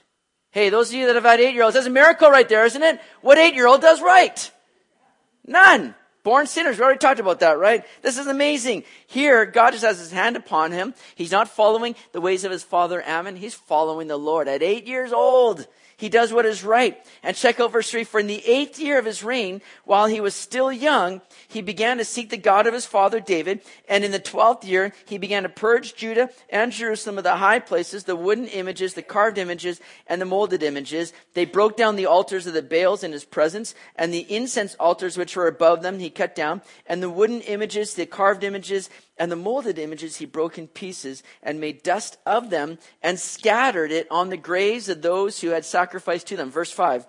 Hey, 0.51 0.69
those 0.69 0.89
of 0.89 0.95
you 0.95 1.07
that 1.07 1.15
have 1.15 1.25
had 1.25 1.39
eight 1.39 1.53
year 1.53 1.63
olds, 1.63 1.73
that's 1.73 1.87
a 1.87 1.89
miracle 1.89 2.29
right 2.29 2.47
there, 2.47 2.65
isn't 2.65 2.83
it? 2.83 3.01
What 3.21 3.37
eight 3.37 3.55
year 3.55 3.67
old 3.67 3.81
does 3.81 4.01
right? 4.01 4.51
None. 5.45 5.95
Born 6.25 6.47
sinners. 6.47 6.79
We 6.79 6.83
already 6.83 6.97
talked 6.97 7.19
about 7.19 7.41
that, 7.41 7.59
right? 7.59 7.85
This 8.01 8.17
is 8.17 8.25
amazing. 8.25 8.83
Here, 9.05 9.45
God 9.45 9.73
just 9.73 9.85
has 9.85 9.99
his 9.99 10.11
hand 10.11 10.35
upon 10.35 10.71
him. 10.71 10.95
He's 11.13 11.31
not 11.31 11.47
following 11.47 11.95
the 12.13 12.19
ways 12.19 12.43
of 12.43 12.51
his 12.51 12.63
father 12.63 13.05
Amon. 13.05 13.35
He's 13.35 13.53
following 13.53 14.07
the 14.07 14.17
Lord. 14.17 14.47
At 14.47 14.63
eight 14.63 14.87
years 14.87 15.13
old, 15.13 15.67
he 15.97 16.09
does 16.09 16.33
what 16.33 16.45
is 16.45 16.63
right. 16.63 16.97
And 17.23 17.35
check 17.35 17.59
out 17.59 17.71
verse 17.71 17.89
3. 17.89 18.03
For 18.03 18.19
in 18.19 18.27
the 18.27 18.45
eighth 18.45 18.79
year 18.79 18.99
of 18.99 19.05
his 19.05 19.23
reign, 19.23 19.61
while 19.85 20.07
he 20.07 20.19
was 20.19 20.35
still 20.35 20.71
young, 20.71 21.21
he 21.47 21.61
began 21.61 21.97
to 21.97 22.05
seek 22.05 22.29
the 22.29 22.37
God 22.37 22.67
of 22.67 22.73
his 22.73 22.85
father 22.85 23.19
David. 23.19 23.61
And 23.87 24.03
in 24.03 24.11
the 24.11 24.19
twelfth 24.19 24.65
year, 24.65 24.93
he 25.05 25.17
began 25.17 25.43
to 25.43 25.49
purge 25.49 25.95
Judah 25.95 26.29
and 26.49 26.71
Jerusalem 26.71 27.17
of 27.17 27.23
the 27.23 27.37
high 27.37 27.59
places, 27.59 28.03
the 28.03 28.15
wooden 28.15 28.47
images, 28.47 28.93
the 28.93 29.01
carved 29.01 29.37
images, 29.37 29.79
and 30.07 30.21
the 30.21 30.25
molded 30.25 30.63
images. 30.63 31.13
They 31.33 31.45
broke 31.45 31.77
down 31.77 31.95
the 31.95 32.05
altars 32.05 32.47
of 32.47 32.53
the 32.53 32.61
Baals 32.61 33.03
in 33.03 33.11
his 33.11 33.25
presence, 33.25 33.73
and 33.95 34.13
the 34.13 34.31
incense 34.33 34.75
altars 34.75 35.17
which 35.17 35.35
were 35.35 35.47
above 35.47 35.81
them 35.81 35.99
he 35.99 36.09
cut 36.09 36.35
down, 36.35 36.61
and 36.85 37.01
the 37.01 37.09
wooden 37.09 37.41
images, 37.41 37.93
the 37.93 38.05
carved 38.05 38.43
images, 38.43 38.89
and 39.17 39.31
the 39.31 39.35
molded 39.35 39.79
images 39.79 40.17
he 40.17 40.25
broke 40.25 40.57
in 40.57 40.67
pieces 40.67 41.23
and 41.41 41.59
made 41.59 41.83
dust 41.83 42.17
of 42.25 42.49
them 42.49 42.77
and 43.01 43.19
scattered 43.19 43.91
it 43.91 44.07
on 44.11 44.29
the 44.29 44.37
graves 44.37 44.89
of 44.89 45.01
those 45.01 45.41
who 45.41 45.49
had 45.49 45.65
sacrificed 45.65 46.27
to 46.27 46.37
them. 46.37 46.51
Verse 46.51 46.71
5. 46.71 47.05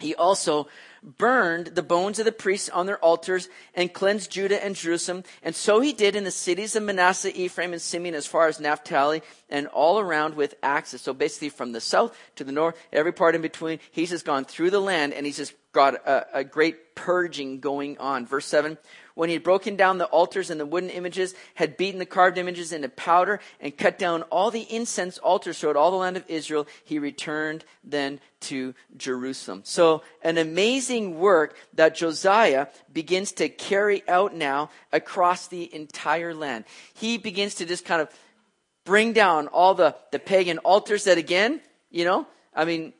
He 0.00 0.14
also 0.14 0.66
burned 1.02 1.68
the 1.68 1.82
bones 1.82 2.18
of 2.18 2.24
the 2.24 2.32
priests 2.32 2.68
on 2.68 2.86
their 2.86 2.98
altars 2.98 3.48
and 3.74 3.92
cleansed 3.92 4.30
Judah 4.30 4.62
and 4.62 4.74
Jerusalem. 4.74 5.24
And 5.42 5.54
so 5.54 5.80
he 5.80 5.92
did 5.92 6.16
in 6.16 6.24
the 6.24 6.30
cities 6.30 6.76
of 6.76 6.82
Manasseh, 6.82 7.38
Ephraim, 7.38 7.72
and 7.72 7.80
Simeon 7.80 8.14
as 8.14 8.26
far 8.26 8.48
as 8.48 8.60
Naphtali 8.60 9.22
and 9.48 9.66
all 9.68 9.98
around 9.98 10.34
with 10.34 10.54
axes. 10.62 11.02
So 11.02 11.12
basically 11.12 11.48
from 11.48 11.72
the 11.72 11.80
south 11.80 12.16
to 12.36 12.44
the 12.44 12.52
north, 12.52 12.76
every 12.92 13.12
part 13.12 13.34
in 13.34 13.42
between, 13.42 13.78
he's 13.90 14.10
just 14.10 14.26
gone 14.26 14.44
through 14.44 14.70
the 14.70 14.80
land 14.80 15.12
and 15.12 15.24
he's 15.24 15.38
just 15.38 15.54
got 15.72 15.94
a, 15.94 16.38
a 16.40 16.44
great 16.44 16.94
purging 16.94 17.60
going 17.60 17.98
on. 17.98 18.26
Verse 18.26 18.46
7 18.46 18.76
when 19.20 19.28
he 19.28 19.34
had 19.34 19.42
broken 19.42 19.76
down 19.76 19.98
the 19.98 20.06
altars 20.06 20.48
and 20.48 20.58
the 20.58 20.64
wooden 20.64 20.88
images, 20.88 21.34
had 21.54 21.76
beaten 21.76 21.98
the 21.98 22.06
carved 22.06 22.38
images 22.38 22.72
into 22.72 22.88
powder, 22.88 23.38
and 23.60 23.76
cut 23.76 23.98
down 23.98 24.22
all 24.22 24.50
the 24.50 24.66
incense 24.74 25.18
altars 25.18 25.58
throughout 25.58 25.76
all 25.76 25.90
the 25.90 25.96
land 25.98 26.16
of 26.16 26.24
Israel, 26.26 26.66
he 26.86 26.98
returned 26.98 27.62
then 27.84 28.18
to 28.40 28.74
Jerusalem. 28.96 29.60
So, 29.62 30.02
an 30.22 30.38
amazing 30.38 31.18
work 31.18 31.54
that 31.74 31.96
Josiah 31.96 32.68
begins 32.90 33.32
to 33.32 33.50
carry 33.50 34.02
out 34.08 34.34
now 34.34 34.70
across 34.90 35.48
the 35.48 35.68
entire 35.74 36.32
land. 36.32 36.64
He 36.94 37.18
begins 37.18 37.56
to 37.56 37.66
just 37.66 37.84
kind 37.84 38.00
of 38.00 38.08
bring 38.86 39.12
down 39.12 39.48
all 39.48 39.74
the, 39.74 39.96
the 40.12 40.18
pagan 40.18 40.56
altars 40.60 41.04
that, 41.04 41.18
again, 41.18 41.60
you 41.90 42.06
know, 42.06 42.26
I 42.54 42.64
mean, 42.64 42.94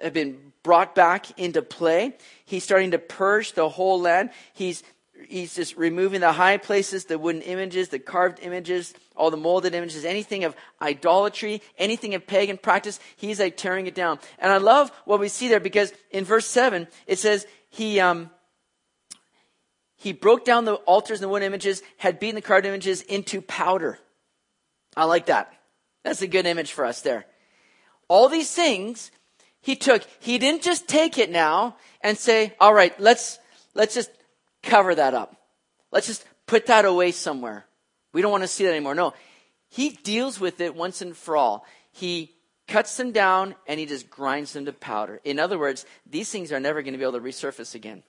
have 0.00 0.14
been 0.14 0.52
brought 0.62 0.94
back 0.94 1.38
into 1.38 1.60
play. 1.60 2.16
He's 2.46 2.64
starting 2.64 2.92
to 2.92 2.98
purge 2.98 3.52
the 3.52 3.68
whole 3.68 4.00
land. 4.00 4.30
He's 4.54 4.82
he's 5.26 5.54
just 5.54 5.76
removing 5.76 6.20
the 6.20 6.32
high 6.32 6.56
places, 6.56 7.06
the 7.06 7.18
wooden 7.18 7.42
images, 7.42 7.88
the 7.88 7.98
carved 7.98 8.38
images, 8.40 8.94
all 9.16 9.30
the 9.30 9.36
molded 9.36 9.74
images, 9.74 10.04
anything 10.04 10.44
of 10.44 10.54
idolatry, 10.80 11.62
anything 11.78 12.14
of 12.14 12.26
pagan 12.26 12.58
practice. 12.58 13.00
He's 13.16 13.40
like 13.40 13.56
tearing 13.56 13.86
it 13.86 13.94
down. 13.94 14.18
And 14.38 14.52
I 14.52 14.58
love 14.58 14.90
what 15.04 15.20
we 15.20 15.28
see 15.28 15.48
there 15.48 15.60
because 15.60 15.92
in 16.10 16.24
verse 16.24 16.46
seven 16.46 16.86
it 17.06 17.18
says 17.18 17.46
he 17.70 18.00
um, 18.00 18.30
he 19.96 20.12
broke 20.12 20.44
down 20.44 20.64
the 20.64 20.74
altars 20.74 21.18
and 21.18 21.24
the 21.24 21.28
wooden 21.28 21.46
images, 21.46 21.82
had 21.96 22.20
beaten 22.20 22.36
the 22.36 22.42
carved 22.42 22.66
images 22.66 23.02
into 23.02 23.42
powder. 23.42 23.98
I 24.96 25.04
like 25.04 25.26
that. 25.26 25.52
That's 26.04 26.22
a 26.22 26.28
good 26.28 26.46
image 26.46 26.72
for 26.72 26.84
us 26.84 27.02
there. 27.02 27.26
All 28.06 28.28
these 28.28 28.50
things 28.50 29.10
he 29.60 29.76
took. 29.76 30.02
He 30.20 30.38
didn't 30.38 30.62
just 30.62 30.88
take 30.88 31.18
it 31.18 31.30
now 31.30 31.76
and 32.00 32.16
say, 32.16 32.54
"All 32.60 32.72
right, 32.72 32.98
let's 33.00 33.38
let's 33.74 33.94
just 33.94 34.10
cover 34.68 34.94
that 34.94 35.14
up. 35.14 35.36
Let's 35.90 36.06
just 36.06 36.24
put 36.46 36.66
that 36.66 36.84
away 36.84 37.12
somewhere. 37.12 37.66
We 38.12 38.22
don't 38.22 38.32
want 38.32 38.44
to 38.44 38.48
see 38.48 38.64
that 38.64 38.70
anymore. 38.70 38.94
No. 38.94 39.14
He 39.68 39.90
deals 39.90 40.40
with 40.40 40.60
it 40.60 40.74
once 40.74 41.02
and 41.02 41.16
for 41.16 41.36
all. 41.36 41.66
He 41.92 42.34
cuts 42.66 42.96
them 42.96 43.12
down 43.12 43.54
and 43.66 43.80
he 43.80 43.86
just 43.86 44.10
grinds 44.10 44.52
them 44.52 44.66
to 44.66 44.72
powder. 44.72 45.20
In 45.24 45.38
other 45.38 45.58
words, 45.58 45.86
these 46.08 46.30
things 46.30 46.52
are 46.52 46.60
never 46.60 46.82
going 46.82 46.92
to 46.92 46.98
be 46.98 47.04
able 47.04 47.18
to 47.18 47.20
resurface 47.20 47.74
again. 47.74 48.02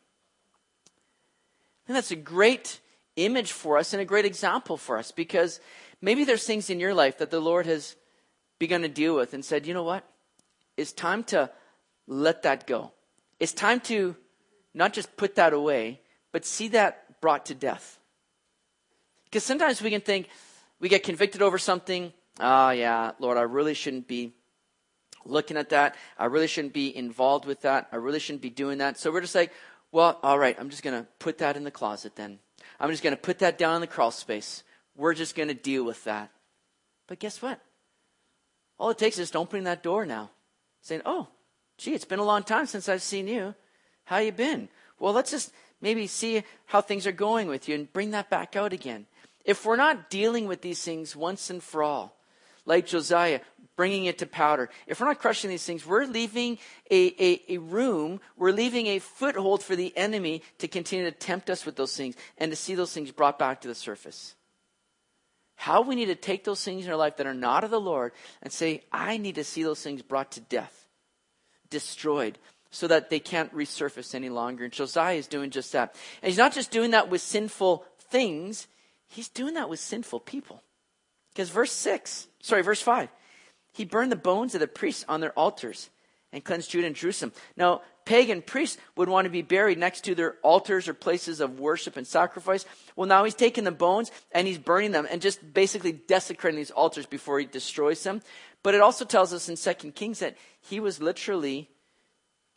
And 1.88 1.96
that's 1.96 2.12
a 2.12 2.16
great 2.16 2.80
image 3.16 3.52
for 3.52 3.78
us 3.78 3.94
and 3.94 4.02
a 4.02 4.06
great 4.06 4.26
example 4.26 4.78
for 4.78 4.98
us 4.98 5.12
because 5.12 5.60
maybe 6.02 6.24
there's 6.24 6.46
things 6.46 6.70
in 6.70 6.80
your 6.80 6.94
life 6.94 7.18
that 7.18 7.32
the 7.32 7.40
Lord 7.40 7.66
has 7.66 7.96
begun 8.60 8.82
to 8.82 8.90
deal 8.90 9.16
with 9.16 9.34
and 9.34 9.44
said, 9.44 9.66
you 9.66 9.74
know 9.74 9.84
what? 9.84 10.04
It's 10.78 10.92
time 10.92 11.24
to 11.26 11.50
let 12.08 12.44
that 12.44 12.68
go. 12.68 12.92
It's 13.40 13.54
time 13.54 13.80
to 13.82 14.16
not 14.74 14.94
just 14.94 15.18
put 15.18 15.36
that 15.36 15.54
away, 15.54 16.02
but 16.32 16.46
see 16.46 16.70
that 16.70 17.22
brought 17.22 17.46
to 17.48 17.56
death. 17.56 18.00
Because 19.26 19.44
sometimes 19.44 19.82
we 19.82 19.90
can 19.90 20.02
think, 20.02 20.28
we 20.80 20.90
get 20.90 21.04
convicted 21.04 21.42
over 21.42 21.58
something. 21.58 22.14
Oh, 22.40 22.70
yeah, 22.72 23.12
Lord, 23.20 23.38
I 23.38 23.42
really 23.42 23.74
shouldn't 23.74 24.08
be 24.08 24.34
looking 25.26 25.58
at 25.58 25.70
that. 25.70 25.96
I 26.18 26.26
really 26.26 26.48
shouldn't 26.48 26.74
be 26.74 26.96
involved 26.96 27.46
with 27.46 27.62
that. 27.62 27.88
I 27.92 27.98
really 27.98 28.20
shouldn't 28.20 28.42
be 28.42 28.50
doing 28.50 28.80
that. 28.80 28.98
So 28.98 29.12
we're 29.12 29.22
just 29.22 29.36
like, 29.36 29.52
well, 29.92 30.20
all 30.24 30.40
right, 30.40 30.56
I'm 30.60 30.70
just 30.70 30.84
going 30.84 31.00
to 31.00 31.08
put 31.20 31.40
that 31.40 31.58
in 31.58 31.64
the 31.64 31.72
closet 31.72 32.16
then. 32.16 32.40
I'm 32.80 32.90
just 32.90 33.04
going 33.04 33.16
to 33.16 33.22
put 33.22 33.40
that 33.40 33.58
down 33.58 33.76
in 33.76 33.82
the 33.82 33.88
crawl 33.88 34.12
space. 34.12 34.64
We're 34.96 35.14
just 35.14 35.36
going 35.36 35.50
to 35.50 35.54
deal 35.54 35.84
with 35.84 36.04
that. 36.06 36.32
But 37.08 37.20
guess 37.20 37.42
what? 37.42 37.60
All 38.78 38.90
it 38.90 38.98
takes 38.98 39.20
is 39.20 39.36
opening 39.36 39.66
that 39.66 39.84
door 39.84 40.06
now, 40.06 40.30
saying, 40.82 41.02
"Oh, 41.06 41.28
gee, 41.78 41.94
it's 41.94 42.06
been 42.06 42.20
a 42.20 42.24
long 42.24 42.44
time 42.44 42.66
since 42.66 42.88
I've 42.88 43.02
seen 43.02 43.28
you. 43.28 43.56
How 44.06 44.18
you 44.20 44.32
been? 44.32 44.70
Well, 45.00 45.14
let's 45.14 45.32
just 45.32 45.52
maybe 45.82 46.08
see 46.08 46.44
how 46.66 46.82
things 46.82 47.08
are 47.08 47.12
going 47.12 47.48
with 47.48 47.68
you 47.68 47.76
and 47.76 47.92
bring 47.92 48.12
that 48.12 48.30
back 48.30 48.56
out 48.56 48.74
again. 48.74 49.06
If 49.46 49.66
we're 49.66 49.76
not 49.76 50.10
dealing 50.10 50.48
with 50.48 50.62
these 50.62 50.82
things 50.82 51.16
once 51.16 51.50
and 51.50 51.64
for 51.64 51.84
all, 51.84 52.16
like 52.66 52.86
Josiah, 52.86 53.40
bringing 53.76 54.06
it 54.06 54.18
to 54.20 54.26
powder, 54.26 54.70
if 54.86 55.00
we're 55.00 55.08
not 55.08 55.20
crushing 55.20 55.50
these 55.50 55.64
things, 55.64 55.86
we're 55.86 56.06
leaving 56.06 56.58
a, 56.92 57.08
a, 57.24 57.42
a 57.56 57.58
room, 57.58 58.20
we're 58.38 58.52
leaving 58.52 58.88
a 58.88 59.00
foothold 59.00 59.64
for 59.64 59.76
the 59.76 59.96
enemy 59.98 60.44
to 60.60 60.68
continue 60.68 61.06
to 61.06 61.12
tempt 61.12 61.50
us 61.50 61.66
with 61.66 61.76
those 61.76 61.96
things 61.96 62.16
and 62.38 62.52
to 62.52 62.56
see 62.56 62.76
those 62.76 62.94
things 62.94 63.12
brought 63.12 63.40
back 63.40 63.62
to 63.62 63.68
the 63.68 63.76
surface. 63.76 64.36
How 65.56 65.82
we 65.82 65.96
need 65.96 66.06
to 66.06 66.16
take 66.16 66.44
those 66.44 66.64
things 66.64 66.86
in 66.86 66.92
our 66.92 66.98
life 66.98 67.18
that 67.18 67.28
are 67.28 67.34
not 67.34 67.64
of 67.64 67.72
the 67.72 67.82
Lord 67.82 68.14
and 68.42 68.52
say, 68.54 68.84
I 68.94 69.18
need 69.18 69.36
to 69.36 69.44
see 69.44 69.64
those 69.64 69.82
things 69.82 70.02
brought 70.02 70.32
to 70.34 70.42
death, 70.42 70.88
destroyed, 71.70 72.38
so 72.72 72.88
that 72.88 73.10
they 73.10 73.20
can't 73.20 73.54
resurface 73.54 74.14
any 74.14 74.30
longer. 74.30 74.64
And 74.64 74.74
Josiah 74.74 75.16
is 75.16 75.28
doing 75.28 75.50
just 75.50 75.72
that. 75.74 75.96
And 76.22 76.30
he's 76.30 76.38
not 76.38 76.54
just 76.54 76.72
doing 76.72 76.92
that 76.92 77.10
with 77.10 77.22
sinful 77.22 77.86
things, 78.00 78.68
he's 79.08 79.30
doing 79.30 79.56
that 79.56 79.70
with 79.70 79.80
sinful 79.80 80.22
people. 80.22 80.64
Because 81.34 81.50
verse 81.50 81.72
6, 81.72 82.28
sorry, 82.42 82.64
verse 82.64 82.82
5, 82.82 83.10
he 83.74 83.86
burned 83.86 84.12
the 84.12 84.18
bones 84.18 84.54
of 84.56 84.62
the 84.62 84.68
priests 84.68 85.06
on 85.08 85.22
their 85.22 85.32
altars 85.34 85.90
and 86.32 86.44
cleansed 86.44 86.70
Judah 86.70 86.88
and 86.88 86.96
Jerusalem. 86.96 87.34
Now, 87.56 87.82
pagan 88.06 88.42
priests 88.42 88.78
would 88.96 89.10
want 89.10 89.26
to 89.26 89.32
be 89.32 89.42
buried 89.42 89.78
next 89.78 90.04
to 90.06 90.16
their 90.16 90.36
altars 90.44 90.88
or 90.88 90.94
places 90.94 91.40
of 91.40 91.60
worship 91.60 91.98
and 91.98 92.06
sacrifice. 92.06 92.66
Well, 92.96 93.08
now 93.08 93.24
he's 93.24 93.36
taking 93.36 93.64
the 93.64 93.72
bones 93.72 94.12
and 94.32 94.48
he's 94.48 94.58
burning 94.58 94.92
them 94.92 95.08
and 95.10 95.22
just 95.22 95.54
basically 95.54 95.92
desecrating 95.92 96.58
these 96.58 96.72
altars 96.72 97.06
before 97.06 97.40
he 97.40 97.46
destroys 97.46 98.04
them. 98.04 98.22
But 98.64 98.76
it 98.76 98.82
also 98.82 99.06
tells 99.06 99.34
us 99.34 99.50
in 99.50 99.56
Second 99.56 99.96
Kings 99.96 100.20
that 100.20 100.38
he 100.62 100.80
was 100.80 101.02
literally 101.02 101.70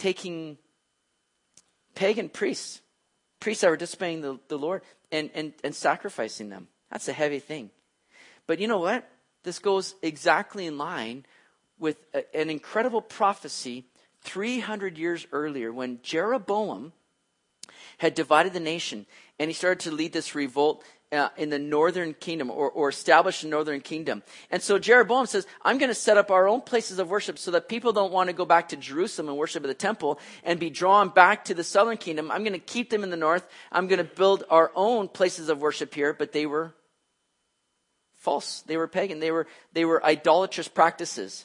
taking 0.02 0.58
pagan 1.94 2.28
priests, 2.28 2.80
priests 3.38 3.60
that 3.60 3.70
were 3.70 3.76
disobeying 3.76 4.20
the, 4.20 4.36
the 4.48 4.58
Lord, 4.58 4.82
and, 5.12 5.30
and, 5.32 5.52
and 5.62 5.72
sacrificing 5.72 6.48
them. 6.48 6.66
That's 6.90 7.06
a 7.06 7.12
heavy 7.12 7.38
thing. 7.38 7.70
But 8.48 8.58
you 8.58 8.66
know 8.66 8.80
what? 8.80 9.08
This 9.44 9.60
goes 9.60 9.94
exactly 10.02 10.66
in 10.66 10.76
line 10.76 11.24
with 11.78 11.98
a, 12.14 12.24
an 12.36 12.50
incredible 12.50 13.00
prophecy 13.00 13.84
300 14.22 14.98
years 14.98 15.24
earlier 15.30 15.72
when 15.72 16.00
Jeroboam 16.02 16.92
had 17.98 18.16
divided 18.16 18.54
the 18.54 18.60
nation 18.60 19.06
and 19.38 19.48
he 19.48 19.54
started 19.54 19.88
to 19.88 19.94
lead 19.94 20.12
this 20.12 20.34
revolt 20.34 20.82
uh, 21.12 21.28
in 21.36 21.50
the 21.50 21.58
northern 21.58 22.14
kingdom 22.14 22.50
or, 22.50 22.70
or 22.70 22.88
establish 22.88 23.44
a 23.44 23.46
northern 23.46 23.80
kingdom. 23.80 24.22
And 24.50 24.62
so 24.62 24.78
Jeroboam 24.78 25.26
says, 25.26 25.46
I'm 25.62 25.78
going 25.78 25.90
to 25.90 25.94
set 25.94 26.16
up 26.16 26.30
our 26.30 26.48
own 26.48 26.62
places 26.62 26.98
of 26.98 27.10
worship 27.10 27.38
so 27.38 27.50
that 27.50 27.68
people 27.68 27.92
don't 27.92 28.12
want 28.12 28.28
to 28.28 28.32
go 28.32 28.44
back 28.44 28.70
to 28.70 28.76
Jerusalem 28.76 29.28
and 29.28 29.36
worship 29.36 29.62
at 29.62 29.68
the 29.68 29.74
temple 29.74 30.18
and 30.42 30.58
be 30.58 30.70
drawn 30.70 31.10
back 31.10 31.44
to 31.44 31.54
the 31.54 31.64
southern 31.64 31.98
kingdom. 31.98 32.30
I'm 32.30 32.42
going 32.42 32.54
to 32.54 32.58
keep 32.58 32.90
them 32.90 33.04
in 33.04 33.10
the 33.10 33.16
north. 33.16 33.46
I'm 33.70 33.86
going 33.88 33.98
to 33.98 34.04
build 34.04 34.44
our 34.48 34.72
own 34.74 35.08
places 35.08 35.48
of 35.48 35.60
worship 35.60 35.94
here, 35.94 36.14
but 36.14 36.32
they 36.32 36.46
were 36.46 36.74
false. 38.14 38.62
They 38.62 38.76
were 38.76 38.88
pagan. 38.88 39.20
They 39.20 39.30
were, 39.30 39.46
they 39.72 39.84
were 39.84 40.04
idolatrous 40.04 40.68
practices. 40.68 41.44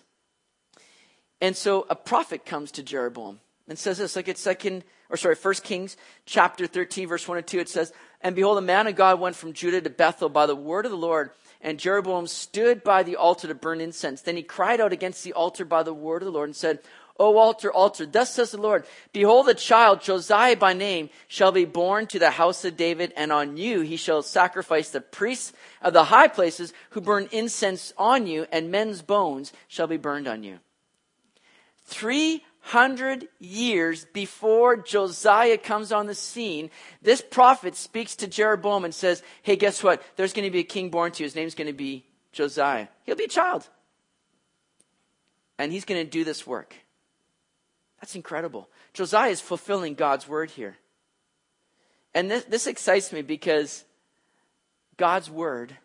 And 1.42 1.56
so 1.56 1.86
a 1.90 1.96
prophet 1.96 2.46
comes 2.46 2.72
to 2.72 2.84
Jeroboam 2.84 3.40
and 3.68 3.78
says 3.78 3.98
this, 3.98 4.16
like 4.16 4.28
it's 4.28 4.42
second, 4.42 4.84
or 5.10 5.18
sorry, 5.18 5.36
first 5.36 5.64
Kings 5.64 5.98
chapter 6.26 6.68
13, 6.68 7.08
verse 7.08 7.28
1 7.28 7.38
and 7.38 7.48
2, 7.48 7.60
it 7.60 7.70
says, 7.70 7.94
and 8.22 8.36
behold, 8.36 8.58
a 8.58 8.62
man 8.62 8.88
of 8.88 8.96
God 8.96 9.20
went 9.20 9.36
from 9.36 9.54
Judah 9.54 9.82
to 9.82 9.90
Bethel 9.90 10.30
by 10.30 10.46
the 10.46 10.56
word 10.56 10.86
of 10.86 10.92
the 10.92 10.98
Lord. 10.98 11.32
And 11.62 11.80
Jeroboam 11.80 12.28
stood 12.28 12.84
by 12.84 13.04
the 13.04 13.16
altar 13.16 13.48
to 13.48 13.56
burn 13.56 13.82
incense. 13.82 14.22
Then 14.22 14.36
he 14.36 14.44
cried 14.44 14.80
out 14.80 14.94
against 14.94 15.24
the 15.24 15.34
altar 15.34 15.66
by 15.66 15.84
the 15.84 15.94
word 15.94 16.22
of 16.22 16.28
the 16.28 16.32
Lord 16.32 16.50
and 16.50 16.56
said, 16.56 16.80
O 17.20 17.38
altar, 17.38 17.72
altar, 17.72 18.06
thus 18.06 18.34
says 18.34 18.52
the 18.52 18.62
Lord, 18.62 18.86
behold, 19.12 19.50
a 19.50 19.56
child, 19.56 20.02
Josiah 20.02 20.56
by 20.56 20.74
name, 20.74 21.10
shall 21.28 21.52
be 21.52 21.66
born 21.66 22.06
to 22.08 22.20
the 22.20 22.30
house 22.30 22.64
of 22.64 22.78
David, 22.78 23.12
and 23.18 23.32
on 23.32 23.58
you 23.58 23.82
he 23.82 23.98
shall 23.98 24.22
sacrifice 24.22 24.92
the 24.92 25.02
priests 25.02 25.52
of 25.82 25.94
the 25.94 26.06
high 26.06 26.28
places 26.28 26.74
who 26.92 27.02
burn 27.02 27.28
incense 27.32 27.92
on 27.98 28.28
you, 28.28 28.46
and 28.52 28.70
men's 28.70 29.02
bones 29.02 29.52
shall 29.68 29.88
be 29.88 29.98
burned 29.98 30.28
on 30.28 30.44
you. 30.44 30.60
Three 31.86 32.44
hundred 32.68 33.28
years 33.40 34.06
before 34.06 34.78
Josiah 34.78 35.58
comes 35.58 35.92
on 35.92 36.08
the 36.08 36.16
scene, 36.16 36.70
this 37.02 37.22
prophet 37.22 37.76
speaks 37.76 38.16
to 38.18 38.28
Jeroboam 38.28 38.84
and 38.84 38.94
says, 38.94 39.24
Hey, 39.42 39.56
guess 39.56 39.82
what? 39.82 40.04
There's 40.16 40.34
going 40.34 40.46
to 40.46 40.52
be 40.52 40.60
a 40.60 40.64
king 40.64 40.90
born 40.90 41.12
to 41.14 41.24
you. 41.24 41.26
His 41.26 41.36
name's 41.36 41.56
going 41.56 41.68
to 41.68 41.74
be 41.74 42.06
Josiah. 42.32 42.88
He'll 43.06 43.16
be 43.16 43.24
a 43.24 43.30
child. 43.30 43.68
And 45.58 45.72
he's 45.72 45.86
going 45.86 46.04
to 46.04 46.10
do 46.10 46.24
this 46.24 46.46
work. 46.46 46.76
That's 48.02 48.16
incredible. 48.16 48.70
Josiah 48.94 49.32
is 49.32 49.42
fulfilling 49.42 49.96
God's 49.96 50.28
word 50.28 50.52
here. 50.52 50.78
And 52.14 52.30
this, 52.30 52.44
this 52.46 52.68
excites 52.68 53.14
me 53.14 53.22
because 53.22 53.86
God's 54.98 55.30
word 55.30 55.76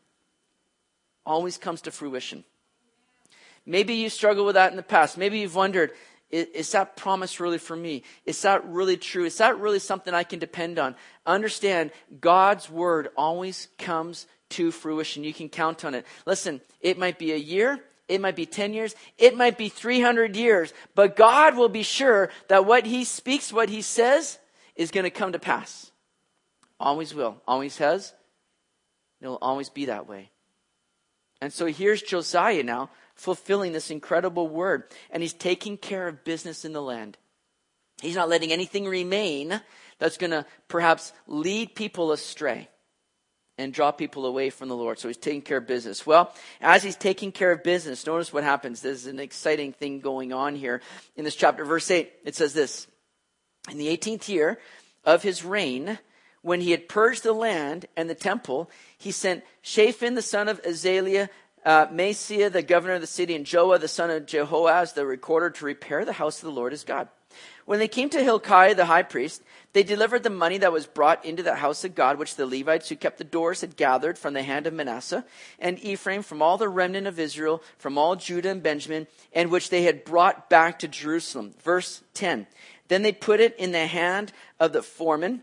always 1.24 1.59
comes 1.59 1.82
to 1.82 1.90
fruition. 1.90 2.44
Maybe 3.64 3.94
you 3.94 4.09
struggled 4.09 4.46
with 4.46 4.54
that 4.54 4.70
in 4.70 4.76
the 4.76 4.82
past. 4.82 5.16
Maybe 5.16 5.38
you've 5.38 5.54
wondered, 5.54 5.92
is, 6.33 6.72
that 6.72 6.97
promise 6.97 7.39
really 7.41 7.59
for 7.59 7.76
me? 7.76 8.03
Is 8.24 8.41
that 8.43 8.64
really 8.64 8.97
true? 8.97 9.24
Is 9.24 9.39
that 9.39 9.59
really 9.59 9.78
something 9.78 10.14
I 10.14 10.24
can 10.24 10.39
depend 10.39 10.78
on? 10.78 10.97
Understand, 11.26 11.91
God's 12.20 12.70
word 12.70 13.11
always 13.16 13.68
comes 13.78 14.26
to 14.51 14.70
fruition. 14.70 15.24
You 15.24 15.35
can 15.35 15.51
count 15.51 15.85
on 15.85 15.95
it. 15.95 16.07
Listen, 16.26 16.61
it 16.80 16.99
might 16.99 17.18
be 17.18 17.33
a 17.33 17.37
year, 17.37 17.80
it 18.09 18.20
might 18.20 18.37
be 18.37 18.47
10 18.47 18.72
years, 18.72 18.95
it 19.18 19.37
might 19.37 19.59
be 19.59 19.68
300 19.68 20.35
years, 20.35 20.72
but 20.95 21.16
God 21.16 21.57
will 21.57 21.68
be 21.68 21.83
sure 21.83 22.30
that 22.49 22.64
what 22.64 22.87
He 22.87 23.05
speaks, 23.05 23.53
what 23.53 23.68
He 23.68 23.83
says, 23.83 24.39
is 24.74 24.91
going 24.91 25.05
to 25.05 25.11
come 25.11 25.33
to 25.33 25.39
pass. 25.39 25.91
Always 26.80 27.14
will, 27.14 27.41
always 27.47 27.76
has. 27.78 28.14
It'll 29.20 29.39
always 29.41 29.68
be 29.68 29.87
that 29.87 30.09
way. 30.09 30.30
And 31.41 31.53
so 31.53 31.66
here's 31.66 32.03
Josiah 32.03 32.62
now 32.62 32.91
fulfilling 33.22 33.70
this 33.70 33.88
incredible 33.88 34.48
word, 34.48 34.82
and 35.08 35.22
he's 35.22 35.32
taking 35.32 35.76
care 35.76 36.08
of 36.08 36.24
business 36.24 36.64
in 36.64 36.72
the 36.72 36.82
land. 36.82 37.16
He's 38.00 38.16
not 38.16 38.28
letting 38.28 38.50
anything 38.50 38.84
remain 38.84 39.60
that's 40.00 40.16
going 40.16 40.32
to 40.32 40.44
perhaps 40.66 41.12
lead 41.28 41.76
people 41.76 42.10
astray 42.10 42.68
and 43.56 43.72
draw 43.72 43.92
people 43.92 44.26
away 44.26 44.50
from 44.50 44.68
the 44.68 44.74
Lord. 44.74 44.98
So 44.98 45.06
he's 45.06 45.16
taking 45.16 45.42
care 45.42 45.58
of 45.58 45.68
business. 45.68 46.04
Well, 46.04 46.34
as 46.60 46.82
he's 46.82 46.96
taking 46.96 47.30
care 47.30 47.52
of 47.52 47.62
business, 47.62 48.04
notice 48.06 48.32
what 48.32 48.42
happens. 48.42 48.82
There's 48.82 49.06
an 49.06 49.20
exciting 49.20 49.72
thing 49.72 50.00
going 50.00 50.32
on 50.32 50.56
here 50.56 50.82
in 51.14 51.22
this 51.24 51.36
chapter. 51.36 51.64
Verse 51.64 51.88
8, 51.92 52.12
it 52.24 52.34
says 52.34 52.54
this 52.54 52.88
In 53.70 53.78
the 53.78 53.96
18th 53.96 54.28
year 54.28 54.58
of 55.04 55.22
his 55.22 55.44
reign, 55.44 56.00
when 56.40 56.60
he 56.60 56.72
had 56.72 56.88
purged 56.88 57.22
the 57.22 57.32
land 57.32 57.86
and 57.96 58.10
the 58.10 58.16
temple, 58.16 58.68
he 58.98 59.12
sent 59.12 59.44
Shaphan 59.62 60.14
the 60.14 60.22
son 60.22 60.48
of 60.48 60.60
Azaliah, 60.62 61.28
uh, 61.64 61.86
Maaseiah 61.86 62.50
the 62.50 62.62
governor 62.62 62.94
of 62.94 63.00
the 63.00 63.06
city, 63.06 63.34
and 63.34 63.46
Joah 63.46 63.80
the 63.80 63.88
son 63.88 64.10
of 64.10 64.26
Jehoaz, 64.26 64.94
the 64.94 65.06
recorder 65.06 65.50
to 65.50 65.64
repair 65.64 66.04
the 66.04 66.14
house 66.14 66.38
of 66.38 66.44
the 66.44 66.54
Lord 66.54 66.72
his 66.72 66.84
God. 66.84 67.08
When 67.64 67.78
they 67.78 67.88
came 67.88 68.10
to 68.10 68.22
Hilkiah 68.22 68.74
the 68.74 68.86
high 68.86 69.04
priest, 69.04 69.42
they 69.72 69.82
delivered 69.82 70.22
the 70.22 70.30
money 70.30 70.58
that 70.58 70.72
was 70.72 70.86
brought 70.86 71.24
into 71.24 71.42
the 71.42 71.54
house 71.56 71.84
of 71.84 71.94
God, 71.94 72.18
which 72.18 72.34
the 72.34 72.46
Levites 72.46 72.88
who 72.88 72.96
kept 72.96 73.18
the 73.18 73.24
doors 73.24 73.60
had 73.60 73.76
gathered 73.76 74.18
from 74.18 74.34
the 74.34 74.42
hand 74.42 74.66
of 74.66 74.74
Manasseh 74.74 75.24
and 75.58 75.82
Ephraim, 75.82 76.22
from 76.22 76.42
all 76.42 76.58
the 76.58 76.68
remnant 76.68 77.06
of 77.06 77.18
Israel, 77.18 77.62
from 77.78 77.96
all 77.96 78.16
Judah 78.16 78.50
and 78.50 78.62
Benjamin, 78.62 79.06
and 79.32 79.50
which 79.50 79.70
they 79.70 79.84
had 79.84 80.04
brought 80.04 80.50
back 80.50 80.78
to 80.80 80.88
Jerusalem. 80.88 81.54
Verse 81.62 82.02
10. 82.14 82.46
Then 82.88 83.02
they 83.02 83.12
put 83.12 83.40
it 83.40 83.56
in 83.56 83.72
the 83.72 83.86
hand 83.86 84.32
of 84.60 84.72
the 84.72 84.82
foreman 84.82 85.42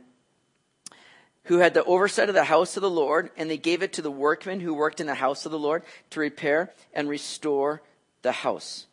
who 1.49 1.57
had 1.57 1.73
the 1.73 1.83
oversight 1.85 2.29
of 2.29 2.35
the 2.35 2.43
house 2.43 2.77
of 2.77 2.81
the 2.81 2.89
Lord, 2.89 3.31
and 3.35 3.49
they 3.49 3.57
gave 3.57 3.81
it 3.81 3.93
to 3.93 4.03
the 4.03 4.11
workmen 4.11 4.59
who 4.59 4.71
worked 4.71 5.01
in 5.01 5.07
the 5.07 5.15
house 5.15 5.47
of 5.47 5.51
the 5.51 5.57
Lord 5.57 5.81
to 6.11 6.19
repair 6.19 6.71
and 6.93 7.09
restore 7.09 7.81
the 8.21 8.31
house. 8.31 8.85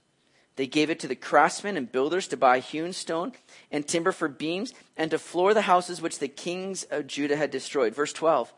They 0.56 0.66
gave 0.66 0.88
it 0.88 0.98
to 1.00 1.06
the 1.06 1.14
craftsmen 1.14 1.76
and 1.76 1.92
builders 1.92 2.26
to 2.28 2.38
buy 2.38 2.60
hewn 2.60 2.94
stone 2.94 3.32
and 3.70 3.86
timber 3.86 4.10
for 4.10 4.26
beams 4.26 4.72
and 4.96 5.10
to 5.10 5.18
floor 5.18 5.52
the 5.52 5.60
houses 5.60 6.00
which 6.00 6.18
the 6.18 6.28
kings 6.28 6.84
of 6.84 7.06
Judah 7.06 7.36
had 7.36 7.50
destroyed. 7.50 7.94
Verse 7.94 8.14
12. 8.14 8.50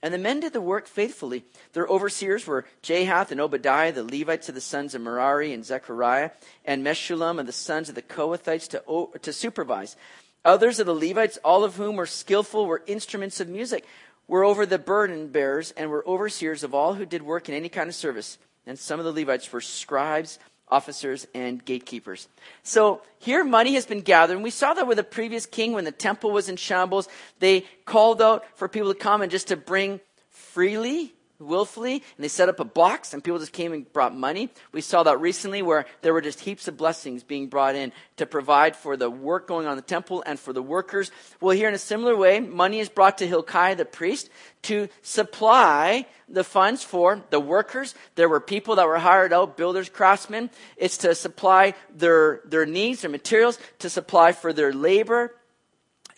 And 0.00 0.14
the 0.14 0.18
men 0.18 0.38
did 0.38 0.52
the 0.52 0.60
work 0.60 0.86
faithfully. 0.86 1.42
Their 1.72 1.88
overseers 1.88 2.46
were 2.46 2.66
Jahath 2.84 3.32
and 3.32 3.40
Obadiah, 3.40 3.90
the 3.90 4.04
Levites 4.04 4.48
of 4.48 4.54
the 4.54 4.60
sons 4.60 4.94
of 4.94 5.02
Merari 5.02 5.52
and 5.52 5.64
Zechariah, 5.64 6.30
and 6.64 6.86
Meshullam 6.86 7.40
and 7.40 7.48
the 7.48 7.52
sons 7.52 7.88
of 7.88 7.96
the 7.96 8.02
Kohathites 8.02 8.68
to, 8.68 9.18
to 9.18 9.32
supervise. 9.32 9.96
Others 10.44 10.80
of 10.80 10.86
the 10.86 10.94
Levites, 10.94 11.38
all 11.44 11.64
of 11.64 11.76
whom 11.76 11.96
were 11.96 12.06
skillful, 12.06 12.66
were 12.66 12.82
instruments 12.86 13.40
of 13.40 13.48
music, 13.48 13.84
were 14.26 14.44
over 14.44 14.64
the 14.64 14.78
burden 14.78 15.28
bearers, 15.28 15.72
and 15.72 15.90
were 15.90 16.06
overseers 16.06 16.62
of 16.62 16.74
all 16.74 16.94
who 16.94 17.04
did 17.04 17.22
work 17.22 17.48
in 17.48 17.54
any 17.54 17.68
kind 17.68 17.88
of 17.88 17.94
service. 17.94 18.38
And 18.66 18.78
some 18.78 18.98
of 18.98 19.04
the 19.04 19.12
Levites 19.12 19.52
were 19.52 19.60
scribes, 19.60 20.38
officers, 20.68 21.26
and 21.34 21.64
gatekeepers. 21.64 22.28
So 22.62 23.02
here 23.18 23.44
money 23.44 23.74
has 23.74 23.86
been 23.86 24.02
gathered. 24.02 24.34
And 24.34 24.44
we 24.44 24.50
saw 24.50 24.72
that 24.74 24.86
with 24.86 24.96
the 24.96 25.04
previous 25.04 25.46
king 25.46 25.72
when 25.72 25.84
the 25.84 25.92
temple 25.92 26.30
was 26.30 26.48
in 26.48 26.56
shambles. 26.56 27.08
They 27.40 27.66
called 27.84 28.22
out 28.22 28.44
for 28.56 28.68
people 28.68 28.92
to 28.92 28.98
come 28.98 29.22
and 29.22 29.30
just 29.30 29.48
to 29.48 29.56
bring 29.56 30.00
freely 30.30 31.12
willfully 31.40 31.94
and 31.94 32.24
they 32.24 32.28
set 32.28 32.48
up 32.48 32.60
a 32.60 32.64
box 32.64 33.12
and 33.12 33.24
people 33.24 33.38
just 33.38 33.52
came 33.52 33.72
and 33.72 33.90
brought 33.92 34.14
money. 34.14 34.50
We 34.72 34.80
saw 34.80 35.02
that 35.04 35.20
recently 35.20 35.62
where 35.62 35.86
there 36.02 36.12
were 36.12 36.20
just 36.20 36.40
heaps 36.40 36.68
of 36.68 36.76
blessings 36.76 37.22
being 37.22 37.48
brought 37.48 37.74
in 37.74 37.92
to 38.16 38.26
provide 38.26 38.76
for 38.76 38.96
the 38.96 39.10
work 39.10 39.48
going 39.48 39.66
on 39.66 39.72
in 39.72 39.76
the 39.76 39.82
temple 39.82 40.22
and 40.26 40.38
for 40.38 40.52
the 40.52 40.62
workers. 40.62 41.10
Well, 41.40 41.56
here 41.56 41.68
in 41.68 41.74
a 41.74 41.78
similar 41.78 42.16
way, 42.16 42.40
money 42.40 42.80
is 42.80 42.88
brought 42.88 43.18
to 43.18 43.26
Hilkiah 43.26 43.76
the 43.76 43.84
priest 43.84 44.30
to 44.62 44.88
supply 45.02 46.06
the 46.28 46.44
funds 46.44 46.84
for 46.84 47.22
the 47.30 47.40
workers. 47.40 47.94
There 48.14 48.28
were 48.28 48.40
people 48.40 48.76
that 48.76 48.86
were 48.86 48.98
hired 48.98 49.32
out, 49.32 49.56
builders, 49.56 49.88
craftsmen. 49.88 50.50
It's 50.76 50.98
to 50.98 51.14
supply 51.14 51.74
their, 51.94 52.40
their 52.44 52.66
needs, 52.66 53.02
their 53.02 53.10
materials, 53.10 53.58
to 53.80 53.90
supply 53.90 54.32
for 54.32 54.52
their 54.52 54.72
labor, 54.72 55.34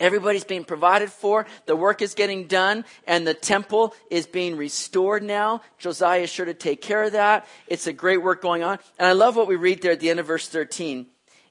Everybody's 0.03 0.43
being 0.43 0.65
provided 0.65 1.09
for. 1.09 1.45
The 1.65 1.77
work 1.77 2.01
is 2.01 2.13
getting 2.13 2.47
done 2.47 2.83
and 3.07 3.25
the 3.25 3.33
temple 3.33 3.95
is 4.11 4.27
being 4.27 4.57
restored 4.57 5.23
now. 5.23 5.61
Josiah 5.77 6.23
is 6.23 6.29
sure 6.29 6.45
to 6.45 6.53
take 6.53 6.81
care 6.81 7.03
of 7.03 7.13
that. 7.13 7.47
It's 7.67 7.87
a 7.87 7.93
great 7.93 8.21
work 8.21 8.41
going 8.41 8.63
on. 8.63 8.79
And 8.99 9.07
I 9.07 9.13
love 9.13 9.37
what 9.37 9.47
we 9.47 9.55
read 9.55 9.81
there 9.81 9.93
at 9.93 10.01
the 10.01 10.09
end 10.09 10.19
of 10.19 10.25
verse 10.25 10.49
13. 10.49 11.05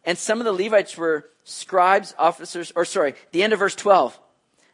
And 0.05 0.19
some 0.19 0.39
of 0.39 0.45
the 0.45 0.53
Levites 0.53 0.99
were 0.99 1.31
scribes, 1.45 2.15
officers, 2.19 2.75
or 2.77 2.85
sorry, 2.85 3.15
the 3.31 3.43
end 3.43 3.55
of 3.55 3.59
verse 3.59 3.75
12. 3.75 4.21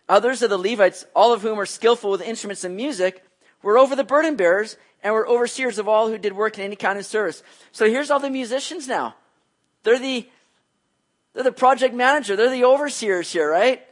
Others 0.09 0.43
of 0.43 0.51
the 0.51 0.59
Levites, 0.59 1.07
all 1.15 1.33
of 1.33 1.43
whom 1.43 1.57
were 1.57 1.65
skillful 1.65 2.11
with 2.11 2.21
instruments 2.21 2.65
and 2.65 2.75
music, 2.75 3.23
were 3.63 3.79
over 3.79 3.95
the 3.95 4.03
burden 4.03 4.35
bearers 4.35 4.77
and 5.05 5.15
were 5.15 5.29
overseers 5.29 5.79
of 5.79 5.87
all 5.87 6.09
who 6.09 6.19
did 6.19 6.33
work 6.33 6.59
in 6.59 6.65
any 6.65 6.75
kind 6.75 6.99
of 6.99 7.07
service. 7.07 7.45
So 7.71 7.89
here's 7.89 8.11
all 8.11 8.19
the 8.19 8.29
musicians 8.29 8.89
now. 8.89 9.15
They're 9.85 10.01
the 10.01 10.29
they're 11.35 11.45
the 11.45 11.53
project 11.53 11.95
manager. 11.95 12.37
They're 12.37 12.51
the 12.51 12.65
overseers 12.65 13.33
here, 13.33 13.51
right? 13.51 13.83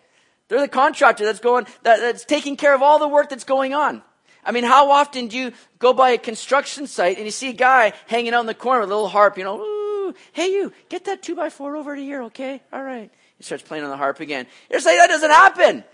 They're 0.48 0.60
the 0.60 0.68
contractor 0.68 1.24
that's 1.24 1.40
going, 1.40 1.66
that, 1.82 2.00
that's 2.00 2.24
taking 2.24 2.56
care 2.56 2.74
of 2.74 2.82
all 2.82 2.98
the 2.98 3.08
work 3.08 3.28
that's 3.28 3.44
going 3.44 3.74
on. 3.74 4.02
I 4.44 4.52
mean, 4.52 4.64
how 4.64 4.92
often 4.92 5.26
do 5.26 5.36
you 5.36 5.52
go 5.80 5.92
by 5.92 6.10
a 6.10 6.18
construction 6.18 6.86
site 6.86 7.16
and 7.16 7.24
you 7.24 7.32
see 7.32 7.50
a 7.50 7.54
guy 7.54 7.92
hanging 8.06 8.32
out 8.32 8.40
in 8.40 8.46
the 8.46 8.54
corner 8.54 8.80
with 8.80 8.90
a 8.90 8.94
little 8.94 9.08
harp, 9.08 9.36
you 9.38 9.44
know, 9.44 9.60
Ooh, 9.60 10.14
hey 10.32 10.52
you, 10.52 10.72
get 10.88 11.06
that 11.06 11.22
two 11.22 11.34
by 11.34 11.50
four 11.50 11.76
over 11.76 11.96
to 11.96 12.00
here, 12.00 12.22
okay? 12.24 12.62
All 12.72 12.82
right. 12.82 13.10
He 13.38 13.42
starts 13.42 13.64
playing 13.64 13.82
on 13.82 13.90
the 13.90 13.96
harp 13.96 14.20
again. 14.20 14.46
You're 14.70 14.80
saying 14.80 14.98
that 14.98 15.08
doesn't 15.08 15.30
happen. 15.30 15.84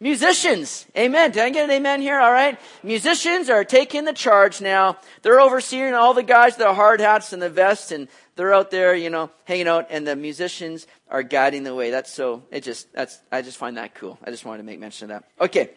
Musicians, 0.00 0.84
amen. 0.96 1.30
Did 1.30 1.44
I 1.44 1.50
get 1.50 1.64
an 1.66 1.70
amen 1.70 2.00
here? 2.00 2.18
All 2.18 2.32
right. 2.32 2.58
Musicians 2.82 3.48
are 3.48 3.62
taking 3.62 4.04
the 4.04 4.12
charge 4.12 4.60
now. 4.60 4.98
They're 5.22 5.40
overseeing 5.40 5.94
all 5.94 6.12
the 6.12 6.24
guys 6.24 6.54
with 6.54 6.66
the 6.66 6.74
hard 6.74 7.00
hats 7.00 7.32
and 7.32 7.40
the 7.40 7.48
vests, 7.48 7.92
and 7.92 8.08
they're 8.36 8.54
out 8.54 8.70
there, 8.70 8.94
you 8.94 9.10
know, 9.10 9.30
hanging 9.44 9.68
out, 9.68 9.88
and 9.90 10.06
the 10.06 10.16
musicians 10.16 10.86
are 11.08 11.22
guiding 11.22 11.64
the 11.64 11.74
way. 11.74 11.90
That's 11.90 12.10
so. 12.10 12.42
It 12.50 12.62
just 12.62 12.92
that's. 12.92 13.20
I 13.30 13.42
just 13.42 13.58
find 13.58 13.76
that 13.76 13.94
cool. 13.94 14.18
I 14.24 14.30
just 14.30 14.44
wanted 14.44 14.58
to 14.58 14.64
make 14.64 14.80
mention 14.80 15.10
of 15.10 15.20
that. 15.20 15.44
Okay. 15.44 15.70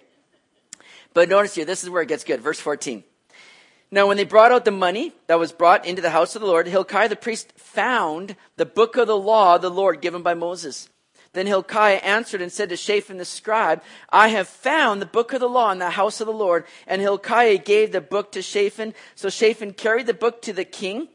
But 1.14 1.30
notice 1.30 1.56
here, 1.56 1.66
this 1.66 1.84
is 1.84 1.90
where 1.90 2.02
it 2.02 2.10
gets 2.10 2.24
good. 2.24 2.42
Verse 2.42 2.60
14. 2.60 3.04
Now, 3.92 4.08
when 4.08 4.18
they 4.18 4.26
brought 4.26 4.52
out 4.52 4.66
the 4.66 4.72
money 4.72 5.14
that 5.28 5.40
was 5.40 5.52
brought 5.52 5.86
into 5.86 6.02
the 6.02 6.10
house 6.10 6.36
of 6.36 6.42
the 6.42 6.48
Lord, 6.48 6.68
Hilkiah 6.68 7.08
the 7.08 7.16
priest 7.16 7.54
found 7.56 8.36
the 8.58 8.66
book 8.66 8.98
of 8.98 9.08
the 9.08 9.18
law 9.18 9.56
of 9.56 9.62
the 9.62 9.70
Lord 9.70 10.02
given 10.02 10.22
by 10.22 10.34
Moses. 10.34 10.90
Then 11.36 11.48
Hilkiah 11.48 11.98
answered 11.98 12.42
and 12.42 12.52
said 12.52 12.70
to 12.70 12.78
Shaphan 12.78 13.18
the 13.18 13.26
scribe, 13.26 13.84
I 14.10 14.30
have 14.30 14.48
found 14.48 15.02
the 15.02 15.06
book 15.06 15.34
of 15.34 15.42
the 15.42 15.50
law 15.50 15.72
in 15.72 15.80
the 15.80 15.92
house 15.92 16.22
of 16.22 16.28
the 16.28 16.34
Lord. 16.34 16.66
And 16.88 17.02
Hilkiah 17.02 17.58
gave 17.58 17.92
the 17.92 18.02
book 18.02 18.32
to 18.32 18.42
Shaphan. 18.42 18.94
So 19.16 19.30
Shaphan 19.30 19.74
carried 19.74 20.08
the 20.08 20.14
book 20.14 20.42
to 20.44 20.54
the 20.54 20.66
king, 20.66 21.10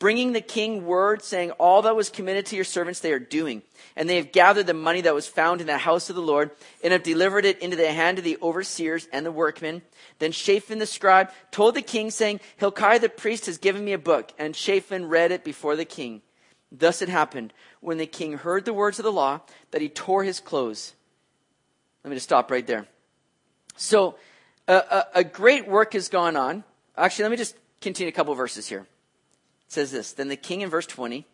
bringing 0.00 0.32
the 0.32 0.40
king 0.40 0.84
word 0.84 1.22
saying, 1.22 1.52
All 1.52 1.82
that 1.82 1.94
was 1.94 2.10
committed 2.10 2.46
to 2.46 2.56
your 2.56 2.64
servants 2.64 2.98
they 2.98 3.12
are 3.12 3.20
doing. 3.20 3.62
And 3.94 4.08
they 4.08 4.16
have 4.16 4.32
gathered 4.32 4.66
the 4.66 4.74
money 4.74 5.02
that 5.02 5.14
was 5.14 5.28
found 5.28 5.60
in 5.60 5.68
the 5.68 5.78
house 5.78 6.10
of 6.10 6.16
the 6.16 6.22
Lord 6.22 6.50
and 6.82 6.92
have 6.92 7.04
delivered 7.04 7.44
it 7.44 7.60
into 7.60 7.76
the 7.76 7.92
hand 7.92 8.18
of 8.18 8.24
the 8.24 8.38
overseers 8.42 9.06
and 9.12 9.24
the 9.24 9.30
workmen. 9.30 9.82
Then 10.18 10.32
Shaphan 10.32 10.80
the 10.80 10.86
scribe 10.86 11.30
told 11.52 11.76
the 11.76 11.82
king, 11.82 12.10
saying, 12.10 12.40
Hilkiah 12.56 12.98
the 12.98 13.08
priest 13.08 13.46
has 13.46 13.58
given 13.58 13.84
me 13.84 13.92
a 13.92 13.98
book. 13.98 14.32
And 14.38 14.56
Shaphan 14.56 15.08
read 15.08 15.30
it 15.30 15.44
before 15.44 15.76
the 15.76 15.84
king. 15.84 16.22
Thus 16.72 17.02
it 17.02 17.08
happened 17.08 17.52
when 17.80 17.98
the 17.98 18.06
king 18.06 18.38
heard 18.38 18.64
the 18.64 18.72
words 18.72 18.98
of 18.98 19.04
the 19.04 19.12
law 19.12 19.40
that 19.70 19.82
he 19.82 19.88
tore 19.88 20.24
his 20.24 20.40
clothes. 20.40 20.94
Let 22.02 22.10
me 22.10 22.16
just 22.16 22.24
stop 22.24 22.50
right 22.50 22.66
there. 22.66 22.86
So, 23.76 24.16
a, 24.68 25.04
a 25.16 25.24
great 25.24 25.66
work 25.66 25.94
has 25.94 26.08
gone 26.08 26.36
on. 26.36 26.64
Actually, 26.96 27.24
let 27.24 27.30
me 27.32 27.36
just 27.36 27.56
continue 27.80 28.08
a 28.08 28.12
couple 28.12 28.34
verses 28.34 28.68
here. 28.68 28.86
Says 29.70 29.92
this 29.92 30.12
Then 30.12 30.28
the 30.28 30.36
king 30.36 30.60
in 30.60 30.68
verse 30.68 30.86
20, 30.86 31.24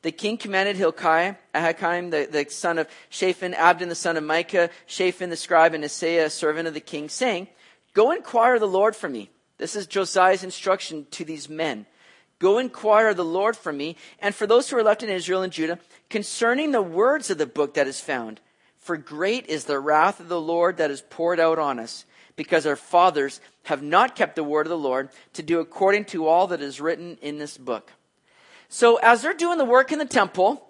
the 0.00 0.10
king 0.10 0.38
commanded 0.38 0.76
Hilkiah, 0.76 1.36
Ahikam, 1.54 2.10
the, 2.10 2.26
the 2.28 2.50
son 2.50 2.78
of 2.78 2.88
Shaphan, 3.10 3.54
Abdon, 3.54 3.90
the 3.90 3.94
son 3.94 4.16
of 4.16 4.24
Micah, 4.24 4.70
Shaphan, 4.86 5.30
the 5.30 5.36
scribe, 5.36 5.74
and 5.74 5.84
Asaiah, 5.84 6.30
servant 6.30 6.66
of 6.66 6.74
the 6.74 6.80
king, 6.80 7.08
saying, 7.08 7.48
Go 7.92 8.10
inquire 8.10 8.58
the 8.58 8.66
Lord 8.66 8.96
for 8.96 9.08
me. 9.08 9.30
This 9.58 9.76
is 9.76 9.86
Josiah's 9.86 10.42
instruction 10.42 11.06
to 11.12 11.24
these 11.24 11.50
men. 11.50 11.84
Go 12.38 12.58
inquire 12.58 13.14
the 13.14 13.24
Lord 13.24 13.56
for 13.56 13.72
me 13.72 13.96
and 14.18 14.34
for 14.34 14.46
those 14.46 14.68
who 14.68 14.76
are 14.78 14.82
left 14.82 15.02
in 15.04 15.10
Israel 15.10 15.42
and 15.42 15.52
Judah 15.52 15.78
concerning 16.08 16.72
the 16.72 16.82
words 16.82 17.30
of 17.30 17.38
the 17.38 17.46
book 17.46 17.74
that 17.74 17.86
is 17.86 18.00
found. 18.00 18.40
For 18.78 18.96
great 18.96 19.46
is 19.46 19.66
the 19.66 19.78
wrath 19.78 20.18
of 20.18 20.28
the 20.28 20.40
Lord 20.40 20.78
that 20.78 20.90
is 20.90 21.02
poured 21.02 21.38
out 21.38 21.60
on 21.60 21.78
us, 21.78 22.04
because 22.36 22.66
our 22.66 22.76
fathers 22.76 23.40
have 23.64 23.82
not 23.82 24.16
kept 24.16 24.36
the 24.36 24.44
word 24.44 24.66
of 24.66 24.70
the 24.70 24.78
Lord 24.78 25.10
to 25.34 25.42
do 25.42 25.60
according 25.60 26.06
to 26.06 26.26
all 26.26 26.46
that 26.48 26.60
is 26.60 26.80
written 26.80 27.18
in 27.22 27.38
this 27.38 27.58
book. 27.58 27.92
So 28.68 28.96
as 28.96 29.22
they're 29.22 29.34
doing 29.34 29.58
the 29.58 29.64
work 29.64 29.92
in 29.92 29.98
the 29.98 30.06
temple, 30.06 30.66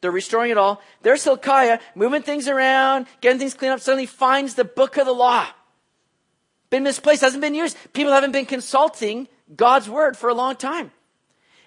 They're 0.00 0.10
restoring 0.10 0.50
it 0.50 0.58
all. 0.58 0.82
There's 1.02 1.24
Hilkiah 1.24 1.78
moving 1.94 2.22
things 2.22 2.48
around, 2.48 3.06
getting 3.20 3.38
things 3.38 3.54
cleaned 3.54 3.74
up. 3.74 3.80
Suddenly 3.80 4.06
finds 4.06 4.54
the 4.54 4.64
book 4.64 4.96
of 4.96 5.06
the 5.06 5.12
law. 5.12 5.46
Been 6.70 6.84
misplaced, 6.84 7.22
hasn't 7.22 7.40
been 7.40 7.54
used. 7.54 7.76
People 7.92 8.12
haven't 8.12 8.32
been 8.32 8.46
consulting 8.46 9.28
God's 9.54 9.90
word 9.90 10.16
for 10.16 10.30
a 10.30 10.34
long 10.34 10.56
time. 10.56 10.92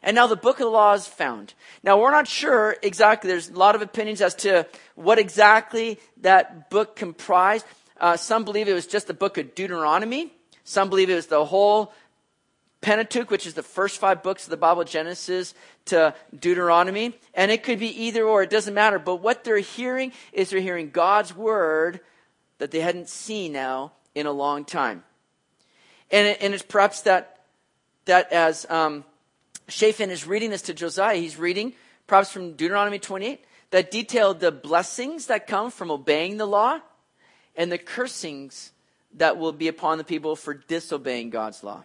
And 0.01 0.15
now 0.15 0.27
the 0.27 0.35
book 0.35 0.55
of 0.55 0.65
the 0.65 0.69
law 0.69 0.93
is 0.93 1.07
found. 1.07 1.53
Now 1.83 1.99
we're 1.99 2.11
not 2.11 2.27
sure 2.27 2.75
exactly. 2.81 3.29
There's 3.29 3.49
a 3.49 3.53
lot 3.53 3.75
of 3.75 3.81
opinions 3.81 4.21
as 4.21 4.35
to 4.35 4.67
what 4.95 5.19
exactly 5.19 5.99
that 6.21 6.69
book 6.69 6.95
comprised. 6.95 7.65
Uh, 7.99 8.17
some 8.17 8.43
believe 8.43 8.67
it 8.67 8.73
was 8.73 8.87
just 8.87 9.07
the 9.07 9.13
book 9.13 9.37
of 9.37 9.55
Deuteronomy. 9.55 10.33
Some 10.63 10.89
believe 10.89 11.09
it 11.09 11.15
was 11.15 11.27
the 11.27 11.45
whole 11.45 11.93
Pentateuch, 12.81 13.31
which 13.31 13.47
is 13.47 13.53
the 13.53 13.63
first 13.63 13.97
five 13.97 14.21
books 14.21 14.43
of 14.43 14.49
the 14.49 14.57
Bible, 14.57 14.83
Genesis 14.83 15.53
to 15.85 16.13
Deuteronomy. 16.37 17.17
And 17.33 17.49
it 17.49 17.63
could 17.63 17.79
be 17.79 18.05
either 18.05 18.23
or, 18.23 18.43
it 18.43 18.49
doesn't 18.49 18.73
matter. 18.73 18.99
But 18.99 19.17
what 19.17 19.43
they're 19.43 19.57
hearing 19.57 20.11
is 20.31 20.49
they're 20.49 20.59
hearing 20.59 20.89
God's 20.89 21.35
word 21.35 22.01
that 22.59 22.71
they 22.71 22.81
hadn't 22.81 23.09
seen 23.09 23.53
now 23.53 23.93
in 24.13 24.25
a 24.25 24.31
long 24.31 24.65
time. 24.65 25.03
And, 26.11 26.27
it, 26.27 26.37
and 26.41 26.53
it's 26.53 26.63
perhaps 26.63 27.01
that, 27.01 27.45
that 28.05 28.31
as 28.31 28.69
um, 28.69 29.03
Shaphan 29.67 30.11
is 30.11 30.27
reading 30.27 30.49
this 30.49 30.61
to 30.63 30.73
Josiah, 30.73 31.17
he's 31.17 31.37
reading 31.37 31.73
perhaps 32.05 32.31
from 32.31 32.53
Deuteronomy 32.53 32.99
28 32.99 33.43
that 33.71 33.89
detailed 33.89 34.39
the 34.39 34.51
blessings 34.51 35.25
that 35.27 35.47
come 35.47 35.71
from 35.71 35.89
obeying 35.89 36.37
the 36.37 36.45
law 36.45 36.79
and 37.55 37.71
the 37.71 37.77
cursings 37.77 38.71
that 39.15 39.37
will 39.37 39.51
be 39.51 39.67
upon 39.67 39.97
the 39.97 40.03
people 40.03 40.35
for 40.35 40.53
disobeying 40.53 41.29
God's 41.29 41.63
law. 41.63 41.83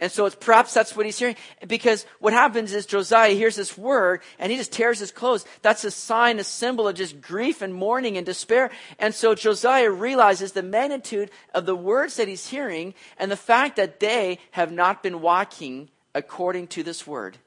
And 0.00 0.10
so 0.10 0.26
it's 0.26 0.34
perhaps 0.34 0.74
that's 0.74 0.96
what 0.96 1.06
he's 1.06 1.18
hearing. 1.18 1.36
Because 1.66 2.04
what 2.18 2.32
happens 2.32 2.72
is 2.72 2.84
Josiah 2.84 3.32
hears 3.32 3.54
this 3.54 3.78
word 3.78 4.22
and 4.38 4.50
he 4.50 4.58
just 4.58 4.72
tears 4.72 4.98
his 4.98 5.12
clothes. 5.12 5.44
That's 5.62 5.84
a 5.84 5.90
sign, 5.90 6.38
a 6.38 6.44
symbol 6.44 6.88
of 6.88 6.96
just 6.96 7.20
grief 7.20 7.62
and 7.62 7.72
mourning 7.72 8.16
and 8.16 8.26
despair. 8.26 8.70
And 8.98 9.14
so 9.14 9.34
Josiah 9.34 9.90
realizes 9.90 10.52
the 10.52 10.64
magnitude 10.64 11.30
of 11.54 11.64
the 11.64 11.76
words 11.76 12.16
that 12.16 12.28
he's 12.28 12.48
hearing 12.48 12.94
and 13.18 13.30
the 13.30 13.36
fact 13.36 13.76
that 13.76 14.00
they 14.00 14.40
have 14.50 14.72
not 14.72 15.02
been 15.02 15.20
walking 15.20 15.90
according 16.12 16.66
to 16.68 16.82
this 16.82 17.06
word. 17.06 17.38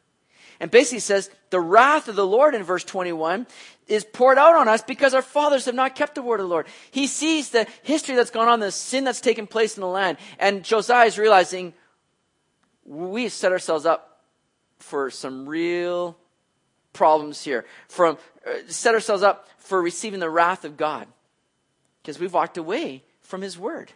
And 0.59 0.71
basically 0.71 0.99
says, 0.99 1.29
the 1.49 1.59
wrath 1.59 2.07
of 2.07 2.15
the 2.15 2.25
Lord 2.25 2.55
in 2.55 2.63
verse 2.63 2.83
21 2.83 3.47
is 3.87 4.03
poured 4.03 4.37
out 4.37 4.55
on 4.55 4.67
us 4.67 4.81
because 4.81 5.13
our 5.13 5.21
fathers 5.21 5.65
have 5.65 5.75
not 5.75 5.95
kept 5.95 6.15
the 6.15 6.21
word 6.21 6.39
of 6.39 6.45
the 6.45 6.49
Lord. 6.49 6.67
He 6.91 7.07
sees 7.07 7.49
the 7.49 7.67
history 7.83 8.15
that's 8.15 8.31
gone 8.31 8.47
on, 8.47 8.59
the 8.59 8.71
sin 8.71 9.03
that's 9.03 9.21
taken 9.21 9.47
place 9.47 9.77
in 9.77 9.81
the 9.81 9.87
land. 9.87 10.17
And 10.39 10.63
Josiah 10.63 11.05
is 11.05 11.17
realizing, 11.17 11.73
we 12.85 13.29
set 13.29 13.51
ourselves 13.51 13.85
up 13.85 14.21
for 14.79 15.09
some 15.09 15.47
real 15.47 16.17
problems 16.93 17.43
here. 17.43 17.65
From 17.87 18.17
uh, 18.45 18.51
set 18.67 18.93
ourselves 18.93 19.23
up 19.23 19.47
for 19.57 19.81
receiving 19.81 20.19
the 20.19 20.29
wrath 20.29 20.65
of 20.65 20.77
God 20.77 21.07
because 22.01 22.19
we've 22.19 22.33
walked 22.33 22.57
away 22.57 23.03
from 23.21 23.41
His 23.41 23.57
word, 23.57 23.91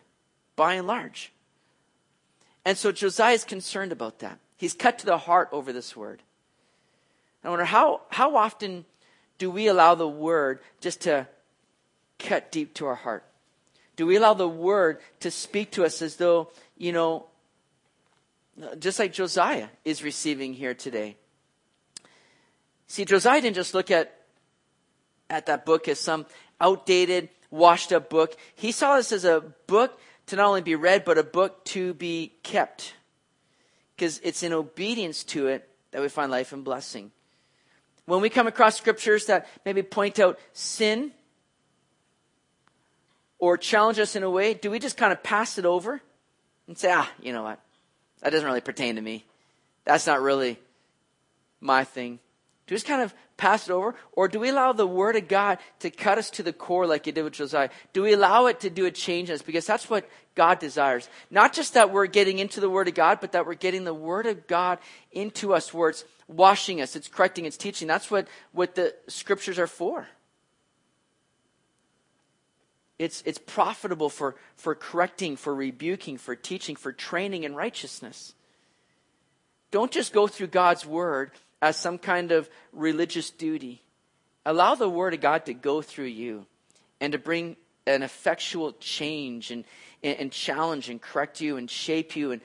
by 0.56 0.76
and 0.76 0.88
large. 0.88 1.32
And 2.66 2.78
so 2.78 2.92
Josiah 2.92 3.34
is 3.34 3.44
concerned 3.44 3.92
about 3.92 4.20
that. 4.20 4.40
He's 4.58 4.74
cut 4.74 5.00
to 5.00 5.06
the 5.06 5.18
heart 5.18 5.50
over 5.52 5.74
this 5.74 5.96
word. 5.96 6.22
I 7.44 7.50
wonder 7.50 7.66
how 7.66 8.02
how 8.10 8.36
often 8.36 8.86
do 9.38 9.50
we 9.50 9.68
allow 9.68 9.96
the 9.96 10.08
word 10.08 10.60
just 10.80 11.02
to 11.02 11.28
cut 12.20 12.52
deep 12.52 12.74
to 12.76 12.86
our 12.86 12.96
heart? 12.96 13.24
Do 13.96 14.06
we 14.06 14.16
allow 14.16 14.34
the 14.34 14.48
word 14.48 15.00
to 15.20 15.32
speak 15.32 15.72
to 15.72 15.84
us 15.84 16.02
as 16.02 16.16
though, 16.16 16.52
you 16.78 16.92
know, 16.92 17.26
just 18.80 19.00
like 19.00 19.14
Josiah 19.14 19.68
is 19.86 20.04
receiving 20.04 20.54
here 20.54 20.74
today. 20.74 21.18
See, 22.88 23.06
Josiah 23.06 23.42
didn't 23.42 23.56
just 23.56 23.74
look 23.74 23.90
at, 23.92 24.14
at 25.30 25.46
that 25.46 25.66
book 25.66 25.88
as 25.88 26.00
some 26.00 26.26
outdated, 26.60 27.30
washed 27.50 27.94
up 27.94 28.10
book. 28.10 28.36
He 28.56 28.72
saw 28.72 28.98
this 28.98 29.12
as 29.12 29.26
a 29.26 29.42
book 29.68 30.00
to 30.28 30.36
not 30.36 30.48
only 30.48 30.62
be 30.62 30.76
read, 30.76 31.06
but 31.06 31.18
a 31.18 31.24
book 31.24 31.64
to 31.66 31.94
be 31.94 32.34
kept. 32.44 32.94
Because 33.96 34.20
it's 34.24 34.44
in 34.44 34.54
obedience 34.54 35.24
to 35.26 35.48
it 35.48 35.68
that 35.92 36.02
we 36.02 36.10
find 36.10 36.32
life 36.32 36.54
and 36.54 36.64
blessing. 36.64 37.12
When 38.12 38.20
we 38.20 38.30
come 38.30 38.46
across 38.46 38.76
scriptures 38.76 39.28
that 39.28 39.48
maybe 39.64 39.84
point 39.84 40.20
out 40.20 40.38
sin 40.52 41.14
or 43.40 43.56
challenge 43.56 44.00
us 44.00 44.18
in 44.18 44.24
a 44.24 44.30
way, 44.30 44.54
do 44.54 44.70
we 44.70 44.80
just 44.80 44.98
kind 44.98 45.14
of 45.14 45.24
pass 45.24 45.58
it 45.58 45.66
over 45.66 46.02
and 46.68 46.78
say, 46.78 46.92
ah, 46.92 47.10
you 47.22 47.32
know 47.32 47.44
what? 47.44 47.62
That 48.20 48.32
doesn't 48.32 48.46
really 48.46 48.60
pertain 48.60 48.98
to 48.98 49.02
me. 49.02 49.24
That's 49.86 50.06
not 50.06 50.22
really 50.22 50.60
my 51.62 51.86
thing. 51.86 52.20
Do 52.68 52.74
we 52.74 52.78
just 52.78 52.88
kind 52.88 53.02
of 53.02 53.14
pass 53.38 53.68
it 53.68 53.74
over? 53.74 53.96
Or 54.14 54.28
do 54.28 54.40
we 54.40 54.50
allow 54.50 54.72
the 54.72 54.88
Word 54.88 55.16
of 55.16 55.28
God 55.28 55.58
to 55.80 55.90
cut 55.90 56.18
us 56.18 56.30
to 56.32 56.44
the 56.44 56.54
core 56.54 56.86
like 56.86 57.08
it 57.08 57.16
did 57.16 57.24
with 57.24 57.34
Josiah? 57.34 57.70
Do 57.92 58.04
we 58.04 58.14
allow 58.14 58.46
it 58.46 58.60
to 58.62 58.70
do 58.70 58.86
a 58.86 58.92
change 58.92 59.30
in 59.30 59.36
us? 59.36 59.42
Because 59.42 59.66
that's 59.66 59.90
what 59.90 60.08
God 60.36 60.60
desires. 60.60 61.10
Not 61.30 61.54
just 61.54 61.74
that 61.74 61.92
we're 61.92 62.06
getting 62.06 62.40
into 62.40 62.60
the 62.60 62.70
Word 62.70 62.88
of 62.88 62.94
God, 62.94 63.20
but 63.20 63.34
that 63.34 63.46
we're 63.46 63.56
getting 63.56 63.84
the 63.84 63.94
Word 63.94 64.26
of 64.26 64.48
God 64.48 64.80
into 65.12 65.54
us 65.54 65.74
where 65.74 65.90
it's 65.90 66.06
washing 66.28 66.82
us, 66.82 66.96
it's 66.96 67.08
correcting, 67.10 67.46
it's 67.46 67.58
teaching. 67.58 67.88
That's 67.88 68.10
what, 68.10 68.28
what 68.52 68.76
the 68.76 68.96
Scriptures 69.08 69.60
are 69.60 69.68
for. 69.68 70.08
It's, 73.02 73.24
it's 73.26 73.40
profitable 73.40 74.10
for, 74.10 74.36
for 74.56 74.76
correcting, 74.76 75.36
for 75.36 75.56
rebuking, 75.56 76.20
for 76.20 76.36
teaching, 76.36 76.76
for 76.76 76.92
training 76.92 77.44
in 77.44 77.56
righteousness. 77.56 78.36
Don't 79.72 79.92
just 79.92 80.14
go 80.14 80.28
through 80.28 80.48
God's 80.48 80.86
word 80.86 81.32
as 81.62 81.78
some 81.78 81.98
kind 81.98 82.32
of 82.32 82.50
religious 82.74 83.30
duty. 83.30 83.82
Allow 84.46 84.76
the 84.76 84.90
word 84.90 85.14
of 85.14 85.22
God 85.22 85.46
to 85.46 85.54
go 85.54 85.82
through 85.82 86.06
you 86.06 86.46
and 87.00 87.14
to 87.14 87.20
bring 87.20 87.56
an 87.86 88.04
effectual 88.04 88.74
change 88.74 89.52
and, 89.52 89.66
and, 90.04 90.18
and 90.18 90.32
challenge 90.32 90.90
and 90.90 91.02
correct 91.02 91.42
you 91.42 91.58
and 91.58 91.70
shape 91.70 92.16
you 92.16 92.32
and 92.32 92.42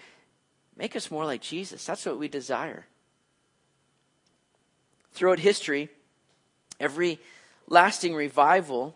make 0.77 0.97
us 0.97 1.11
more 1.11 1.25
like 1.25 1.41
Jesus. 1.41 1.85
That's 1.85 2.05
what 2.05 2.19
we 2.19 2.29
desire. 2.29 2.87
Throughout 5.13 5.39
history, 5.39 5.89
every 6.79 7.19
lasting 7.69 8.15
revival 8.15 8.95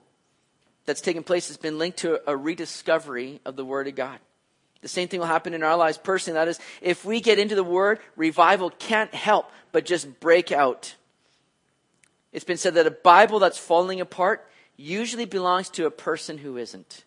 that's 0.85 1.01
taken 1.01 1.23
place 1.23 1.49
has 1.49 1.57
been 1.57 1.79
linked 1.79 1.99
to 1.99 2.21
a 2.29 2.37
rediscovery 2.37 3.41
of 3.45 3.57
the 3.57 3.65
Word 3.65 3.89
of 3.89 3.95
God. 3.95 4.19
The 4.83 4.89
same 4.89 5.09
thing 5.09 5.21
will 5.21 5.27
happen 5.27 5.55
in 5.55 5.63
our 5.63 5.77
lives 5.77 5.99
personally. 5.99 6.39
That 6.39 6.49
is, 6.49 6.59
if 6.81 7.05
we 7.05 7.21
get 7.21 7.39
into 7.39 7.55
the 7.55 7.65
Word, 7.65 7.99
revival 8.17 8.71
can't 8.71 9.15
help 9.15 9.51
but 9.73 9.85
just 9.85 10.21
break 10.21 10.53
out. 10.53 10.95
It's 12.33 12.45
been 12.45 12.57
said 12.57 12.75
that 12.75 12.87
a 12.87 12.91
Bible 12.91 13.39
that's 13.41 13.59
falling 13.59 14.01
apart 14.01 14.49
usually 14.77 15.27
belongs 15.27 15.69
to 15.71 15.87
a 15.87 15.91
person 15.91 16.39
who 16.39 16.57
isn't. 16.57 17.05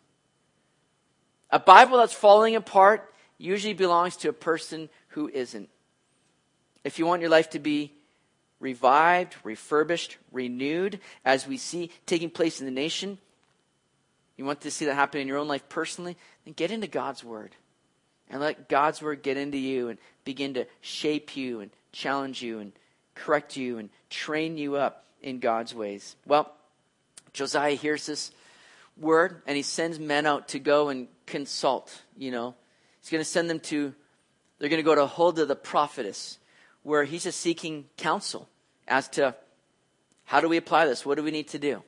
A 1.49 1.59
Bible 1.59 1.97
that's 1.97 2.13
falling 2.13 2.55
apart 2.55 3.11
usually 3.37 3.73
belongs 3.73 4.17
to 4.17 4.29
a 4.29 4.33
person 4.33 4.89
who 5.09 5.29
isn't. 5.29 5.69
If 6.83 6.99
you 6.99 7.05
want 7.05 7.21
your 7.21 7.29
life 7.29 7.49
to 7.51 7.59
be 7.59 7.93
revived, 8.59 9.35
refurbished, 9.43 10.17
renewed, 10.31 10.99
as 11.25 11.47
we 11.47 11.57
see 11.57 11.91
taking 12.05 12.29
place 12.29 12.59
in 12.59 12.65
the 12.65 12.71
nation, 12.71 13.17
you 14.37 14.45
want 14.45 14.61
to 14.61 14.71
see 14.71 14.85
that 14.85 14.95
happen 14.95 15.21
in 15.21 15.27
your 15.27 15.37
own 15.37 15.47
life 15.47 15.67
personally? 15.69 16.17
Then 16.45 16.53
get 16.53 16.71
into 16.71 16.87
God's 16.87 17.23
Word. 17.23 17.55
And 18.29 18.41
let 18.41 18.69
God's 18.69 19.01
Word 19.01 19.21
get 19.21 19.37
into 19.37 19.57
you 19.57 19.89
and 19.89 19.99
begin 20.25 20.55
to 20.55 20.65
shape 20.81 21.35
you 21.35 21.59
and 21.59 21.71
challenge 21.91 22.41
you 22.41 22.59
and 22.59 22.71
correct 23.15 23.55
you 23.57 23.77
and 23.77 23.89
train 24.09 24.57
you 24.57 24.75
up 24.75 25.05
in 25.21 25.39
God's 25.39 25.73
ways. 25.73 26.15
Well, 26.25 26.51
Josiah 27.31 27.75
hears 27.75 28.05
this 28.05 28.31
word 28.97 29.41
and 29.47 29.55
he 29.55 29.63
sends 29.63 29.99
men 29.99 30.25
out 30.25 30.49
to 30.49 30.59
go 30.59 30.89
and 30.89 31.07
consult, 31.25 32.01
you 32.17 32.31
know. 32.31 32.55
He's 33.01 33.09
going 33.09 33.23
to 33.23 33.29
send 33.29 33.49
them 33.49 33.59
to, 33.61 33.93
they're 34.59 34.69
going 34.69 34.79
to 34.79 34.83
go 34.83 34.95
to 34.95 35.07
Huldah 35.07 35.45
the 35.45 35.55
prophetess, 35.55 36.37
where 36.83 37.03
he's 37.03 37.23
just 37.23 37.39
seeking 37.39 37.85
counsel 37.97 38.47
as 38.87 39.07
to 39.09 39.35
how 40.25 40.39
do 40.41 40.47
we 40.47 40.57
apply 40.57 40.85
this? 40.85 41.05
What 41.05 41.15
do 41.15 41.23
we 41.23 41.31
need 41.31 41.49
to 41.49 41.59
do? 41.59 41.83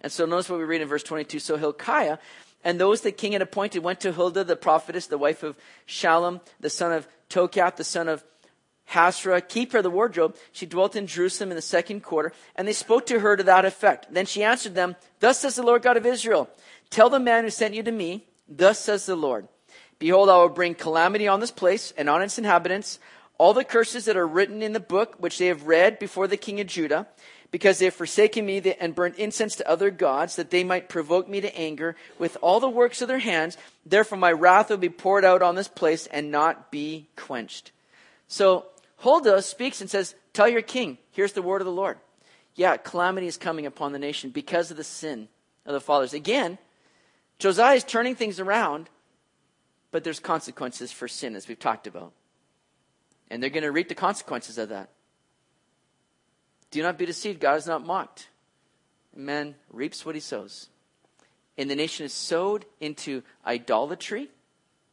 And 0.00 0.12
so 0.12 0.26
notice 0.26 0.50
what 0.50 0.58
we 0.58 0.64
read 0.64 0.82
in 0.82 0.88
verse 0.88 1.02
22. 1.02 1.38
So 1.38 1.56
Hilkiah 1.56 2.18
and 2.66 2.80
those 2.80 3.02
the 3.02 3.12
king 3.12 3.30
had 3.30 3.42
appointed 3.42 3.84
went 3.84 4.00
to 4.00 4.10
Huldah 4.10 4.42
the 4.42 4.56
prophetess, 4.56 5.06
the 5.06 5.16
wife 5.16 5.44
of 5.44 5.56
Shallum, 5.86 6.40
the 6.58 6.68
son 6.68 6.90
of 6.90 7.06
Tokhath, 7.30 7.76
the 7.76 7.84
son 7.84 8.08
of 8.08 8.24
Hasrah, 8.90 9.48
keeper 9.48 9.76
of 9.76 9.84
the 9.84 9.90
wardrobe. 9.90 10.34
She 10.50 10.66
dwelt 10.66 10.96
in 10.96 11.06
Jerusalem 11.06 11.52
in 11.52 11.56
the 11.56 11.62
second 11.62 12.02
quarter, 12.02 12.32
and 12.56 12.66
they 12.66 12.72
spoke 12.72 13.06
to 13.06 13.20
her 13.20 13.36
to 13.36 13.44
that 13.44 13.64
effect. 13.64 14.12
Then 14.12 14.26
she 14.26 14.42
answered 14.42 14.74
them, 14.74 14.96
Thus 15.20 15.38
says 15.38 15.54
the 15.54 15.62
Lord 15.62 15.82
God 15.82 15.96
of 15.96 16.04
Israel, 16.04 16.50
Tell 16.90 17.08
the 17.08 17.20
man 17.20 17.44
who 17.44 17.50
sent 17.50 17.74
you 17.74 17.84
to 17.84 17.92
me, 17.92 18.26
Thus 18.48 18.80
says 18.80 19.06
the 19.06 19.14
Lord, 19.14 19.46
Behold, 20.00 20.28
I 20.28 20.38
will 20.38 20.48
bring 20.48 20.74
calamity 20.74 21.28
on 21.28 21.38
this 21.38 21.52
place 21.52 21.92
and 21.96 22.10
on 22.10 22.20
its 22.20 22.36
inhabitants, 22.36 22.98
all 23.38 23.54
the 23.54 23.62
curses 23.62 24.06
that 24.06 24.16
are 24.16 24.26
written 24.26 24.60
in 24.60 24.72
the 24.72 24.80
book 24.80 25.14
which 25.18 25.38
they 25.38 25.46
have 25.46 25.68
read 25.68 26.00
before 26.00 26.26
the 26.26 26.36
king 26.36 26.58
of 26.58 26.66
Judah, 26.66 27.06
because 27.50 27.78
they 27.78 27.84
have 27.86 27.94
forsaken 27.94 28.44
me 28.44 28.74
and 28.80 28.94
burnt 28.94 29.16
incense 29.16 29.56
to 29.56 29.68
other 29.68 29.90
gods, 29.90 30.36
that 30.36 30.50
they 30.50 30.64
might 30.64 30.88
provoke 30.88 31.28
me 31.28 31.40
to 31.40 31.56
anger 31.56 31.96
with 32.18 32.36
all 32.40 32.60
the 32.60 32.68
works 32.68 33.00
of 33.02 33.08
their 33.08 33.18
hands. 33.18 33.56
Therefore, 33.84 34.18
my 34.18 34.32
wrath 34.32 34.70
will 34.70 34.76
be 34.76 34.88
poured 34.88 35.24
out 35.24 35.42
on 35.42 35.54
this 35.54 35.68
place 35.68 36.06
and 36.08 36.30
not 36.30 36.70
be 36.70 37.08
quenched. 37.16 37.72
So, 38.28 38.66
Huldah 38.98 39.42
speaks 39.42 39.80
and 39.80 39.88
says, 39.88 40.14
Tell 40.32 40.48
your 40.48 40.62
king, 40.62 40.98
here's 41.12 41.32
the 41.32 41.42
word 41.42 41.60
of 41.60 41.66
the 41.66 41.72
Lord. 41.72 41.98
yeah, 42.54 42.76
calamity 42.76 43.26
is 43.26 43.36
coming 43.36 43.66
upon 43.66 43.92
the 43.92 43.98
nation 43.98 44.30
because 44.30 44.70
of 44.70 44.76
the 44.76 44.84
sin 44.84 45.28
of 45.64 45.72
the 45.72 45.80
fathers. 45.80 46.14
Again, 46.14 46.58
Josiah 47.38 47.76
is 47.76 47.84
turning 47.84 48.14
things 48.14 48.40
around, 48.40 48.88
but 49.90 50.04
there's 50.04 50.20
consequences 50.20 50.90
for 50.90 51.06
sin, 51.08 51.36
as 51.36 51.48
we've 51.48 51.58
talked 51.58 51.86
about. 51.86 52.12
And 53.30 53.42
they're 53.42 53.50
going 53.50 53.62
to 53.62 53.72
reap 53.72 53.88
the 53.88 53.94
consequences 53.94 54.56
of 54.58 54.70
that. 54.70 54.90
Do 56.70 56.82
not 56.82 56.98
be 56.98 57.06
deceived. 57.06 57.40
God 57.40 57.58
is 57.58 57.66
not 57.66 57.86
mocked. 57.86 58.28
Man 59.14 59.54
reaps 59.72 60.04
what 60.04 60.14
he 60.14 60.20
sows. 60.20 60.68
And 61.56 61.70
the 61.70 61.76
nation 61.76 62.04
is 62.04 62.12
sowed 62.12 62.66
into 62.80 63.22
idolatry 63.46 64.28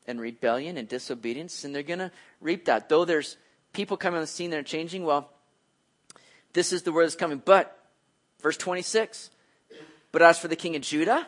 and 0.07 0.19
rebellion 0.19 0.78
and 0.78 0.88
disobedience, 0.88 1.63
and 1.63 1.74
they're 1.74 1.84
going 1.84 1.99
to 1.99 2.11
reap 2.41 2.65
that. 2.65 2.89
Though 2.89 3.05
there's 3.05 3.38
people 3.74 3.97
coming 3.97 4.17
on 4.17 4.24
the 4.24 4.28
scene 4.28 4.49
that 4.51 4.59
are 4.59 4.63
changing, 4.63 5.03
well, 5.03 5.30
this 6.53 6.71
is 6.71 6.84
the 6.84 6.91
word 6.91 7.05
that's 7.05 7.15
coming. 7.15 7.41
But, 7.43 7.78
verse 8.41 8.57
26, 8.57 9.30
but 10.11 10.21
as 10.21 10.39
for 10.39 10.47
the 10.47 10.55
king 10.55 10.76
of 10.76 10.84
Judah, 10.84 11.28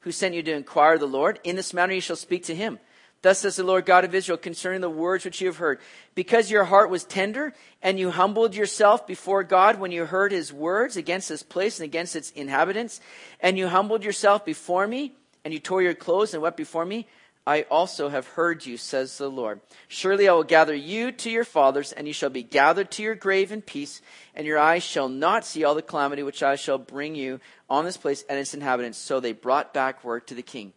who 0.00 0.12
sent 0.12 0.34
you 0.34 0.42
to 0.42 0.52
inquire 0.52 0.94
of 0.94 1.00
the 1.00 1.06
Lord, 1.06 1.40
in 1.44 1.56
this 1.56 1.72
manner 1.72 1.92
you 1.92 2.00
shall 2.00 2.16
speak 2.16 2.44
to 2.44 2.54
him. 2.54 2.78
Thus 3.22 3.40
says 3.40 3.56
the 3.56 3.64
Lord 3.64 3.84
God 3.84 4.04
of 4.04 4.14
Israel 4.14 4.38
concerning 4.38 4.80
the 4.80 4.88
words 4.88 5.24
which 5.24 5.40
you 5.40 5.48
have 5.48 5.56
heard. 5.56 5.80
Because 6.14 6.50
your 6.50 6.64
heart 6.64 6.88
was 6.88 7.04
tender 7.04 7.52
and 7.82 7.98
you 7.98 8.10
humbled 8.10 8.54
yourself 8.54 9.06
before 9.06 9.42
God 9.42 9.80
when 9.80 9.90
you 9.90 10.04
heard 10.04 10.30
his 10.30 10.52
words 10.52 10.96
against 10.96 11.28
this 11.28 11.42
place 11.42 11.80
and 11.80 11.84
against 11.84 12.14
its 12.14 12.30
inhabitants, 12.30 13.00
and 13.40 13.58
you 13.58 13.68
humbled 13.68 14.04
yourself 14.04 14.44
before 14.44 14.86
me, 14.86 15.12
and 15.44 15.52
you 15.54 15.60
tore 15.60 15.82
your 15.82 15.94
clothes 15.94 16.34
and 16.34 16.42
wept 16.42 16.56
before 16.56 16.84
me, 16.84 17.06
I 17.46 17.62
also 17.70 18.10
have 18.10 18.26
heard 18.26 18.66
you, 18.66 18.76
says 18.76 19.16
the 19.16 19.30
Lord. 19.30 19.62
Surely 19.88 20.28
I 20.28 20.34
will 20.34 20.44
gather 20.44 20.74
you 20.74 21.10
to 21.12 21.30
your 21.30 21.44
fathers, 21.44 21.92
and 21.92 22.06
you 22.06 22.12
shall 22.12 22.28
be 22.28 22.42
gathered 22.42 22.90
to 22.90 23.02
your 23.02 23.14
grave 23.14 23.52
in 23.52 23.62
peace, 23.62 24.02
and 24.34 24.46
your 24.46 24.58
eyes 24.58 24.82
shall 24.82 25.08
not 25.08 25.46
see 25.46 25.64
all 25.64 25.74
the 25.74 25.80
calamity 25.80 26.22
which 26.22 26.42
I 26.42 26.56
shall 26.56 26.76
bring 26.76 27.14
you 27.14 27.40
on 27.70 27.86
this 27.86 27.96
place 27.96 28.22
and 28.28 28.38
its 28.38 28.52
inhabitants. 28.52 28.98
So 28.98 29.18
they 29.18 29.32
brought 29.32 29.72
back 29.72 30.04
word 30.04 30.26
to 30.26 30.34
the 30.34 30.42
king. 30.42 30.74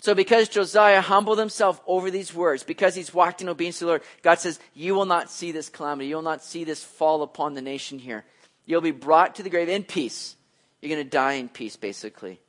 So 0.00 0.14
because 0.14 0.48
Josiah 0.48 1.00
humbled 1.00 1.38
himself 1.38 1.80
over 1.86 2.10
these 2.10 2.32
words, 2.32 2.62
because 2.62 2.94
he's 2.94 3.12
walked 3.12 3.42
in 3.42 3.48
obedience 3.48 3.80
to 3.80 3.84
the 3.84 3.88
Lord, 3.88 4.02
God 4.22 4.38
says, 4.38 4.60
you 4.72 4.94
will 4.94 5.06
not 5.06 5.30
see 5.30 5.50
this 5.50 5.68
calamity. 5.68 6.08
You 6.08 6.14
will 6.16 6.22
not 6.22 6.44
see 6.44 6.62
this 6.64 6.84
fall 6.84 7.22
upon 7.22 7.54
the 7.54 7.62
nation 7.62 7.98
here. 7.98 8.24
You'll 8.64 8.80
be 8.80 8.92
brought 8.92 9.34
to 9.36 9.42
the 9.42 9.50
grave 9.50 9.68
in 9.68 9.82
peace. 9.82 10.36
You're 10.80 10.94
going 10.94 11.04
to 11.04 11.10
die 11.10 11.34
in 11.34 11.48
peace, 11.48 11.74
basically. 11.74 12.40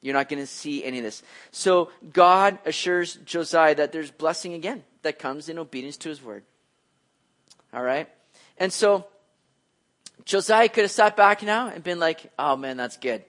You're 0.00 0.14
not 0.14 0.28
going 0.28 0.40
to 0.40 0.46
see 0.46 0.84
any 0.84 0.98
of 0.98 1.04
this. 1.04 1.22
So 1.50 1.90
God 2.12 2.58
assures 2.64 3.16
Josiah 3.16 3.74
that 3.74 3.92
there's 3.92 4.10
blessing 4.10 4.54
again 4.54 4.82
that 5.02 5.18
comes 5.18 5.48
in 5.48 5.58
obedience 5.58 5.96
to 5.98 6.08
his 6.08 6.22
word. 6.22 6.44
All 7.72 7.82
right? 7.82 8.08
And 8.56 8.72
so 8.72 9.06
Josiah 10.24 10.68
could 10.68 10.84
have 10.84 10.90
sat 10.90 11.16
back 11.16 11.42
now 11.42 11.68
and 11.68 11.82
been 11.84 11.98
like, 11.98 12.30
oh 12.38 12.56
man, 12.56 12.76
that's 12.76 12.96
good. 12.96 13.24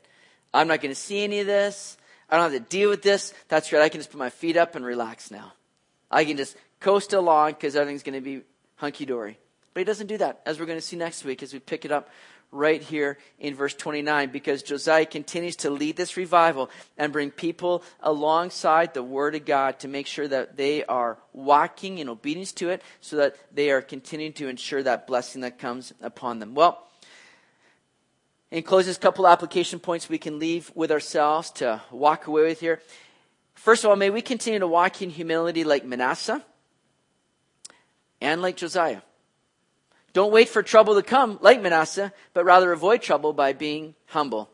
I'm 0.53 0.67
not 0.67 0.81
going 0.81 0.93
to 0.93 0.99
see 0.99 1.23
any 1.23 1.39
of 1.41 1.47
this. 1.47 1.97
I 2.35 2.37
don't 2.39 2.51
have 2.51 2.61
to 2.61 2.69
deal 2.69 2.89
with 2.89 3.01
this. 3.01 3.33
That's 3.47 3.71
right. 3.71 3.81
I 3.81 3.89
can 3.89 3.99
just 3.99 4.11
put 4.11 4.19
my 4.19 4.29
feet 4.29 4.57
up 4.57 4.75
and 4.75 4.85
relax 4.85 5.31
now. 5.31 5.53
I 6.11 6.25
can 6.25 6.35
just 6.35 6.57
coast 6.81 7.13
along 7.13 7.51
because 7.51 7.75
everything's 7.75 8.03
going 8.03 8.15
to 8.15 8.21
be 8.21 8.41
hunky 8.75 9.05
dory. 9.05 9.37
But 9.73 9.79
he 9.79 9.85
doesn't 9.85 10.07
do 10.07 10.17
that, 10.17 10.41
as 10.45 10.59
we're 10.59 10.65
going 10.65 10.77
to 10.77 10.85
see 10.85 10.97
next 10.97 11.23
week 11.23 11.43
as 11.43 11.53
we 11.53 11.59
pick 11.59 11.85
it 11.85 11.91
up 11.91 12.09
right 12.51 12.81
here 12.81 13.17
in 13.39 13.55
verse 13.55 13.73
29, 13.73 14.29
because 14.31 14.63
Josiah 14.63 15.05
continues 15.05 15.55
to 15.57 15.69
lead 15.69 15.95
this 15.95 16.17
revival 16.17 16.69
and 16.97 17.11
bring 17.11 17.31
people 17.31 17.83
alongside 18.01 18.93
the 18.93 19.03
Word 19.03 19.35
of 19.35 19.45
God 19.45 19.79
to 19.79 19.87
make 19.87 20.07
sure 20.07 20.27
that 20.27 20.55
they 20.57 20.85
are 20.85 21.17
walking 21.33 21.97
in 21.97 22.07
obedience 22.09 22.51
to 22.53 22.69
it 22.69 22.81
so 23.01 23.17
that 23.17 23.35
they 23.53 23.71
are 23.71 23.81
continuing 23.81 24.33
to 24.33 24.47
ensure 24.47 24.83
that 24.83 25.07
blessing 25.07 25.41
that 25.41 25.59
comes 25.59 25.93
upon 26.01 26.39
them. 26.39 26.53
Well, 26.53 26.85
in 28.55 28.63
closing, 28.63 28.93
a 28.93 28.97
couple 28.97 29.27
application 29.27 29.79
points 29.81 30.07
we 30.07 30.17
can 30.17 30.39
leave 30.39 30.71
with 30.75 30.89
ourselves 30.89 31.51
to 31.51 31.81
walk 31.91 32.27
away 32.27 32.43
with 32.43 32.61
here. 32.61 32.81
First 33.53 33.83
of 33.83 33.89
all, 33.89 33.97
may 33.97 34.09
we 34.09 34.21
continue 34.21 34.59
to 34.59 34.67
walk 34.67 35.01
in 35.01 35.09
humility 35.09 35.65
like 35.65 35.83
Manasseh 35.83 36.41
and 38.21 38.41
like 38.41 38.55
Josiah. 38.55 39.01
Don't 40.13 40.31
wait 40.31 40.47
for 40.47 40.63
trouble 40.63 40.95
to 40.95 41.03
come 41.03 41.37
like 41.41 41.61
Manasseh, 41.61 42.13
but 42.33 42.45
rather 42.45 42.71
avoid 42.71 43.01
trouble 43.01 43.33
by 43.33 43.51
being 43.51 43.93
humble. 44.05 44.49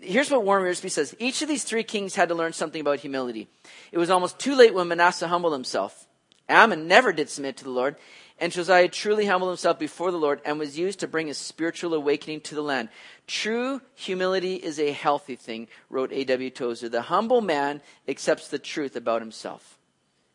Here's 0.00 0.30
what 0.30 0.42
Warren 0.42 0.64
Wiersbe 0.64 0.90
says. 0.90 1.14
Each 1.18 1.42
of 1.42 1.48
these 1.48 1.64
three 1.64 1.82
kings 1.82 2.14
had 2.14 2.30
to 2.30 2.34
learn 2.34 2.54
something 2.54 2.80
about 2.80 3.00
humility. 3.00 3.48
It 3.92 3.98
was 3.98 4.08
almost 4.08 4.38
too 4.38 4.54
late 4.54 4.72
when 4.72 4.88
Manasseh 4.88 5.28
humbled 5.28 5.52
himself. 5.52 6.06
Amon 6.48 6.88
never 6.88 7.12
did 7.12 7.28
submit 7.28 7.58
to 7.58 7.64
the 7.64 7.70
Lord, 7.70 7.96
and 8.40 8.50
Josiah 8.50 8.88
truly 8.88 9.26
humbled 9.26 9.50
himself 9.50 9.78
before 9.78 10.10
the 10.10 10.16
Lord 10.16 10.40
and 10.46 10.58
was 10.58 10.78
used 10.78 11.00
to 11.00 11.06
bring 11.06 11.28
a 11.28 11.34
spiritual 11.34 11.92
awakening 11.92 12.40
to 12.42 12.54
the 12.54 12.62
land. 12.62 12.88
True 13.26 13.82
humility 13.94 14.54
is 14.54 14.80
a 14.80 14.92
healthy 14.92 15.36
thing, 15.36 15.68
wrote 15.90 16.10
A.W. 16.10 16.48
Tozer. 16.48 16.88
The 16.88 17.02
humble 17.02 17.42
man 17.42 17.82
accepts 18.08 18.48
the 18.48 18.58
truth 18.58 18.96
about 18.96 19.20
himself. 19.20 19.78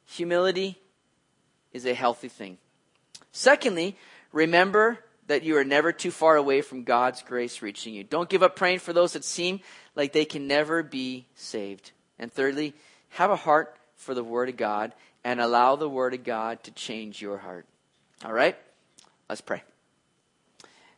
Humility 0.06 0.78
is 1.74 1.88
a 1.88 1.96
healthy 1.96 2.30
thing. 2.30 2.60
Secondly, 3.32 3.98
remember 4.32 5.00
that 5.26 5.42
you 5.42 5.58
are 5.58 5.64
never 5.64 5.92
too 5.92 6.12
far 6.12 6.36
away 6.36 6.62
from 6.62 6.84
God's 6.84 7.24
grace 7.24 7.64
reaching 7.64 7.96
you. 7.96 8.04
Don't 8.04 8.30
give 8.30 8.44
up 8.44 8.56
praying 8.56 8.80
for 8.80 8.94
those 8.94 9.14
that 9.14 9.24
seem 9.24 9.62
like 9.96 10.14
they 10.14 10.26
can 10.26 10.48
never 10.48 10.84
be 10.84 11.26
saved. 11.34 11.92
And 12.20 12.32
thirdly, 12.32 12.76
have 13.10 13.32
a 13.32 13.36
heart 13.36 13.76
for 13.96 14.14
the 14.14 14.24
Word 14.24 14.50
of 14.50 14.58
God 14.58 14.94
and 15.24 15.42
allow 15.42 15.76
the 15.76 15.90
Word 15.90 16.14
of 16.14 16.24
God 16.24 16.64
to 16.66 16.72
change 16.72 17.20
your 17.20 17.40
heart. 17.40 17.66
All 18.26 18.34
right? 18.34 18.58
Let's 19.30 19.42
pray. 19.42 19.62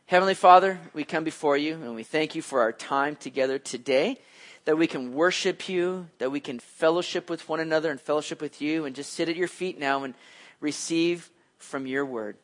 Heavenly 0.06 0.32
Father, 0.32 0.80
we 0.94 1.04
come 1.04 1.24
before 1.24 1.58
you 1.58 1.74
and 1.74 1.94
we 1.94 2.02
thank 2.02 2.34
you 2.34 2.40
for 2.40 2.62
our 2.62 2.72
time 2.72 3.16
together 3.16 3.58
today, 3.58 4.18
that 4.64 4.78
we 4.78 4.86
can 4.86 5.12
worship 5.12 5.68
you, 5.68 6.08
that 6.16 6.32
we 6.32 6.40
can 6.40 6.58
fellowship 6.58 7.28
with 7.28 7.46
one 7.46 7.60
another 7.60 7.90
and 7.90 8.00
fellowship 8.00 8.40
with 8.40 8.62
you, 8.62 8.86
and 8.86 8.96
just 8.96 9.12
sit 9.12 9.28
at 9.28 9.36
your 9.36 9.46
feet 9.46 9.78
now 9.78 10.04
and 10.04 10.14
receive 10.62 11.28
from 11.58 11.86
your 11.86 12.06
word. 12.06 12.38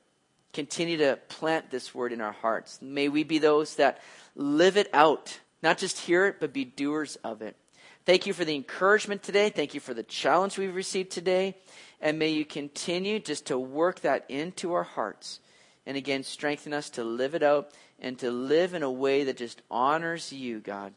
Continue 0.52 0.98
to 0.98 1.18
plant 1.30 1.70
this 1.70 1.94
word 1.94 2.12
in 2.12 2.20
our 2.20 2.32
hearts. 2.32 2.82
May 2.82 3.08
we 3.08 3.24
be 3.24 3.38
those 3.38 3.76
that 3.76 4.02
live 4.36 4.76
it 4.76 4.90
out, 4.92 5.40
not 5.62 5.78
just 5.78 5.98
hear 6.00 6.26
it, 6.26 6.40
but 6.40 6.52
be 6.52 6.66
doers 6.66 7.16
of 7.24 7.40
it. 7.40 7.56
Thank 8.04 8.26
you 8.26 8.34
for 8.34 8.44
the 8.44 8.54
encouragement 8.54 9.22
today. 9.22 9.48
Thank 9.48 9.72
you 9.72 9.80
for 9.80 9.94
the 9.94 10.02
challenge 10.02 10.58
we've 10.58 10.74
received 10.74 11.10
today. 11.10 11.56
And 12.04 12.18
may 12.18 12.28
you 12.28 12.44
continue 12.44 13.18
just 13.18 13.46
to 13.46 13.58
work 13.58 14.00
that 14.00 14.26
into 14.28 14.74
our 14.74 14.82
hearts. 14.82 15.40
And 15.86 15.96
again, 15.96 16.22
strengthen 16.22 16.74
us 16.74 16.90
to 16.90 17.02
live 17.02 17.34
it 17.34 17.42
out 17.42 17.70
and 17.98 18.18
to 18.18 18.30
live 18.30 18.74
in 18.74 18.82
a 18.82 18.90
way 18.90 19.24
that 19.24 19.38
just 19.38 19.62
honors 19.70 20.30
you, 20.30 20.60
God. 20.60 20.92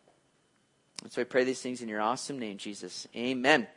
And 1.03 1.11
so 1.11 1.21
I 1.21 1.23
pray 1.23 1.45
these 1.45 1.61
things 1.61 1.81
in 1.81 1.87
your 1.87 2.01
awesome 2.01 2.39
name, 2.39 2.57
Jesus. 2.57 3.07
Amen. 3.15 3.67